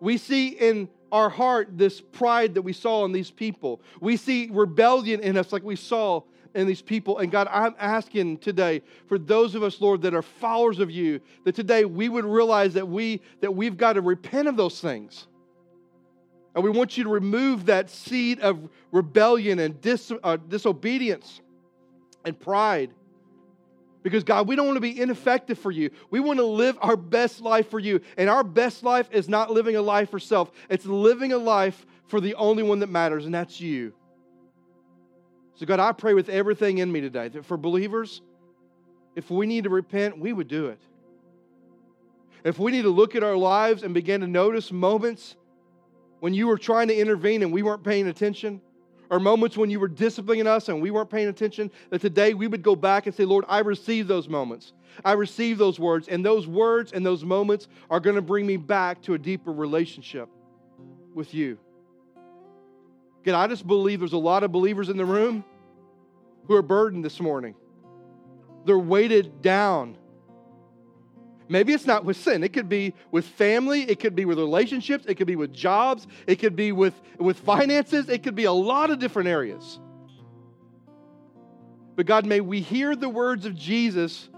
We 0.00 0.18
see 0.18 0.48
in 0.48 0.88
our 1.10 1.28
heart 1.28 1.76
this 1.76 2.00
pride 2.00 2.54
that 2.54 2.62
we 2.62 2.72
saw 2.72 3.04
in 3.04 3.12
these 3.12 3.30
people. 3.30 3.80
We 4.00 4.16
see 4.16 4.48
rebellion 4.50 5.20
in 5.20 5.36
us, 5.36 5.52
like 5.52 5.62
we 5.62 5.76
saw 5.76 6.22
in 6.54 6.66
these 6.66 6.82
people. 6.82 7.18
And 7.18 7.30
God, 7.30 7.48
I'm 7.50 7.74
asking 7.78 8.38
today 8.38 8.82
for 9.06 9.18
those 9.18 9.54
of 9.54 9.62
us, 9.62 9.80
Lord, 9.80 10.02
that 10.02 10.14
are 10.14 10.22
followers 10.22 10.78
of 10.78 10.90
you, 10.90 11.20
that 11.44 11.54
today 11.54 11.84
we 11.84 12.08
would 12.08 12.24
realize 12.24 12.74
that 12.74 12.86
we 12.86 13.20
that 13.40 13.54
we've 13.54 13.76
got 13.76 13.94
to 13.94 14.00
repent 14.00 14.48
of 14.48 14.56
those 14.56 14.80
things. 14.80 15.26
And 16.54 16.64
we 16.64 16.70
want 16.70 16.96
you 16.96 17.04
to 17.04 17.10
remove 17.10 17.66
that 17.66 17.88
seed 17.88 18.40
of 18.40 18.68
rebellion 18.90 19.60
and 19.60 19.80
dis, 19.80 20.10
uh, 20.24 20.36
disobedience 20.36 21.40
and 22.24 22.38
pride. 22.38 22.90
Because, 24.02 24.24
God, 24.24 24.46
we 24.46 24.56
don't 24.56 24.66
want 24.66 24.76
to 24.76 24.80
be 24.80 25.00
ineffective 25.00 25.58
for 25.58 25.70
you. 25.70 25.90
We 26.10 26.20
want 26.20 26.38
to 26.38 26.44
live 26.44 26.78
our 26.80 26.96
best 26.96 27.40
life 27.40 27.68
for 27.68 27.78
you. 27.78 28.00
And 28.16 28.30
our 28.30 28.44
best 28.44 28.82
life 28.82 29.08
is 29.10 29.28
not 29.28 29.50
living 29.50 29.76
a 29.76 29.82
life 29.82 30.10
for 30.10 30.18
self, 30.18 30.50
it's 30.68 30.86
living 30.86 31.32
a 31.32 31.38
life 31.38 31.84
for 32.06 32.20
the 32.20 32.34
only 32.36 32.62
one 32.62 32.78
that 32.80 32.88
matters, 32.88 33.26
and 33.26 33.34
that's 33.34 33.60
you. 33.60 33.92
So, 35.56 35.66
God, 35.66 35.80
I 35.80 35.92
pray 35.92 36.14
with 36.14 36.28
everything 36.28 36.78
in 36.78 36.90
me 36.90 37.00
today 37.00 37.28
that 37.28 37.44
for 37.44 37.56
believers, 37.56 38.22
if 39.16 39.30
we 39.30 39.46
need 39.46 39.64
to 39.64 39.70
repent, 39.70 40.18
we 40.18 40.32
would 40.32 40.48
do 40.48 40.66
it. 40.68 40.78
If 42.44 42.58
we 42.58 42.70
need 42.70 42.82
to 42.82 42.90
look 42.90 43.16
at 43.16 43.24
our 43.24 43.36
lives 43.36 43.82
and 43.82 43.92
begin 43.92 44.20
to 44.20 44.28
notice 44.28 44.70
moments 44.70 45.36
when 46.20 46.34
you 46.34 46.46
were 46.46 46.56
trying 46.56 46.88
to 46.88 46.96
intervene 46.96 47.42
and 47.42 47.52
we 47.52 47.62
weren't 47.62 47.82
paying 47.82 48.06
attention, 48.06 48.60
or 49.10 49.18
moments 49.18 49.56
when 49.56 49.70
you 49.70 49.80
were 49.80 49.88
disciplining 49.88 50.46
us 50.46 50.68
and 50.68 50.80
we 50.82 50.90
weren't 50.90 51.10
paying 51.10 51.28
attention, 51.28 51.70
that 51.90 52.00
today 52.00 52.34
we 52.34 52.46
would 52.46 52.62
go 52.62 52.76
back 52.76 53.06
and 53.06 53.14
say, 53.14 53.24
Lord, 53.24 53.44
I 53.48 53.60
receive 53.60 54.06
those 54.06 54.28
moments. 54.28 54.72
I 55.04 55.12
receive 55.12 55.58
those 55.58 55.78
words. 55.78 56.08
And 56.08 56.24
those 56.24 56.46
words 56.46 56.92
and 56.92 57.04
those 57.04 57.24
moments 57.24 57.68
are 57.90 58.00
going 58.00 58.16
to 58.16 58.22
bring 58.22 58.46
me 58.46 58.56
back 58.56 59.02
to 59.02 59.14
a 59.14 59.18
deeper 59.18 59.52
relationship 59.52 60.28
with 61.14 61.32
you. 61.34 61.58
God, 63.24 63.34
I 63.34 63.46
just 63.46 63.66
believe 63.66 64.00
there's 64.00 64.12
a 64.12 64.18
lot 64.18 64.44
of 64.44 64.52
believers 64.52 64.88
in 64.88 64.96
the 64.96 65.04
room 65.04 65.44
who 66.46 66.54
are 66.54 66.62
burdened 66.62 67.04
this 67.04 67.20
morning. 67.20 67.54
They're 68.64 68.78
weighted 68.78 69.42
down 69.42 69.96
Maybe 71.48 71.72
it's 71.72 71.86
not 71.86 72.04
with 72.04 72.16
sin. 72.16 72.44
It 72.44 72.52
could 72.52 72.68
be 72.68 72.94
with 73.10 73.24
family. 73.24 73.82
It 73.82 74.00
could 74.00 74.14
be 74.14 74.24
with 74.24 74.38
relationships. 74.38 75.06
It 75.08 75.14
could 75.14 75.26
be 75.26 75.36
with 75.36 75.52
jobs. 75.52 76.06
It 76.26 76.36
could 76.36 76.56
be 76.56 76.72
with, 76.72 76.94
with 77.18 77.38
finances. 77.40 78.08
It 78.08 78.22
could 78.22 78.34
be 78.34 78.44
a 78.44 78.52
lot 78.52 78.90
of 78.90 78.98
different 78.98 79.28
areas. 79.28 79.80
But 81.96 82.06
God, 82.06 82.26
may 82.26 82.40
we 82.40 82.60
hear 82.60 82.94
the 82.94 83.08
words 83.08 83.46
of 83.46 83.54
Jesus 83.54 84.28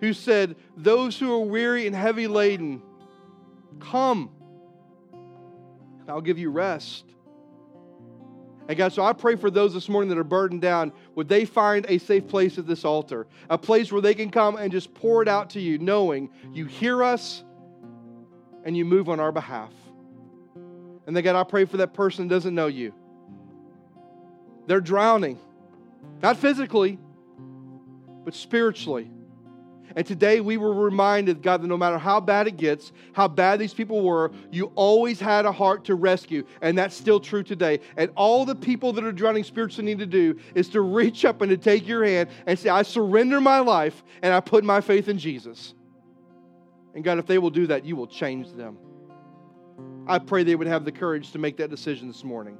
who 0.00 0.12
said, 0.12 0.56
Those 0.76 1.18
who 1.18 1.32
are 1.32 1.44
weary 1.44 1.86
and 1.86 1.96
heavy 1.96 2.28
laden, 2.28 2.82
come, 3.80 4.30
and 6.00 6.10
I'll 6.10 6.20
give 6.20 6.38
you 6.38 6.50
rest. 6.50 7.04
And 8.68 8.76
God, 8.76 8.92
so 8.92 9.02
I 9.02 9.14
pray 9.14 9.34
for 9.34 9.50
those 9.50 9.72
this 9.72 9.88
morning 9.88 10.10
that 10.10 10.18
are 10.18 10.24
burdened 10.24 10.60
down, 10.60 10.92
would 11.14 11.26
they 11.26 11.46
find 11.46 11.86
a 11.88 11.96
safe 11.96 12.28
place 12.28 12.58
at 12.58 12.66
this 12.66 12.84
altar? 12.84 13.26
A 13.48 13.56
place 13.56 13.90
where 13.90 14.02
they 14.02 14.14
can 14.14 14.30
come 14.30 14.56
and 14.56 14.70
just 14.70 14.92
pour 14.92 15.22
it 15.22 15.28
out 15.28 15.50
to 15.50 15.60
you, 15.60 15.78
knowing 15.78 16.28
you 16.52 16.66
hear 16.66 17.02
us 17.02 17.42
and 18.64 18.76
you 18.76 18.84
move 18.84 19.08
on 19.08 19.20
our 19.20 19.32
behalf. 19.32 19.72
And 21.06 21.16
then, 21.16 21.24
God, 21.24 21.34
I 21.34 21.44
pray 21.44 21.64
for 21.64 21.78
that 21.78 21.94
person 21.94 22.28
that 22.28 22.34
doesn't 22.34 22.54
know 22.54 22.66
you. 22.66 22.92
They're 24.66 24.82
drowning. 24.82 25.38
Not 26.22 26.36
physically, 26.36 26.98
but 28.24 28.34
spiritually. 28.34 29.10
And 29.96 30.06
today 30.06 30.40
we 30.40 30.56
were 30.56 30.72
reminded, 30.72 31.42
God, 31.42 31.62
that 31.62 31.66
no 31.66 31.76
matter 31.76 31.98
how 31.98 32.20
bad 32.20 32.46
it 32.46 32.56
gets, 32.56 32.92
how 33.12 33.28
bad 33.28 33.58
these 33.58 33.74
people 33.74 34.02
were, 34.02 34.30
you 34.50 34.72
always 34.74 35.18
had 35.20 35.46
a 35.46 35.52
heart 35.52 35.84
to 35.86 35.94
rescue. 35.94 36.44
And 36.60 36.76
that's 36.76 36.94
still 36.94 37.20
true 37.20 37.42
today. 37.42 37.80
And 37.96 38.10
all 38.16 38.44
the 38.44 38.54
people 38.54 38.92
that 38.94 39.04
are 39.04 39.12
drowning 39.12 39.44
spiritually 39.44 39.86
need 39.86 39.98
to 40.00 40.06
do 40.06 40.38
is 40.54 40.68
to 40.70 40.80
reach 40.80 41.24
up 41.24 41.40
and 41.40 41.50
to 41.50 41.56
take 41.56 41.86
your 41.86 42.04
hand 42.04 42.28
and 42.46 42.58
say, 42.58 42.68
I 42.68 42.82
surrender 42.82 43.40
my 43.40 43.60
life 43.60 44.02
and 44.22 44.32
I 44.32 44.40
put 44.40 44.64
my 44.64 44.80
faith 44.80 45.08
in 45.08 45.18
Jesus. 45.18 45.74
And 46.94 47.04
God, 47.04 47.18
if 47.18 47.26
they 47.26 47.38
will 47.38 47.50
do 47.50 47.66
that, 47.68 47.84
you 47.84 47.96
will 47.96 48.06
change 48.06 48.52
them. 48.52 48.78
I 50.06 50.18
pray 50.18 50.42
they 50.42 50.56
would 50.56 50.66
have 50.66 50.84
the 50.84 50.92
courage 50.92 51.32
to 51.32 51.38
make 51.38 51.56
that 51.58 51.70
decision 51.70 52.08
this 52.08 52.24
morning. 52.24 52.56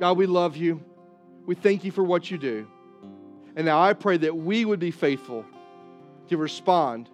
God, 0.00 0.16
we 0.16 0.26
love 0.26 0.56
you. 0.56 0.82
We 1.46 1.54
thank 1.54 1.84
you 1.84 1.92
for 1.92 2.02
what 2.02 2.30
you 2.30 2.38
do. 2.38 2.66
And 3.54 3.66
now 3.66 3.80
I 3.80 3.92
pray 3.92 4.16
that 4.16 4.34
we 4.36 4.64
would 4.64 4.80
be 4.80 4.90
faithful 4.90 5.44
to 6.28 6.36
respond 6.36 7.08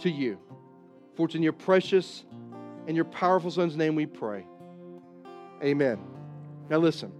to 0.00 0.10
you. 0.10 0.38
For 1.16 1.26
it's 1.26 1.34
in 1.34 1.42
your 1.42 1.52
precious 1.52 2.24
and 2.86 2.94
your 2.94 3.04
powerful 3.04 3.50
Son's 3.50 3.76
name 3.76 3.94
we 3.94 4.06
pray. 4.06 4.46
Amen. 5.62 5.98
Now 6.70 6.78
listen, 6.78 7.12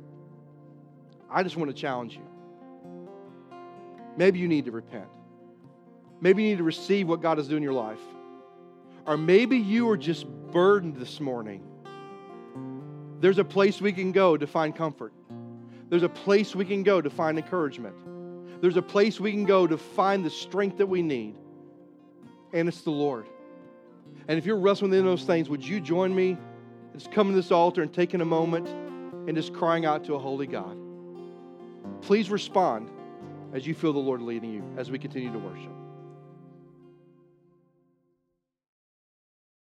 I 1.30 1.42
just 1.42 1.56
want 1.56 1.70
to 1.70 1.74
challenge 1.74 2.14
you. 2.14 2.22
Maybe 4.16 4.38
you 4.38 4.48
need 4.48 4.64
to 4.64 4.70
repent. 4.70 5.08
Maybe 6.20 6.42
you 6.42 6.50
need 6.50 6.58
to 6.58 6.64
receive 6.64 7.08
what 7.08 7.22
God 7.22 7.38
is 7.38 7.48
doing 7.48 7.58
in 7.58 7.62
your 7.62 7.72
life. 7.72 8.00
Or 9.06 9.16
maybe 9.16 9.56
you 9.56 9.88
are 9.90 9.96
just 9.96 10.26
burdened 10.50 10.96
this 10.96 11.20
morning. 11.20 11.62
There's 13.20 13.38
a 13.38 13.44
place 13.44 13.80
we 13.80 13.92
can 13.92 14.12
go 14.12 14.36
to 14.36 14.46
find 14.46 14.74
comfort. 14.74 15.12
There's 15.88 16.02
a 16.02 16.08
place 16.08 16.54
we 16.54 16.64
can 16.64 16.82
go 16.82 17.00
to 17.00 17.08
find 17.08 17.38
encouragement. 17.38 17.94
There's 18.60 18.76
a 18.76 18.82
place 18.82 19.20
we 19.20 19.30
can 19.30 19.44
go 19.44 19.66
to 19.66 19.78
find 19.78 20.24
the 20.24 20.30
strength 20.30 20.78
that 20.78 20.86
we 20.86 21.02
need, 21.02 21.34
and 22.52 22.68
it's 22.68 22.82
the 22.82 22.90
Lord. 22.90 23.26
And 24.26 24.38
if 24.38 24.44
you're 24.46 24.58
wrestling 24.58 24.90
with 24.90 25.04
those 25.04 25.24
things, 25.24 25.48
would 25.48 25.64
you 25.64 25.80
join 25.80 26.14
me? 26.14 26.36
Just 26.92 27.12
coming 27.12 27.32
to 27.34 27.36
this 27.36 27.52
altar 27.52 27.82
and 27.82 27.92
taking 27.92 28.20
a 28.20 28.24
moment 28.24 28.68
and 29.28 29.36
just 29.36 29.52
crying 29.52 29.86
out 29.86 30.04
to 30.06 30.14
a 30.14 30.18
holy 30.18 30.46
God. 30.46 30.76
Please 32.00 32.30
respond 32.30 32.90
as 33.52 33.66
you 33.66 33.74
feel 33.74 33.92
the 33.92 33.98
Lord 33.98 34.22
leading 34.22 34.52
you 34.52 34.64
as 34.76 34.90
we 34.90 34.98
continue 34.98 35.32
to 35.32 35.38
worship. 35.38 35.72